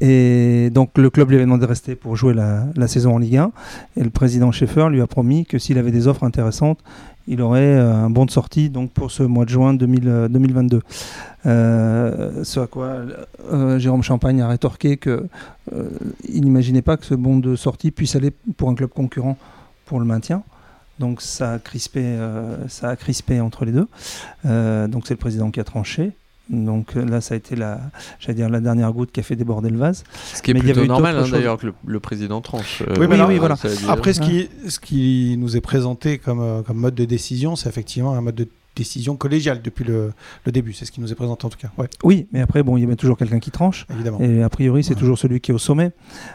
Et 0.00 0.70
donc 0.70 0.90
le 0.98 1.08
club 1.08 1.28
lui 1.30 1.36
avait 1.36 1.44
demandé 1.46 1.62
de 1.64 1.68
rester 1.68 1.94
pour 1.94 2.14
jouer 2.16 2.34
la, 2.34 2.64
la 2.76 2.88
saison 2.88 3.14
en 3.14 3.18
Ligue 3.18 3.37
1. 3.38 3.50
Et 3.96 4.04
le 4.04 4.10
président 4.10 4.52
Schaeffer 4.52 4.88
lui 4.90 5.00
a 5.00 5.06
promis 5.06 5.46
que 5.46 5.58
s'il 5.58 5.78
avait 5.78 5.90
des 5.90 6.06
offres 6.06 6.24
intéressantes, 6.24 6.80
il 7.28 7.42
aurait 7.42 7.60
euh, 7.60 7.94
un 7.94 8.10
bon 8.10 8.24
de 8.24 8.30
sortie 8.30 8.70
donc 8.70 8.90
pour 8.90 9.10
ce 9.10 9.22
mois 9.22 9.44
de 9.44 9.50
juin 9.50 9.74
2000, 9.74 10.08
euh, 10.08 10.28
2022. 10.28 10.82
Euh, 11.46 12.42
ce 12.42 12.60
à 12.60 12.66
quoi 12.66 12.96
Jérôme 13.78 14.02
Champagne 14.02 14.40
a 14.40 14.48
rétorqué 14.48 14.96
que 14.96 15.28
euh, 15.72 15.90
il 16.28 16.44
n'imaginait 16.44 16.82
pas 16.82 16.96
que 16.96 17.04
ce 17.04 17.14
bon 17.14 17.38
de 17.38 17.54
sortie 17.54 17.90
puisse 17.90 18.16
aller 18.16 18.30
pour 18.56 18.70
un 18.70 18.74
club 18.74 18.90
concurrent 18.90 19.36
pour 19.84 20.00
le 20.00 20.06
maintien. 20.06 20.42
Donc 20.98 21.22
ça 21.22 21.52
a 21.52 21.58
crispé, 21.58 22.18
ça 22.66 22.88
a 22.88 22.96
crispé 22.96 23.40
entre 23.40 23.64
les 23.64 23.70
deux. 23.70 23.86
Donc 24.88 25.06
c'est 25.06 25.14
le 25.14 25.18
président 25.18 25.52
qui 25.52 25.60
a 25.60 25.64
tranché. 25.64 26.10
Donc 26.50 26.96
euh, 26.96 27.04
là, 27.04 27.20
ça 27.20 27.34
a 27.34 27.36
été 27.36 27.56
la, 27.56 27.78
j'allais 28.18 28.34
dire 28.36 28.48
la 28.48 28.60
dernière 28.60 28.92
goutte 28.92 29.12
qui 29.12 29.20
a 29.20 29.22
fait 29.22 29.36
déborder 29.36 29.68
le 29.70 29.76
vase. 29.78 30.04
Ce 30.34 30.40
qui 30.42 30.50
est 30.50 30.54
Mais 30.54 30.60
il 30.60 30.68
y 30.68 30.72
plutôt 30.72 30.86
normal 30.86 31.12
d'autres 31.14 31.26
hein, 31.26 31.30
choses. 31.30 31.38
d'ailleurs 31.38 31.58
que 31.58 31.66
le, 31.66 31.74
le 31.86 32.00
président 32.00 32.40
tranche. 32.40 32.82
euh, 32.88 32.94
Oui, 32.98 33.06
mais 33.08 33.16
alors, 33.16 33.28
oui, 33.28 33.38
voilà. 33.38 33.56
Après, 33.88 34.12
ce 34.14 34.20
qui, 34.20 34.48
ce 34.68 34.80
qui 34.80 35.36
nous 35.38 35.56
est 35.56 35.60
présenté 35.60 36.18
comme, 36.18 36.40
euh, 36.40 36.62
comme 36.62 36.78
mode 36.78 36.94
de 36.94 37.04
décision, 37.04 37.54
c'est 37.56 37.68
effectivement 37.68 38.14
un 38.14 38.20
mode 38.22 38.34
de 38.36 38.48
décision 38.78 39.16
collégiale 39.16 39.60
depuis 39.62 39.84
le, 39.84 40.12
le 40.46 40.52
début. 40.52 40.72
C'est 40.72 40.84
ce 40.86 40.92
qui 40.92 41.00
nous 41.00 41.12
est 41.12 41.14
présenté 41.14 41.44
en 41.44 41.50
tout 41.50 41.58
cas. 41.58 41.68
Ouais, 41.76 41.88
Oui, 42.04 42.26
mais 42.32 42.40
après, 42.40 42.62
bon, 42.62 42.76
il 42.76 42.80
y 42.80 42.84
avait 42.84 42.96
toujours 42.96 43.16
quelqu'un 43.18 43.38
qui 43.40 43.50
tranche. 43.50 43.86
évidemment. 43.92 44.20
Et 44.20 44.42
a 44.42 44.48
priori, 44.48 44.82
c'est 44.82 44.94
Ouais. 44.94 45.00
toujours 45.00 45.18
celui 45.18 45.40
qui 45.40 45.50
est 45.50 45.54
au 45.54 45.58
sommet. 45.58 45.90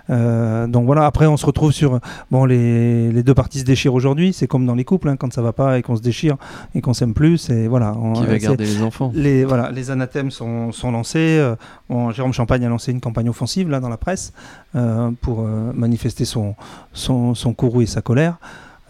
Euh, 0.09 0.67
donc 0.67 0.85
voilà, 0.85 1.05
après, 1.05 1.25
on 1.25 1.37
se 1.37 1.45
retrouve 1.45 1.71
sur. 1.71 1.99
Bon, 2.31 2.45
les, 2.45 3.11
les 3.11 3.23
deux 3.23 3.33
parties 3.33 3.59
se 3.59 3.65
déchirent 3.65 3.93
aujourd'hui. 3.93 4.33
C'est 4.33 4.47
comme 4.47 4.65
dans 4.65 4.75
les 4.75 4.83
couples, 4.85 5.09
hein, 5.09 5.15
quand 5.17 5.31
ça 5.33 5.41
va 5.41 5.53
pas 5.53 5.77
et 5.79 5.81
qu'on 5.81 5.95
se 5.95 6.01
déchire 6.01 6.35
et 6.75 6.81
qu'on 6.81 6.93
s'aime 6.93 7.13
plus. 7.13 7.49
Et 7.49 7.67
voilà. 7.67 7.95
on- 7.97 8.13
Qui 8.13 8.25
va 8.25 8.37
garder 8.37 8.65
les 8.65 8.81
enfants 8.81 9.11
les, 9.15 9.43
voilà, 9.45 9.71
les 9.71 9.89
anathèmes 9.91 10.29
sont, 10.31 10.71
sont 10.71 10.91
lancés. 10.91 11.37
Euh, 11.39 11.55
bon, 11.89 12.11
Jérôme 12.11 12.33
Champagne 12.33 12.65
a 12.65 12.69
lancé 12.69 12.91
une 12.91 13.01
campagne 13.01 13.29
offensive 13.29 13.69
là, 13.69 13.79
dans 13.79 13.89
la 13.89 13.97
presse 13.97 14.33
euh, 14.75 15.09
pour 15.21 15.41
euh, 15.41 15.71
manifester 15.73 16.25
son, 16.25 16.55
son, 16.93 17.33
son 17.35 17.53
courroux 17.53 17.81
et 17.81 17.85
sa 17.85 18.01
colère. 18.01 18.37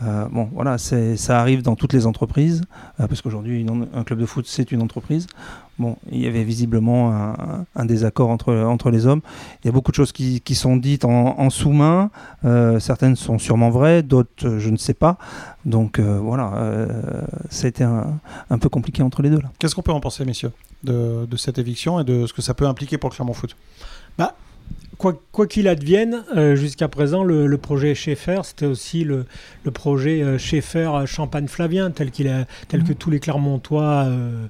Euh, 0.03 0.25
bon, 0.31 0.49
voilà, 0.53 0.77
c'est- 0.77 1.15
ça 1.17 1.39
arrive 1.39 1.61
dans 1.61 1.75
toutes 1.75 1.93
les 1.93 2.05
entreprises, 2.05 2.61
euh, 2.99 3.07
parce 3.07 3.21
qu'aujourd'hui, 3.21 3.65
un 3.93 4.03
club 4.03 4.19
de 4.19 4.25
foot, 4.25 4.45
c'est 4.47 4.71
une 4.71 4.81
entreprise. 4.81 5.27
Bon, 5.79 5.97
il 6.11 6.19
y 6.19 6.27
avait 6.27 6.43
visiblement 6.43 7.11
un, 7.13 7.65
un 7.75 7.85
désaccord 7.85 8.29
entre, 8.29 8.53
entre 8.53 8.91
les 8.91 9.05
hommes. 9.07 9.21
Il 9.63 9.67
y 9.67 9.69
a 9.69 9.71
beaucoup 9.71 9.91
de 9.91 9.95
choses 9.95 10.11
qui, 10.11 10.41
qui 10.41 10.55
sont 10.55 10.77
dites 10.77 11.05
en, 11.05 11.39
en 11.39 11.49
sous-main. 11.49 12.11
Euh, 12.45 12.79
certaines 12.79 13.15
sont 13.15 13.39
sûrement 13.39 13.69
vraies, 13.69 14.03
d'autres, 14.03 14.59
je 14.59 14.69
ne 14.69 14.77
sais 14.77 14.93
pas. 14.93 15.17
Donc 15.65 15.99
euh, 15.99 16.19
voilà, 16.19 16.53
euh, 16.57 17.21
ça 17.49 17.65
a 17.65 17.69
été 17.69 17.83
un, 17.83 18.19
un 18.49 18.57
peu 18.57 18.69
compliqué 18.69 19.01
entre 19.01 19.21
les 19.21 19.29
deux 19.29 19.39
là. 19.39 19.51
Qu'est-ce 19.57 19.73
qu'on 19.73 19.81
peut 19.81 19.91
en 19.91 19.99
penser, 20.01 20.25
messieurs, 20.25 20.51
de, 20.83 21.25
de 21.25 21.37
cette 21.37 21.57
éviction 21.57 21.99
et 21.99 22.03
de 22.03 22.27
ce 22.27 22.33
que 22.33 22.41
ça 22.41 22.53
peut 22.53 22.67
impliquer 22.67 22.97
pour 22.97 23.09
le 23.09 23.15
Clermont 23.15 23.33
Foot? 23.33 23.55
Quoi 24.99 25.19
quoi 25.33 25.47
qu'il 25.47 25.67
advienne, 25.67 26.23
euh, 26.37 26.55
jusqu'à 26.55 26.87
présent, 26.87 27.23
le, 27.25 27.45
le 27.47 27.57
projet 27.57 27.93
Schaeffer, 27.93 28.41
c'était 28.43 28.67
aussi 28.67 29.03
le, 29.03 29.25
le 29.65 29.71
projet 29.71 30.21
euh, 30.21 30.37
Schaeffer 30.37 30.87
euh, 30.93 31.05
Champagne-Flavien, 31.05 31.91
tel, 31.91 32.09
qu'il 32.11 32.29
a, 32.29 32.45
tel 32.69 32.83
que 32.83 32.93
tous 32.93 33.09
les 33.09 33.19
Clermontois, 33.19 34.05
euh, 34.07 34.45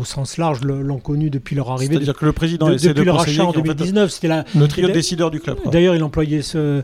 au 0.00 0.04
sens 0.04 0.38
large, 0.38 0.62
l'ont 0.62 0.98
connu 0.98 1.30
depuis 1.30 1.54
leur 1.54 1.70
arrivée. 1.70 1.94
C'est-à-dire 1.94 2.14
que 2.16 2.24
le 2.24 2.32
président 2.32 2.68
De- 2.68 2.74
essaie 2.74 2.88
de 2.88 2.92
depuis 2.94 3.04
le 3.04 3.12
conseiller 3.12 3.36
rachat 3.38 3.48
en 3.48 3.52
qui, 3.52 3.58
en 3.58 3.62
fait, 3.62 3.68
2019, 3.74 4.10
c'était 4.10 4.28
la, 4.28 4.44
le 4.56 4.66
trio 4.66 4.88
décideur 4.88 5.30
du 5.30 5.38
club. 5.38 5.58
D'ailleurs, 5.70 5.94
il 5.94 6.02
employait 6.02 6.42
ce, 6.42 6.82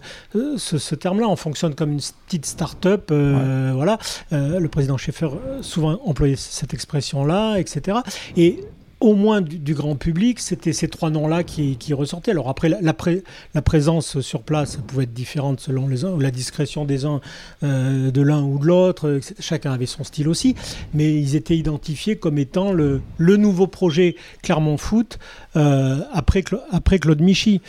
ce, 0.57 0.79
ce 0.79 0.95
terme-là. 0.95 1.27
On 1.29 1.35
fonctionne 1.37 1.75
comme 1.75 1.93
une 1.93 2.01
petite 2.27 2.47
start-up. 2.47 3.11
Voilà. 3.11 3.99
Le 4.31 4.67
président 4.69 4.97
Schaeffer 4.99 5.31
souvent 5.63 5.99
employait 6.05 6.37
cette 6.37 6.75
expression-là, 6.75 7.57
etc. 7.57 7.99
Et 8.37 8.61
au 9.03 9.15
moins 9.15 9.41
du, 9.41 9.75
grand 9.75 9.97
public, 9.97 10.39
c'était 10.39 10.73
ces 10.73 10.87
trois 10.87 11.11
noms-là 11.11 11.43
qui, 11.43 11.77
ressortaient. 11.93 12.31
Alors 12.31 12.49
après, 12.49 12.69
la, 12.69 12.81
la 12.81 12.95
pré- 12.95 13.25
la 13.53 13.61
présence 13.61 14.21
sur 14.21 14.43
place 14.43 14.79
pouvait 14.87 15.05
être 15.05 15.13
différente 15.13 15.59
selon 15.61 15.89
les 15.89 16.05
uns, 16.05 16.13
ou 16.13 16.21
la 16.21 16.31
discrétion 16.31 16.85
des 16.85 17.05
uns, 17.05 17.21
euh, 17.65 18.11
de 18.13 18.23
l'un 18.23 18.43
ou 18.43 18.59
de 18.61 18.67
l'autre. 18.67 19.21
Chacun 19.41 19.73
avait 19.73 19.87
son 19.87 20.05
style 20.05 20.29
aussi, 20.29 20.55
mais 20.95 21.13
ils 21.13 21.35
étaient 21.35 21.57
identifiés 21.57 22.17
comme 22.17 22.39
étant 22.39 22.73
le, 22.73 23.03
nouveau 23.19 23.67
projet 23.67 24.15
Clermont 24.43 24.77
Foot 24.77 25.19
euh, 25.57 25.99
après, 26.13 26.41
Cla- 26.41 26.63
après 26.71 27.01
Claude 27.01 27.21
Michy. 27.21 27.61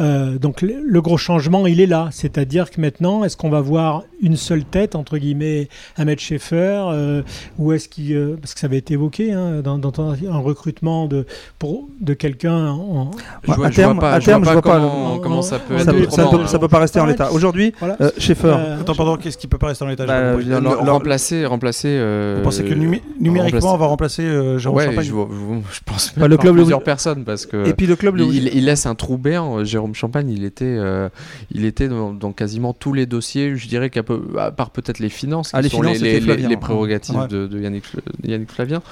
Euh, 0.00 0.38
donc 0.38 0.60
le, 0.60 1.00
gros 1.00 1.16
changement, 1.16 1.66
il 1.66 1.80
est 1.80 1.86
là. 1.86 2.10
C'est-à-dire 2.12 2.70
que 2.70 2.80
maintenant, 2.80 3.24
est-ce 3.24 3.38
qu'on 3.38 3.50
va 3.50 3.62
voir 3.62 4.04
une 4.20 4.36
seule 4.36 4.64
tête, 4.64 4.94
entre 4.94 5.16
guillemets, 5.16 5.68
Ahmed 5.96 6.20
Schaeffer, 6.20 7.22
ou 7.58 7.72
est-ce 7.72 7.88
qu'il... 7.88 8.36
parce 8.40 8.52
que 8.54 8.60
ça 8.60 8.66
avait 8.66 8.78
été 8.78 8.94
évoqué 8.94 9.32
hein, 9.32 9.62
dans, 9.62 9.80
un 10.00 10.38
recrutement 10.38 10.81
de, 10.82 11.24
pour, 11.58 11.88
de 12.00 12.12
quelqu'un 12.14 12.68
en... 12.70 13.10
Je 13.46 13.52
vois, 13.52 13.66
à 13.66 13.70
je 13.70 13.76
terme- 13.76 13.92
vois 13.92 14.00
pas, 14.00 14.12
à 14.14 14.20
je 14.20 14.24
vois 14.24 14.32
terme, 14.32 14.42
pas 14.42 14.48
je 14.48 14.52
vois 14.54 14.62
pas 14.62 15.18
comment, 15.22 15.42
ça 15.42 15.58
peut 15.58 15.74
Ouais, 15.74 15.80
être 15.80 15.86
Ça 15.86 15.92
peut, 15.92 16.04
ça, 16.10 16.22
autrement. 16.26 16.42
peut, 16.42 16.46
ça 16.48 16.58
peut 16.58 16.68
pas 16.68 16.78
rester 16.80 17.00
en 17.00 17.06
l'état. 17.06 17.30
Aujourd'hui, 17.32 17.72
Voilà. 17.78 17.96
euh, 18.00 18.10
Schaeffer, 18.18 18.48
Euh, 18.58 18.80
Attends, 18.80 18.94
pardon, 18.94 19.16
qu'est-ce 19.16 19.38
qui 19.38 19.46
peut 19.46 19.58
pas 19.58 19.68
rester 19.68 19.84
en 19.84 19.88
l'état 19.88 20.04
Bah, 20.06 20.34
pas 20.34 20.40
je 20.40 20.90
remplacer, 20.90 21.46
remplacer. 21.46 21.88
euh, 21.88 22.34
Vous 22.38 22.42
pensez 22.42 22.64
que 22.64 22.74
numé- 22.74 23.02
numériquement, 23.20 23.60
remplacer- 23.60 23.74
on 23.74 23.78
va 23.78 23.86
remplacer 23.86 24.22
euh, 24.24 24.58
Jérôme 24.58 24.78
ouais, 24.78 24.86
Champagne 24.86 25.04
je, 25.04 25.12
vois- 25.12 25.28
je- 25.30 25.74
je 25.76 25.80
pense 25.86 26.12
Bah, 26.16 26.22
même 26.22 26.30
le 26.30 26.36
club 26.36 26.54
le- 26.56 26.62
plusieurs 26.62 26.82
personnes 26.82 27.24
parce 27.24 27.46
que 27.46 27.66
et 27.66 27.74
puis 27.74 27.86
le 27.86 27.96
club, 27.96 28.16
le- 28.16 28.24
il, 28.24 28.48
il 28.54 28.64
laisse 28.64 28.86
un 28.86 28.94
trou 28.94 29.18
béant. 29.18 29.58
euh, 29.58 29.64
Jérôme 29.64 29.94
Champagne, 29.94 30.28
il 30.30 30.44
était, 30.44 30.64
euh, 30.66 31.08
il 31.52 31.64
était 31.64 31.88
dans, 31.88 32.12
dans 32.12 32.32
quasiment 32.32 32.72
tous 32.72 32.92
les 32.92 33.06
dossiers. 33.06 33.56
Je 33.56 33.68
dirais 33.68 33.90
qu'à 33.90 34.02
peu, 34.02 34.20
à 34.38 34.50
part 34.50 34.70
peut-être 34.70 34.98
les 34.98 35.08
finances, 35.08 35.50
qui 35.50 35.56
Ah, 35.56 35.62
les 35.62 35.68
sont 35.68 35.78
finances, 35.82 36.00
les, 36.00 36.20
hein. 36.56 36.58
prérogatives 36.58 37.16
Ouais. 37.18 37.28
de, 37.28 37.46
de 37.46 37.60
Yannick, 37.60 37.84
Fl- 37.84 38.00
Yannick 38.28 38.50
Flavien. 38.50 38.82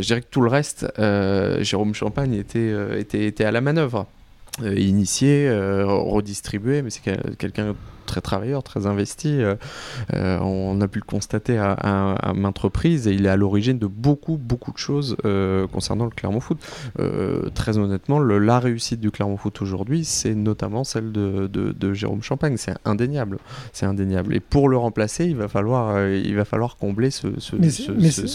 dirais 0.06 0.20
que 0.20 0.26
tout 0.30 0.40
le 0.40 0.48
reste, 0.48 0.86
Jérôme 1.62 1.94
Champagne 1.94 2.34
était, 2.34 2.58
euh, 2.58 2.98
était, 2.98 3.26
était 3.26 3.44
à 3.44 3.50
la 3.52 3.60
manœuvre. 3.60 4.06
Euh, 4.62 4.74
initié, 4.78 5.46
euh, 5.48 5.84
redistribué, 5.86 6.80
mais 6.80 6.88
c'est 6.88 7.02
quel- 7.04 7.36
quelqu'un 7.36 7.74
très 8.06 8.20
travailleur, 8.20 8.62
très 8.62 8.86
investi. 8.86 9.28
Euh, 9.42 9.54
euh, 10.14 10.38
on 10.40 10.80
a 10.80 10.88
pu 10.88 10.98
le 11.00 11.04
constater 11.04 11.58
à, 11.58 11.72
à, 11.72 12.14
à 12.30 12.32
maintes 12.32 12.58
reprises 12.58 13.06
et 13.06 13.12
il 13.12 13.26
est 13.26 13.28
à 13.28 13.36
l'origine 13.36 13.78
de 13.78 13.86
beaucoup, 13.86 14.36
beaucoup 14.38 14.72
de 14.72 14.78
choses 14.78 15.16
euh, 15.24 15.66
concernant 15.66 16.04
le 16.04 16.10
Clermont 16.10 16.40
Foot. 16.40 16.58
Euh, 16.98 17.50
très 17.54 17.76
honnêtement, 17.78 18.18
le- 18.18 18.38
la 18.38 18.58
réussite 18.60 19.00
du 19.00 19.10
Clermont 19.10 19.36
Foot 19.36 19.60
aujourd'hui, 19.62 20.04
c'est 20.04 20.34
notamment 20.34 20.84
celle 20.84 21.12
de, 21.12 21.46
de- 21.46 21.72
de 21.72 21.92
Jérôme 21.92 22.22
Champagne. 22.22 22.56
C'est 22.56 22.74
indéniable. 22.84 23.38
C'est 23.72 23.86
indéniable. 23.86 24.34
Et 24.34 24.40
pour 24.40 24.68
le 24.68 24.76
remplacer, 24.76 25.24
il 25.26 25.36
va 25.36 25.48
falloir, 25.48 25.94
euh, 25.96 26.20
il 26.24 26.34
va 26.36 26.44
falloir 26.44 26.76
combler 26.76 27.10
ce, 27.10 27.26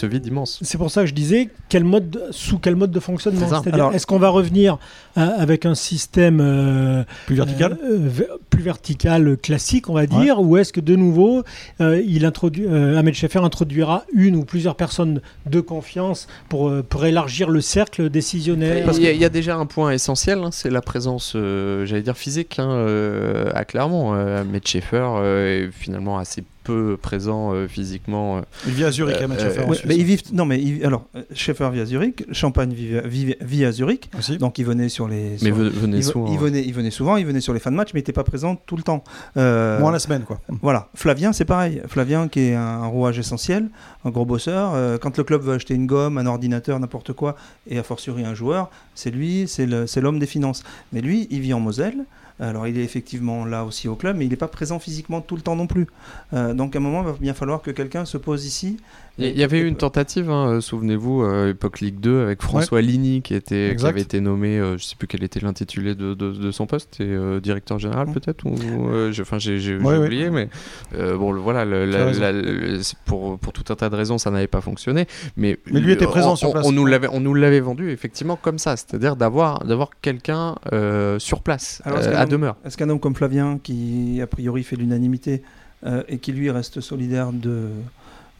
vide 0.06 0.26
immense. 0.26 0.58
C'est 0.62 0.78
pour 0.78 0.90
ça 0.90 1.00
que 1.02 1.06
je 1.06 1.14
disais 1.14 1.48
quel 1.68 1.84
mode, 1.84 2.22
sous 2.30 2.58
quel 2.58 2.76
mode 2.76 2.90
de 2.90 3.00
fonctionnement? 3.00 3.48
C'est-à-dire, 3.48 3.90
est-ce 3.94 4.06
qu'on 4.06 4.18
va 4.18 4.28
revenir 4.28 4.78
avec 5.16 5.66
un 5.66 5.74
système 5.74 6.40
euh, 6.40 7.04
Plus 7.26 7.36
vertical? 7.36 7.78
euh, 7.82 8.08
euh, 8.20 8.24
plus 8.50 8.62
vertical, 8.62 9.28
euh, 9.28 9.36
classique, 9.62 9.88
on 9.88 9.94
va 9.94 10.06
dire, 10.06 10.40
ou 10.40 10.56
est-ce 10.56 10.72
que 10.72 10.80
de 10.80 10.96
nouveau, 10.96 11.44
euh, 11.80 12.02
il 12.04 12.24
introduit, 12.26 12.66
euh, 12.66 12.98
Ahmed 12.98 13.14
Schaeffer 13.14 13.38
introduira 13.38 14.04
une 14.12 14.34
ou 14.34 14.44
plusieurs 14.44 14.74
personnes 14.74 15.20
de 15.48 15.60
confiance 15.60 16.26
pour, 16.48 16.68
euh, 16.68 16.82
pour 16.82 17.04
élargir 17.06 17.48
le 17.48 17.60
cercle 17.60 18.10
décisionnaire 18.10 18.84
Il 18.96 19.02
y, 19.02 19.06
a- 19.06 19.12
il 19.12 19.20
y 19.20 19.24
a 19.24 19.28
déjà 19.28 19.56
un 19.56 19.66
point 19.66 19.92
essentiel, 19.92 20.40
hein, 20.40 20.50
c'est 20.50 20.70
la 20.70 20.80
présence, 20.80 21.34
euh, 21.36 21.86
j'allais 21.86 22.02
dire 22.02 22.16
physique, 22.16 22.58
hein, 22.58 22.70
euh, 22.70 23.50
à 23.54 23.64
Clermont. 23.64 24.14
Euh, 24.14 24.40
Ahmed 24.40 24.66
Schaeffer 24.66 25.06
euh, 25.16 25.68
est 25.68 25.70
finalement 25.70 26.18
assez 26.18 26.42
peu 26.64 26.96
présent 27.00 27.52
euh, 27.54 27.66
physiquement. 27.68 28.38
euh. 28.38 28.40
Il 28.66 28.72
vit 28.72 28.84
à 28.84 28.90
Zurich, 28.90 29.16
Euh, 29.20 29.24
Ahmed 29.24 29.38
euh, 29.40 29.66
Ouais, 29.66 29.74
Suisse. 29.76 29.88
mais 29.88 29.96
ils 29.96 30.04
vivent. 30.04 30.22
Non, 30.32 30.44
mais 30.44 30.60
ils- 30.60 30.84
alors, 30.84 31.06
euh, 31.16 31.22
Schaeffer 31.34 31.70
vit 31.72 31.80
à 31.80 31.86
Zurich, 31.86 32.24
Champagne 32.32 32.72
vit, 32.72 33.00
vit- 33.04 33.36
vit 33.40 33.64
à 33.64 33.72
Zurich, 33.72 34.10
aussi. 34.18 34.38
donc 34.38 34.58
il 34.58 34.64
venait 34.64 34.88
sur 34.88 35.08
les. 35.08 35.38
Sur- 35.38 35.48
il, 35.48 36.02
souvent. 36.04 36.26
il 36.28 36.34
hein. 36.34 36.38
venait, 36.40 36.62
il 36.62 36.72
venait 36.74 36.90
souvent, 36.90 37.16
il 37.16 37.26
venait 37.26 37.40
sur 37.40 37.52
les 37.54 37.60
fins 37.60 37.70
de 37.70 37.76
match, 37.76 37.90
mais 37.94 38.00
il 38.00 38.02
n'était 38.02 38.12
pas 38.12 38.24
présent 38.24 38.56
tout 38.66 38.76
le 38.76 38.82
temps. 38.82 39.02
Euh, 39.36 39.78
Moins 39.80 39.92
la 39.92 39.98
semaine, 39.98 40.22
quoi. 40.22 40.40
Voilà, 40.62 40.88
Flavien, 40.94 41.32
c'est 41.32 41.44
pareil. 41.44 41.82
Flavien, 41.88 42.28
qui 42.28 42.40
est 42.40 42.54
un, 42.54 42.60
un 42.62 42.86
rouage 42.86 43.18
essentiel, 43.18 43.68
un 44.04 44.10
gros 44.10 44.24
bosseur. 44.24 44.72
euh, 44.74 44.98
quand 44.98 45.16
le 45.18 45.24
club 45.24 45.42
veut 45.42 45.54
acheter 45.54 45.74
une 45.74 45.86
gomme, 45.86 46.18
un 46.18 46.26
ordinateur, 46.26 46.78
n'importe 46.80 47.12
quoi, 47.12 47.36
et 47.68 47.78
a 47.78 47.82
fortiori 47.82 48.24
un 48.24 48.34
joueur, 48.34 48.70
c'est 48.94 49.10
lui, 49.10 49.46
c'est 49.48 49.66
l'homme 50.00 50.18
des 50.18 50.26
finances. 50.26 50.62
Mais 50.92 51.00
lui, 51.00 51.26
il 51.30 51.40
vit 51.40 51.54
en 51.54 51.60
Moselle. 51.60 52.04
Alors, 52.42 52.66
il 52.66 52.76
est 52.76 52.82
effectivement 52.82 53.44
là 53.44 53.64
aussi 53.64 53.86
au 53.86 53.94
club, 53.94 54.16
mais 54.16 54.26
il 54.26 54.30
n'est 54.30 54.36
pas 54.36 54.48
présent 54.48 54.80
physiquement 54.80 55.20
tout 55.20 55.36
le 55.36 55.42
temps 55.42 55.54
non 55.54 55.68
plus. 55.68 55.86
Euh, 56.32 56.54
donc, 56.54 56.74
à 56.74 56.80
un 56.80 56.82
moment, 56.82 57.02
il 57.02 57.06
va 57.06 57.12
bien 57.12 57.34
falloir 57.34 57.62
que 57.62 57.70
quelqu'un 57.70 58.04
se 58.04 58.18
pose 58.18 58.46
ici. 58.46 58.78
Il 59.18 59.38
y- 59.38 59.42
avait 59.44 59.58
eu 59.60 59.66
une 59.66 59.76
tentative, 59.76 60.30
hein, 60.30 60.48
euh, 60.54 60.60
souvenez-vous, 60.62 61.22
euh, 61.22 61.50
époque 61.50 61.80
Ligue 61.80 62.00
2, 62.00 62.22
avec 62.22 62.40
François 62.42 62.80
Ligny 62.80 63.20
qui, 63.20 63.34
était, 63.34 63.66
qui 63.66 63.72
Exact. 63.72 63.88
avait 63.90 64.00
été 64.00 64.20
nommé, 64.20 64.58
euh, 64.58 64.78
je 64.78 64.84
sais 64.84 64.96
plus 64.96 65.06
quel 65.06 65.22
était 65.22 65.38
l'intitulé 65.40 65.94
de, 65.94 66.14
de- 66.14 66.32
de 66.32 66.50
son 66.50 66.66
poste, 66.66 66.98
et, 67.00 67.04
euh, 67.04 67.38
directeur 67.38 67.78
général 67.78 68.06
peut-être 68.10 68.44
Enfin, 69.20 69.38
j'ai 69.38 69.76
Ouais, 69.76 69.84
ouais. 69.98 70.06
oublié, 70.06 70.30
mais 70.30 70.48
bon, 70.96 71.30
le- 71.32 71.40
voilà, 71.40 71.64
le- 71.66 71.84
la- 71.84 72.10
la- 72.12 72.32
le- 72.32 72.80
pour, 73.04 73.38
pour 73.38 73.52
tout 73.52 73.64
un 73.70 73.76
tas 73.76 73.90
de 73.90 73.96
raisons, 73.96 74.16
ça 74.16 74.30
n'avait 74.30 74.46
pas 74.46 74.62
fonctionné. 74.62 75.06
Mais, 75.36 75.58
Mais 75.70 75.80
lui 75.80 75.92
était 75.92 76.06
présent 76.06 76.32
on, 76.32 76.36
sur 76.36 76.52
place. 76.52 76.64
On 76.66 76.72
nous 76.72 76.86
l'avait, 76.86 77.08
on 77.08 77.20
nous 77.20 77.34
l'avait 77.34 77.60
vendu 77.60 77.90
effectivement 77.90 78.36
comme 78.36 78.58
ça, 78.58 78.76
c'est-à-dire 78.76 79.16
d'avoir, 79.16 79.64
d'avoir 79.64 79.90
quelqu'un 80.00 80.54
sur 81.18 81.42
place, 81.42 81.82
Alors, 81.84 81.98
à 82.00 82.22
homme- 82.22 82.28
demeure. 82.30 82.56
Est-ce 82.64 82.76
qu'un 82.78 82.88
homme 82.88 83.00
comme 83.00 83.14
Flavien, 83.14 83.58
qui 83.62 84.20
a 84.22 84.26
priori 84.26 84.62
fait 84.62 84.76
l'unanimité 84.76 85.42
et 86.08 86.18
qui 86.18 86.32
lui 86.32 86.50
reste 86.50 86.80
solidaire 86.80 87.32
de, 87.32 87.68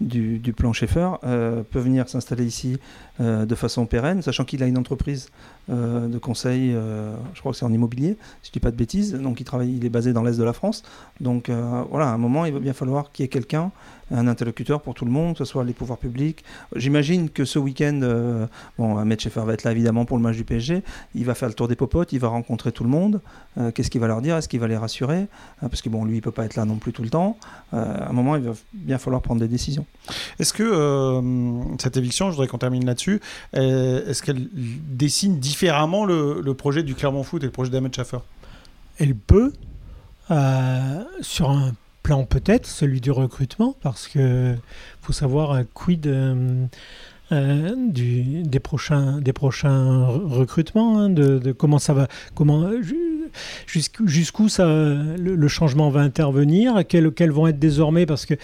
du, 0.07 0.53
plan 0.53 0.73
Schaeffer, 0.73 1.11
euh, 1.25 1.63
peut 1.63 1.79
venir 1.79 2.09
s'installer 2.09 2.45
ici 2.45 2.79
euh, 3.21 3.45
de 3.47 3.55
façon 3.55 3.87
pérenne, 3.87 4.23
sachant 4.23 4.45
qu'il 4.45 4.63
a 4.63 4.67
une 4.67 4.79
entreprise 4.79 5.31
euh, 5.71 6.09
de 6.09 6.19
conseil, 6.19 6.73
euh, 6.75 7.15
je 7.35 7.41
crois 7.41 7.53
que 7.53 7.59
c'est 7.59 7.65
en 7.65 7.73
immobilier, 7.73 8.17
si 8.43 8.49
je 8.49 8.53
dis 8.53 8.59
pas 8.59 8.73
de 8.73 8.77
bêtises, 8.77 9.15
donc 9.15 9.39
il, 9.41 9.45
travaille, 9.45 9.77
il 9.77 9.85
est 9.85 9.91
basé 9.91 10.13
dans 10.13 10.25
l'Est 10.25 10.37
de 10.37 10.43
la 10.43 10.53
France. 10.53 10.83
Donc 11.21 11.49
euh, 11.49 11.85
voilà, 11.89 12.09
à 12.09 12.13
un 12.13 12.19
moment, 12.19 12.45
il 12.47 12.53
va 12.53 12.59
bien 12.59 12.73
falloir 12.73 13.13
qu'il 13.13 13.23
y 13.23 13.27
ait 13.27 13.29
quelqu'un, 13.29 13.71
un 14.11 14.27
interlocuteur 14.27 14.83
pour 14.83 14.95
tout 14.95 15.05
le 15.05 15.13
monde, 15.13 15.35
que 15.35 15.39
ce 15.39 15.45
soit 15.45 15.63
les 15.65 15.73
pouvoirs 15.73 15.99
publics. 15.99 16.45
J'imagine 16.75 17.31
que 17.31 17.45
ce 17.45 17.59
week-end, 17.59 18.49
bon, 18.77 18.99
Ahmed 18.99 19.19
Schaeffer 19.21 19.43
va 19.47 19.55
être 19.55 19.63
là 19.63 19.71
évidemment 19.71 20.05
pour 20.05 20.19
le 20.19 20.23
match 20.23 20.37
du 20.37 20.45
PSG, 20.45 20.83
il 21.15 21.25
va 21.25 21.35
faire 21.35 21.49
le 21.49 21.55
tour 21.55 21.67
des 21.67 21.77
popotes, 21.77 22.13
il 22.13 22.19
va 22.19 22.29
rencontrer 22.29 22.73
tout 22.73 22.85
le 22.85 22.91
monde. 22.91 23.23
Qu'est-ce 23.75 23.91
qu'il 23.91 24.03
va 24.03 24.09
leur 24.09 24.21
dire? 24.21 24.37
Est-ce 24.37 24.49
qu'il 24.51 24.61
va 24.61 24.69
les 24.69 24.77
rassurer? 24.77 25.29
Parce 25.61 25.81
que 25.81 25.89
bon, 25.89 26.05
lui, 26.05 26.17
il 26.17 26.21
peut 26.21 26.31
pas 26.31 26.45
être 26.45 26.57
là 26.57 26.67
non 26.67 26.77
plus 26.77 26.93
tout 26.93 27.03
le 27.03 27.09
temps. 27.09 27.39
À 27.73 28.11
un 28.11 28.13
moment, 28.13 28.37
il 28.37 28.43
va 28.43 28.53
bien 28.75 28.99
falloir 28.99 29.23
prendre 29.23 29.41
des 29.41 29.49
décisions. 29.49 29.87
Est-ce 30.39 30.53
que 30.53 31.23
cette 31.79 31.97
éviction, 31.97 32.27
je 32.27 32.33
voudrais 32.33 32.49
qu'on 32.49 32.59
termine 32.59 32.85
là-dessus, 32.85 33.23
est-ce 33.55 34.23
qu'elle 34.23 34.47
dessine 34.53 35.39
différemment 35.53 36.07
le, 36.07 36.41
projet 36.55 36.83
du 36.83 36.95
Clermont 36.95 37.23
Foot 37.23 37.43
et 37.43 37.47
le 37.47 37.53
projet 37.53 37.71
d'Ahmed 37.71 37.95
Schaffer 37.95 38.19
Elle 38.99 39.15
peut, 39.15 39.53
euh, 40.31 41.05
sur 41.21 41.51
un 41.51 41.73
plan 42.03 42.25
peut-être, 42.25 42.67
celui 42.67 43.01
du 43.03 43.11
recrutement, 43.11 43.77
parce 43.83 44.09
que 44.09 44.55
faut 45.03 45.13
savoir 45.13 45.63
quid 45.75 46.07
euh, 46.07 46.65
euh, 47.33 47.75
des 47.77 48.61
prochains, 48.61 49.21
des 49.21 49.33
prochains 49.35 50.07
re- 50.07 50.27
recrutements, 50.27 50.99
hein, 50.99 51.11
de, 51.11 51.39
de 51.39 51.53
comment 51.53 51.79
ça 51.79 51.93
va, 51.93 52.09
comment 52.35 52.63
euh, 52.63 52.81
jusqu'où 53.67 54.07
jusqu'où 54.07 54.49
ça, 54.49 54.67
le, 54.67 55.35
le 55.35 55.49
changement 55.49 55.91
va 55.91 56.01
intervenir, 56.01 56.83
quels, 56.89 57.11
quels 57.13 57.31
vont 57.31 57.47
être 57.47 57.59
désormais, 57.59 58.07
parce 58.07 58.27
que 58.27 58.35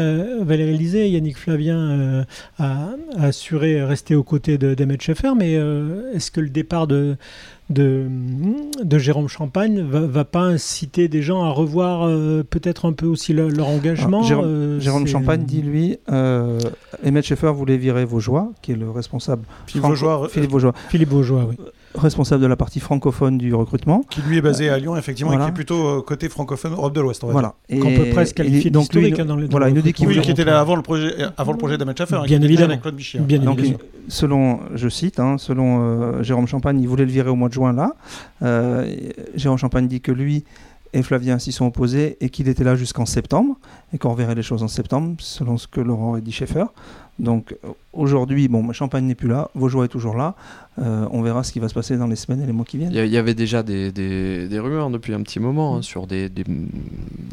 euh, 0.00 0.38
Valérie 0.42 0.76
Lisée, 0.78 1.08
Yannick 1.10 1.36
Flavien 1.38 1.78
euh, 1.78 2.24
a, 2.58 2.90
a 3.16 3.24
assuré 3.26 3.82
rester 3.82 4.14
aux 4.14 4.22
côtés 4.22 4.58
de 4.58 4.74
d'Emmett 4.74 5.00
Schaeffer, 5.02 5.32
mais 5.36 5.56
euh, 5.56 6.12
est-ce 6.14 6.30
que 6.30 6.40
le 6.40 6.50
départ 6.50 6.86
de 6.86 7.16
de, 7.70 8.06
de 8.82 8.98
Jérôme 8.98 9.28
Champagne 9.28 9.82
va, 9.82 10.00
va 10.00 10.24
pas 10.24 10.40
inciter 10.40 11.08
des 11.08 11.20
gens 11.20 11.42
à 11.44 11.50
revoir 11.50 12.06
euh, 12.08 12.42
peut-être 12.48 12.86
un 12.86 12.94
peu 12.94 13.04
aussi 13.04 13.34
le- 13.34 13.50
leur 13.50 13.68
engagement 13.68 14.20
Alors, 14.20 14.24
Jérôme- 14.24 14.44
euh, 14.46 14.80
Jérôme 14.80 15.06
Champagne 15.06 15.42
dit, 15.44 15.60
lui, 15.60 15.98
euh, 16.10 16.58
Emmett 17.06 17.24
Schaeffer 17.26 17.52
voulait 17.54 17.76
virer 17.76 18.06
Vaugeois, 18.06 18.52
qui 18.62 18.72
est 18.72 18.76
le 18.76 18.88
responsable, 18.90 19.42
Philippe 19.66 19.84
euh, 19.84 20.28
Philippe 20.28 20.50
Vaugeois, 20.50 20.72
Philippe 20.88 21.08
Bourgeois, 21.10 21.46
oui. 21.50 21.56
Responsable 22.00 22.42
de 22.42 22.46
la 22.46 22.56
partie 22.56 22.80
francophone 22.80 23.38
du 23.38 23.54
recrutement. 23.54 24.02
qui 24.10 24.20
lui 24.22 24.38
est 24.38 24.40
basé 24.42 24.68
à 24.70 24.78
Lyon, 24.78 24.96
effectivement, 24.96 25.30
Voilà. 25.32 25.44
et 25.44 25.48
qui 25.48 25.50
est 25.50 25.54
plutôt 25.54 25.86
euh, 25.86 26.00
côté 26.02 26.28
francophone, 26.28 26.72
Europe 26.72 26.94
de 26.94 27.00
l'Ouest, 27.00 27.22
Voilà. 27.24 27.54
Et, 27.68 27.78
Qu'on 27.78 27.94
peut 27.94 28.10
presque 28.12 28.36
qualifier 28.36 28.70
donc 28.70 28.92
lui, 28.94 29.12
hein, 29.20 29.24
dans 29.24 29.36
le- 29.36 29.48
voilà, 29.48 29.68
il 29.68 29.74
nous 29.74 29.82
dit 29.82 29.92
qu'il 29.92 30.06
Oui, 30.08 30.20
qui 30.20 30.30
était 30.30 30.44
là 30.44 30.60
avant 30.60 30.76
le 30.76 30.82
projet, 30.82 31.12
euh, 31.22 31.28
avant 31.36 31.52
le 31.52 31.58
projet 31.58 31.76
d'Ahmed 31.78 31.96
Schaffer, 31.96 32.16
hein, 32.16 32.22
qui 32.22 32.28
Bien 32.28 32.42
évidemment. 32.42 32.68
avec 32.70 32.82
Claude 32.82 32.94
Bichy. 32.96 33.18
hein. 33.18 33.22
Bien 33.26 33.38
Donc, 33.38 33.58
évidemment. 33.58 33.82
il- 34.06 34.12
selon, 34.12 34.60
je 34.74 34.88
cite, 34.88 35.20
hein, 35.20 35.36
selon 35.38 35.78
euh, 35.82 36.22
Jérôme 36.22 36.46
Champagne, 36.46 36.80
il 36.80 36.88
voulait 36.88 37.04
le 37.04 37.10
virer 37.12 37.30
au 37.30 37.36
mois 37.36 37.48
de 37.48 37.54
juin 37.54 37.72
là. 37.72 37.94
Euh, 38.42 38.86
Jérôme 39.34 39.58
Champagne 39.58 39.88
dit 39.88 40.00
que 40.00 40.12
lui 40.12 40.44
et 40.94 41.02
Flavien 41.02 41.38
s'y 41.38 41.52
sont 41.52 41.66
opposés 41.66 42.16
et 42.22 42.30
qu'il 42.30 42.48
était 42.48 42.64
là 42.64 42.74
jusqu'en 42.74 43.04
septembre 43.04 43.56
et 43.92 43.98
qu'on 43.98 44.10
reverrait 44.10 44.34
les 44.34 44.42
choses 44.42 44.62
en 44.62 44.68
septembre, 44.68 45.16
selon 45.18 45.58
ce 45.58 45.66
que 45.66 45.80
Laurent 45.82 46.14
a 46.14 46.20
dit 46.20 46.32
Schaeffer. 46.32 46.64
Donc 47.18 47.56
euh, 47.64 47.68
aujourd'hui, 47.92 48.46
bon, 48.48 48.72
Champagne 48.72 49.04
n'est 49.04 49.14
plus 49.14 49.28
là, 49.28 49.50
Vaugeois 49.54 49.86
est 49.86 49.88
toujours 49.88 50.16
là. 50.16 50.34
Euh, 50.80 51.08
on 51.10 51.22
verra 51.22 51.42
ce 51.42 51.50
qui 51.50 51.58
va 51.58 51.68
se 51.68 51.74
passer 51.74 51.96
dans 51.96 52.06
les 52.06 52.14
semaines 52.14 52.40
et 52.40 52.46
les 52.46 52.52
mois 52.52 52.64
qui 52.64 52.78
viennent. 52.78 52.92
Il 52.94 53.06
y, 53.12 53.16
avait 53.16 53.34
déjà 53.34 53.64
des, 53.64 53.90
des- 53.90 54.46
des 54.46 54.58
rumeurs 54.60 54.90
depuis 54.90 55.12
un 55.12 55.22
petit 55.22 55.40
moment 55.40 55.74
Mm. 55.74 55.78
hein, 55.78 55.82
sur 55.82 56.06
des. 56.06 56.28
des 56.28 56.44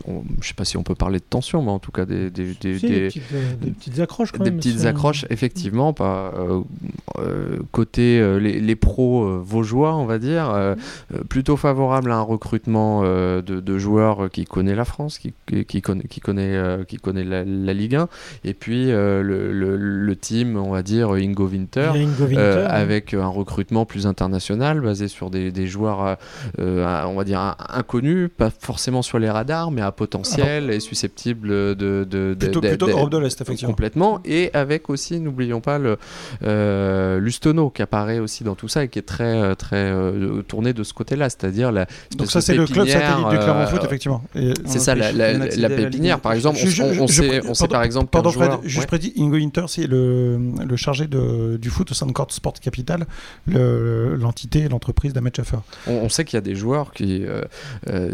on- 0.07 0.23
je 0.41 0.47
sais 0.47 0.55
pas 0.55 0.65
si 0.65 0.77
on 0.77 0.83
peut 0.83 0.95
parler 0.95 1.19
de 1.19 1.23
tension, 1.29 1.61
mais 1.61 1.69
en 1.69 1.77
tout 1.77 1.91
cas 1.91 2.05
des, 2.05 2.31
des- 2.31 2.55
des- 2.59 2.79
Si, 2.79 2.87
des- 2.87 2.99
des, 3.01 3.07
petites, 3.07 3.23
euh, 3.33 3.53
des 3.61 3.69
petites 3.71 3.99
accroches 3.99 4.31
quand 4.31 4.43
des 4.43 4.49
même, 4.49 4.59
petites 4.59 4.85
accroches, 4.85 5.25
effectivement, 5.29 5.93
pas, 5.93 6.33
euh, 6.35 6.61
euh, 7.19 7.59
côté 7.71 8.19
euh, 8.19 8.39
les, 8.39 8.59
les 8.59 8.75
pros 8.75 9.25
euh, 9.25 9.39
vaugeois, 9.43 9.95
on 9.95 10.05
va 10.05 10.17
dire, 10.17 10.49
euh, 10.49 10.73
euh, 11.13 11.19
plutôt 11.29 11.55
favorable 11.57 12.11
à 12.11 12.15
un 12.17 12.21
recrutement 12.21 13.01
euh, 13.03 13.43
de, 13.43 13.59
de 13.59 13.77
joueurs 13.77 14.31
qui 14.31 14.45
connaît 14.45 14.73
la 14.75 14.85
France, 14.85 15.19
qui, 15.19 15.33
qui, 15.45 15.65
qui 15.65 15.81
connaît, 15.83 16.03
qui 16.09 16.19
connaît, 16.19 16.55
euh, 16.55 16.83
qui 16.83 16.97
connaît 16.97 17.23
la, 17.23 17.45
la 17.45 17.73
Ligue 17.75 17.95
1, 17.95 18.07
et 18.43 18.55
puis 18.55 18.91
euh, 18.91 19.21
le, 19.21 19.53
le- 19.75 20.05
le 20.05 20.15
team, 20.15 20.57
on 20.57 20.71
va 20.71 20.81
dire, 20.83 21.11
Ingo 21.11 21.47
Winter. 21.47 21.91
Ingo 21.95 22.23
Winter, 22.25 22.35
Euh, 22.37 22.67
avec 22.69 23.13
un 23.13 23.27
recrutement 23.27 23.85
plus 23.85 24.07
international 24.07 24.81
basé 24.81 25.07
sur 25.07 25.29
des, 25.29 25.51
des 25.51 25.67
joueurs, 25.67 26.05
euh, 26.05 26.15
euh, 26.59 27.03
on 27.05 27.15
va 27.15 27.23
dire, 27.23 27.39
in- 27.39 27.55
inconnus, 27.69 28.29
pas 28.35 28.49
forcément 28.49 29.01
sur 29.01 29.19
les 29.19 29.29
radars, 29.29 29.71
mais 29.71 29.81
à 29.81 29.91
potentiel 29.91 30.69
et 30.71 30.79
susceptibles 30.79 31.49
de. 31.75 32.05
de, 32.09 32.35
Plutôt, 32.39 32.61
de- 32.61 32.67
plutôt 32.69 32.85
de- 32.87 32.91
Europe 32.91 33.09
de 33.11 33.17
l'Est, 33.17 33.39
effectivement. 33.41 33.71
Complètement, 33.73 34.19
et 34.25 34.49
avec 34.53 34.89
aussi, 34.89 35.19
n'oublions 35.19 35.61
pas, 35.61 35.77
le 35.79 35.97
euh, 36.43 37.19
Lustono 37.19 37.69
qui 37.69 37.81
apparaît 37.81 38.19
aussi 38.19 38.43
dans 38.43 38.55
tout 38.55 38.67
ça 38.67 38.83
et 38.83 38.87
qui 38.87 38.99
est 38.99 39.03
très, 39.03 39.23
euh, 39.41 39.55
très 39.55 39.75
euh, 39.91 40.41
tourné 40.43 40.73
de 40.73 40.83
ce 40.83 40.93
côté-là, 40.93 41.29
c'est-à-dire 41.29 41.71
la. 41.71 41.85
Donc 42.17 42.31
ça, 42.31 42.41
c'est 42.41 42.55
le 42.55 42.65
club 42.65 42.87
satellite 42.87 43.29
du 43.29 43.37
Clermont 43.37 43.61
euh, 43.61 43.67
Foot, 43.67 43.81
effectivement. 43.83 44.23
C'est 44.65 44.79
ça, 44.79 44.95
la, 44.95 45.69
pépinière, 45.69 46.19
par 46.19 46.33
exemple. 46.33 46.57
On, 46.61 46.65
Je- 46.65 46.69
je- 46.69 46.83
on- 46.83 47.03
on 47.03 47.07
je- 47.07 47.21
sait, 47.21 47.41
je- 47.43 47.49
on 47.49 47.53
sait 47.53 47.67
par 47.67 47.83
exemple 47.83 48.07
Pardon 48.11 48.29
qu'un 48.29 48.35
joueur. 48.35 48.51
Fred, 48.59 48.67
juste 48.69 48.79
ouais. 48.81 48.87
prédit, 48.87 49.13
Ingo 49.17 49.35
Inter 49.35 49.64
d'ailleurs, 49.65 49.69
c'est 49.69 49.87
le, 49.87 50.37
le 50.65 50.75
chargé 50.75 51.07
de, 51.07 51.57
du 51.57 51.69
foot 51.69 51.91
au 51.91 51.93
sein 51.93 52.05
de 52.05 52.11
Court 52.11 52.31
Sport 52.31 52.53
Capital, 52.53 53.05
le- 53.47 54.15
l'entité, 54.15 54.67
l'entreprise 54.69 55.13
d'Ahmed 55.13 55.35
Schaffer. 55.35 55.57
On, 55.87 56.09
sait 56.09 56.25
qu'il 56.25 56.37
y 56.37 56.37
a 56.37 56.41
des 56.41 56.55
joueurs 56.55 56.91
qui 56.91 57.23
euh, 57.25 57.41
euh, 57.87 58.09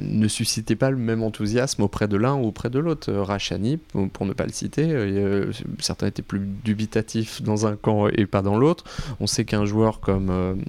ne 0.00 0.28
suscitaient 0.28 0.76
pas 0.76 0.90
le 0.90 0.96
même 0.96 1.22
enthousiasme 1.22 1.82
auprès 1.82 2.08
de 2.08 2.16
l'un 2.16 2.34
ou 2.34 2.46
auprès 2.46 2.70
de 2.70 2.78
l'autre. 2.78 3.12
Rachani, 3.12 3.78
pour, 4.12 4.26
ne 4.26 4.32
pas 4.32 4.44
le 4.44 4.52
citer, 4.52 4.86
euh, 4.90 5.50
certains 5.78 6.06
étaient 6.06 6.22
plus 6.22 6.40
dubitatifs 6.64 7.42
dans 7.42 7.66
un 7.66 7.76
camp 7.76 8.08
et 8.08 8.26
pas 8.26 8.42
dans 8.42 8.56
l'autre. 8.56 8.84
On 9.20 9.26
sait 9.26 9.44
qu'un 9.44 9.64
joueur 9.64 10.00
comme, 10.00 10.60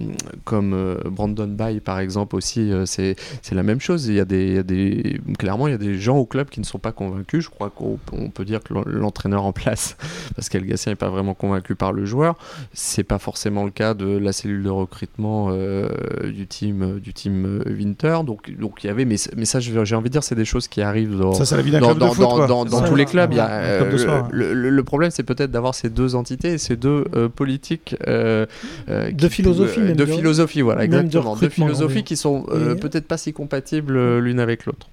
comme 0.44 0.98
Brandon 1.06 1.46
Bay, 1.48 1.80
par 1.80 1.98
exemple, 1.98 2.36
aussi, 2.36 2.70
c'est 2.84 3.16
la 3.52 3.62
même 3.62 3.80
chose. 3.80 4.06
Il 4.06 4.14
y, 4.14 4.20
a 4.20 4.24
des, 4.24 4.46
il 4.46 4.54
y 4.54 4.58
a 4.58 4.62
des, 4.62 5.20
clairement, 5.38 5.68
il 5.68 5.72
y 5.72 5.74
a 5.74 5.78
des 5.78 5.98
gens 5.98 6.16
au 6.16 6.26
club 6.26 6.48
qui 6.48 6.60
ne 6.60 6.64
sont 6.64 6.78
pas 6.78 6.92
convaincus. 6.92 7.44
Je 7.44 7.50
crois 7.50 7.70
qu'on 7.70 7.98
on 8.12 8.30
peut 8.30 8.44
dire 8.44 8.62
que 8.62 8.74
l'en- 8.74 8.84
l'entraîneur 8.86 9.44
en 9.44 9.52
place, 9.52 9.96
Pascal 10.34 10.64
Gassien, 10.64 10.92
n'est 10.92 10.96
pas 10.96 11.08
vraiment 11.08 11.34
convaincu 11.34 11.74
par 11.74 11.92
le 11.92 12.04
joueur. 12.04 12.36
C'est 12.72 13.04
pas 13.04 13.18
forcément 13.18 13.64
le 13.64 13.70
cas 13.70 13.94
de 13.94 14.06
la 14.18 14.32
cellule 14.32 14.62
de 14.62 14.70
recrutement 14.70 15.48
euh, 15.50 15.88
du 16.24 16.46
team 16.46 17.00
du 17.00 17.12
team 17.12 17.44
euh, 17.66 17.72
Winter. 17.72 18.18
Donc 18.24 18.50
donc 18.58 18.84
il 18.84 18.86
y 18.88 18.90
avait 18.90 19.04
mais, 19.04 19.16
mais 19.36 19.44
ça 19.44 19.60
j'ai 19.60 19.76
envie 19.96 20.08
de 20.08 20.12
dire 20.12 20.22
c'est 20.22 20.34
des 20.34 20.44
choses 20.44 20.68
qui 20.68 20.82
arrivent 20.82 21.16
dans 21.18 21.32
Ça, 21.34 21.44
de 21.56 22.70
foot. 22.80 22.88
tous 22.88 22.94
les 22.94 23.04
clubs, 23.06 23.32
il 23.32 23.36
y 23.36 23.40
a, 23.40 23.80
de 23.80 23.96
euh, 23.98 24.22
le, 24.30 24.52
le- 24.54 24.70
le 24.70 24.84
problème, 24.84 25.10
c'est 25.10 25.22
peut-être 25.22 25.50
d'avoir 25.50 25.74
ces 25.74 25.90
deux 25.90 26.14
entités, 26.14 26.58
ces 26.58 26.76
deux 26.76 27.04
euh, 27.14 27.28
politiques 27.28 27.96
euh, 28.06 28.46
euh, 28.88 29.10
De 29.10 29.28
philosophie, 29.28 29.80
euh, 29.80 29.84
même 29.84 29.96
de 29.96 30.04
de- 30.04 30.10
philosophie, 30.12 30.60
voilà, 30.62 30.80
de 30.80 30.84
exactement, 30.86 31.36
de, 31.36 31.48
philosophies 31.48 31.96
oui. 31.98 32.04
qui 32.04 32.16
sont 32.16 32.46
euh, 32.50 32.74
peut-être 32.74 33.06
pas 33.06 33.16
si 33.18 33.32
compatibles 33.32 33.96
euh, 33.96 34.20
l'une 34.20 34.40
avec 34.40 34.66
l'autre. 34.66 34.88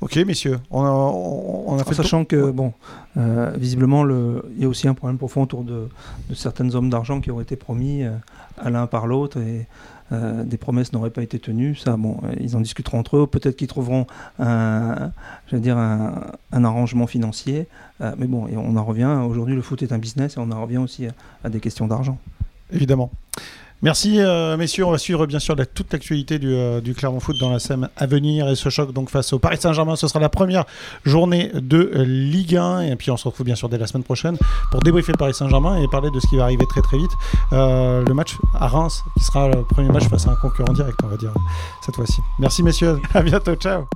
Ok, 0.00 0.16
messieurs, 0.18 0.60
on 0.70 0.84
a, 0.84 0.90
on, 0.90 1.72
on 1.72 1.78
a 1.78 1.82
fait 1.82 1.90
En 1.90 1.94
sachant 1.94 2.24
que, 2.24 2.50
bon, 2.52 2.72
euh, 3.16 3.50
visiblement, 3.56 4.04
le- 4.04 4.44
il 4.56 4.62
y 4.62 4.64
a 4.64 4.68
aussi 4.68 4.86
un 4.86 4.94
problème 4.94 5.18
profond 5.18 5.42
autour 5.42 5.64
de, 5.64 5.88
de 6.30 6.34
certaines 6.34 6.70
sommes 6.70 6.88
d'argent 6.88 7.20
qui 7.20 7.32
ont 7.32 7.40
été 7.40 7.56
promis 7.56 8.04
euh, 8.04 8.12
à 8.58 8.70
l'un 8.70 8.86
par 8.86 9.08
l'autre 9.08 9.38
et 9.40 9.66
euh, 10.12 10.44
des 10.44 10.56
promesses 10.56 10.92
n'auraient 10.92 11.10
pas 11.10 11.22
été 11.24 11.40
tenues. 11.40 11.74
Ça, 11.74 11.96
bon, 11.96 12.18
ils 12.38 12.56
en 12.56 12.60
discuteront 12.60 13.00
entre 13.00 13.16
eux. 13.16 13.26
Peut-être 13.26 13.56
qu'ils 13.56 13.66
trouveront 13.66 14.06
un, 14.38 15.10
je 15.48 15.56
veux 15.56 15.60
dire, 15.62 15.76
un, 15.76 16.26
un 16.52 16.64
arrangement 16.64 17.08
financier. 17.08 17.66
Mais 18.00 18.28
bon, 18.28 18.46
et 18.46 18.56
on 18.56 18.76
en 18.76 18.84
revient. 18.84 19.18
Aujourd'hui, 19.28 19.56
le 19.56 19.62
foot 19.62 19.82
est 19.82 19.92
un 19.92 19.98
business 19.98 20.36
et 20.36 20.38
on 20.38 20.50
en 20.52 20.62
revient 20.62 20.78
aussi 20.78 21.06
à, 21.08 21.10
à 21.44 21.48
des 21.50 21.58
questions 21.60 21.88
d'argent. 21.88 22.16
évidemment. 22.72 23.10
Merci 23.80 24.20
euh, 24.20 24.56
messieurs, 24.56 24.84
on 24.84 24.90
va 24.90 24.98
suivre 24.98 25.24
bien 25.26 25.38
sûr 25.38 25.54
toute 25.72 25.92
l'actualité 25.92 26.40
du, 26.40 26.52
euh, 26.52 26.80
du 26.80 26.94
Clermont 26.94 27.20
Foot 27.20 27.36
dans 27.38 27.50
la 27.50 27.60
semaine 27.60 27.88
à 27.96 28.06
venir 28.06 28.48
et 28.48 28.56
ce 28.56 28.70
choc 28.70 28.92
donc 28.92 29.08
face 29.08 29.32
au 29.32 29.38
Paris 29.38 29.58
Saint-Germain, 29.60 29.94
ce 29.94 30.08
sera 30.08 30.18
la 30.18 30.28
première 30.28 30.64
journée 31.04 31.52
de 31.54 31.92
euh, 31.94 32.04
Ligue 32.04 32.56
1 32.56 32.80
et 32.80 32.96
puis 32.96 33.12
on 33.12 33.16
se 33.16 33.28
retrouve 33.28 33.46
bien 33.46 33.54
sûr 33.54 33.68
dès 33.68 33.78
la 33.78 33.86
semaine 33.86 34.02
prochaine 34.02 34.36
pour 34.72 34.80
débriefer 34.82 35.12
le 35.12 35.18
Paris 35.18 35.34
Saint-Germain 35.34 35.80
et 35.80 35.86
parler 35.86 36.10
de 36.10 36.18
ce 36.18 36.26
qui 36.26 36.36
va 36.36 36.44
arriver 36.44 36.64
très 36.68 36.82
très 36.82 36.98
vite. 36.98 37.12
Le 37.52 38.12
match 38.12 38.36
à 38.54 38.66
Reims 38.66 39.04
qui 39.16 39.24
sera 39.24 39.48
le 39.48 39.62
premier 39.62 39.88
match 39.90 40.08
face 40.08 40.26
à 40.26 40.32
un 40.32 40.36
concurrent 40.36 40.72
direct 40.72 40.98
on 41.04 41.08
va 41.08 41.16
dire 41.16 41.32
cette 41.84 41.94
fois-ci. 41.94 42.20
Merci 42.40 42.64
messieurs, 42.64 43.00
à 43.14 43.22
bientôt, 43.22 43.54
ciao 43.54 43.86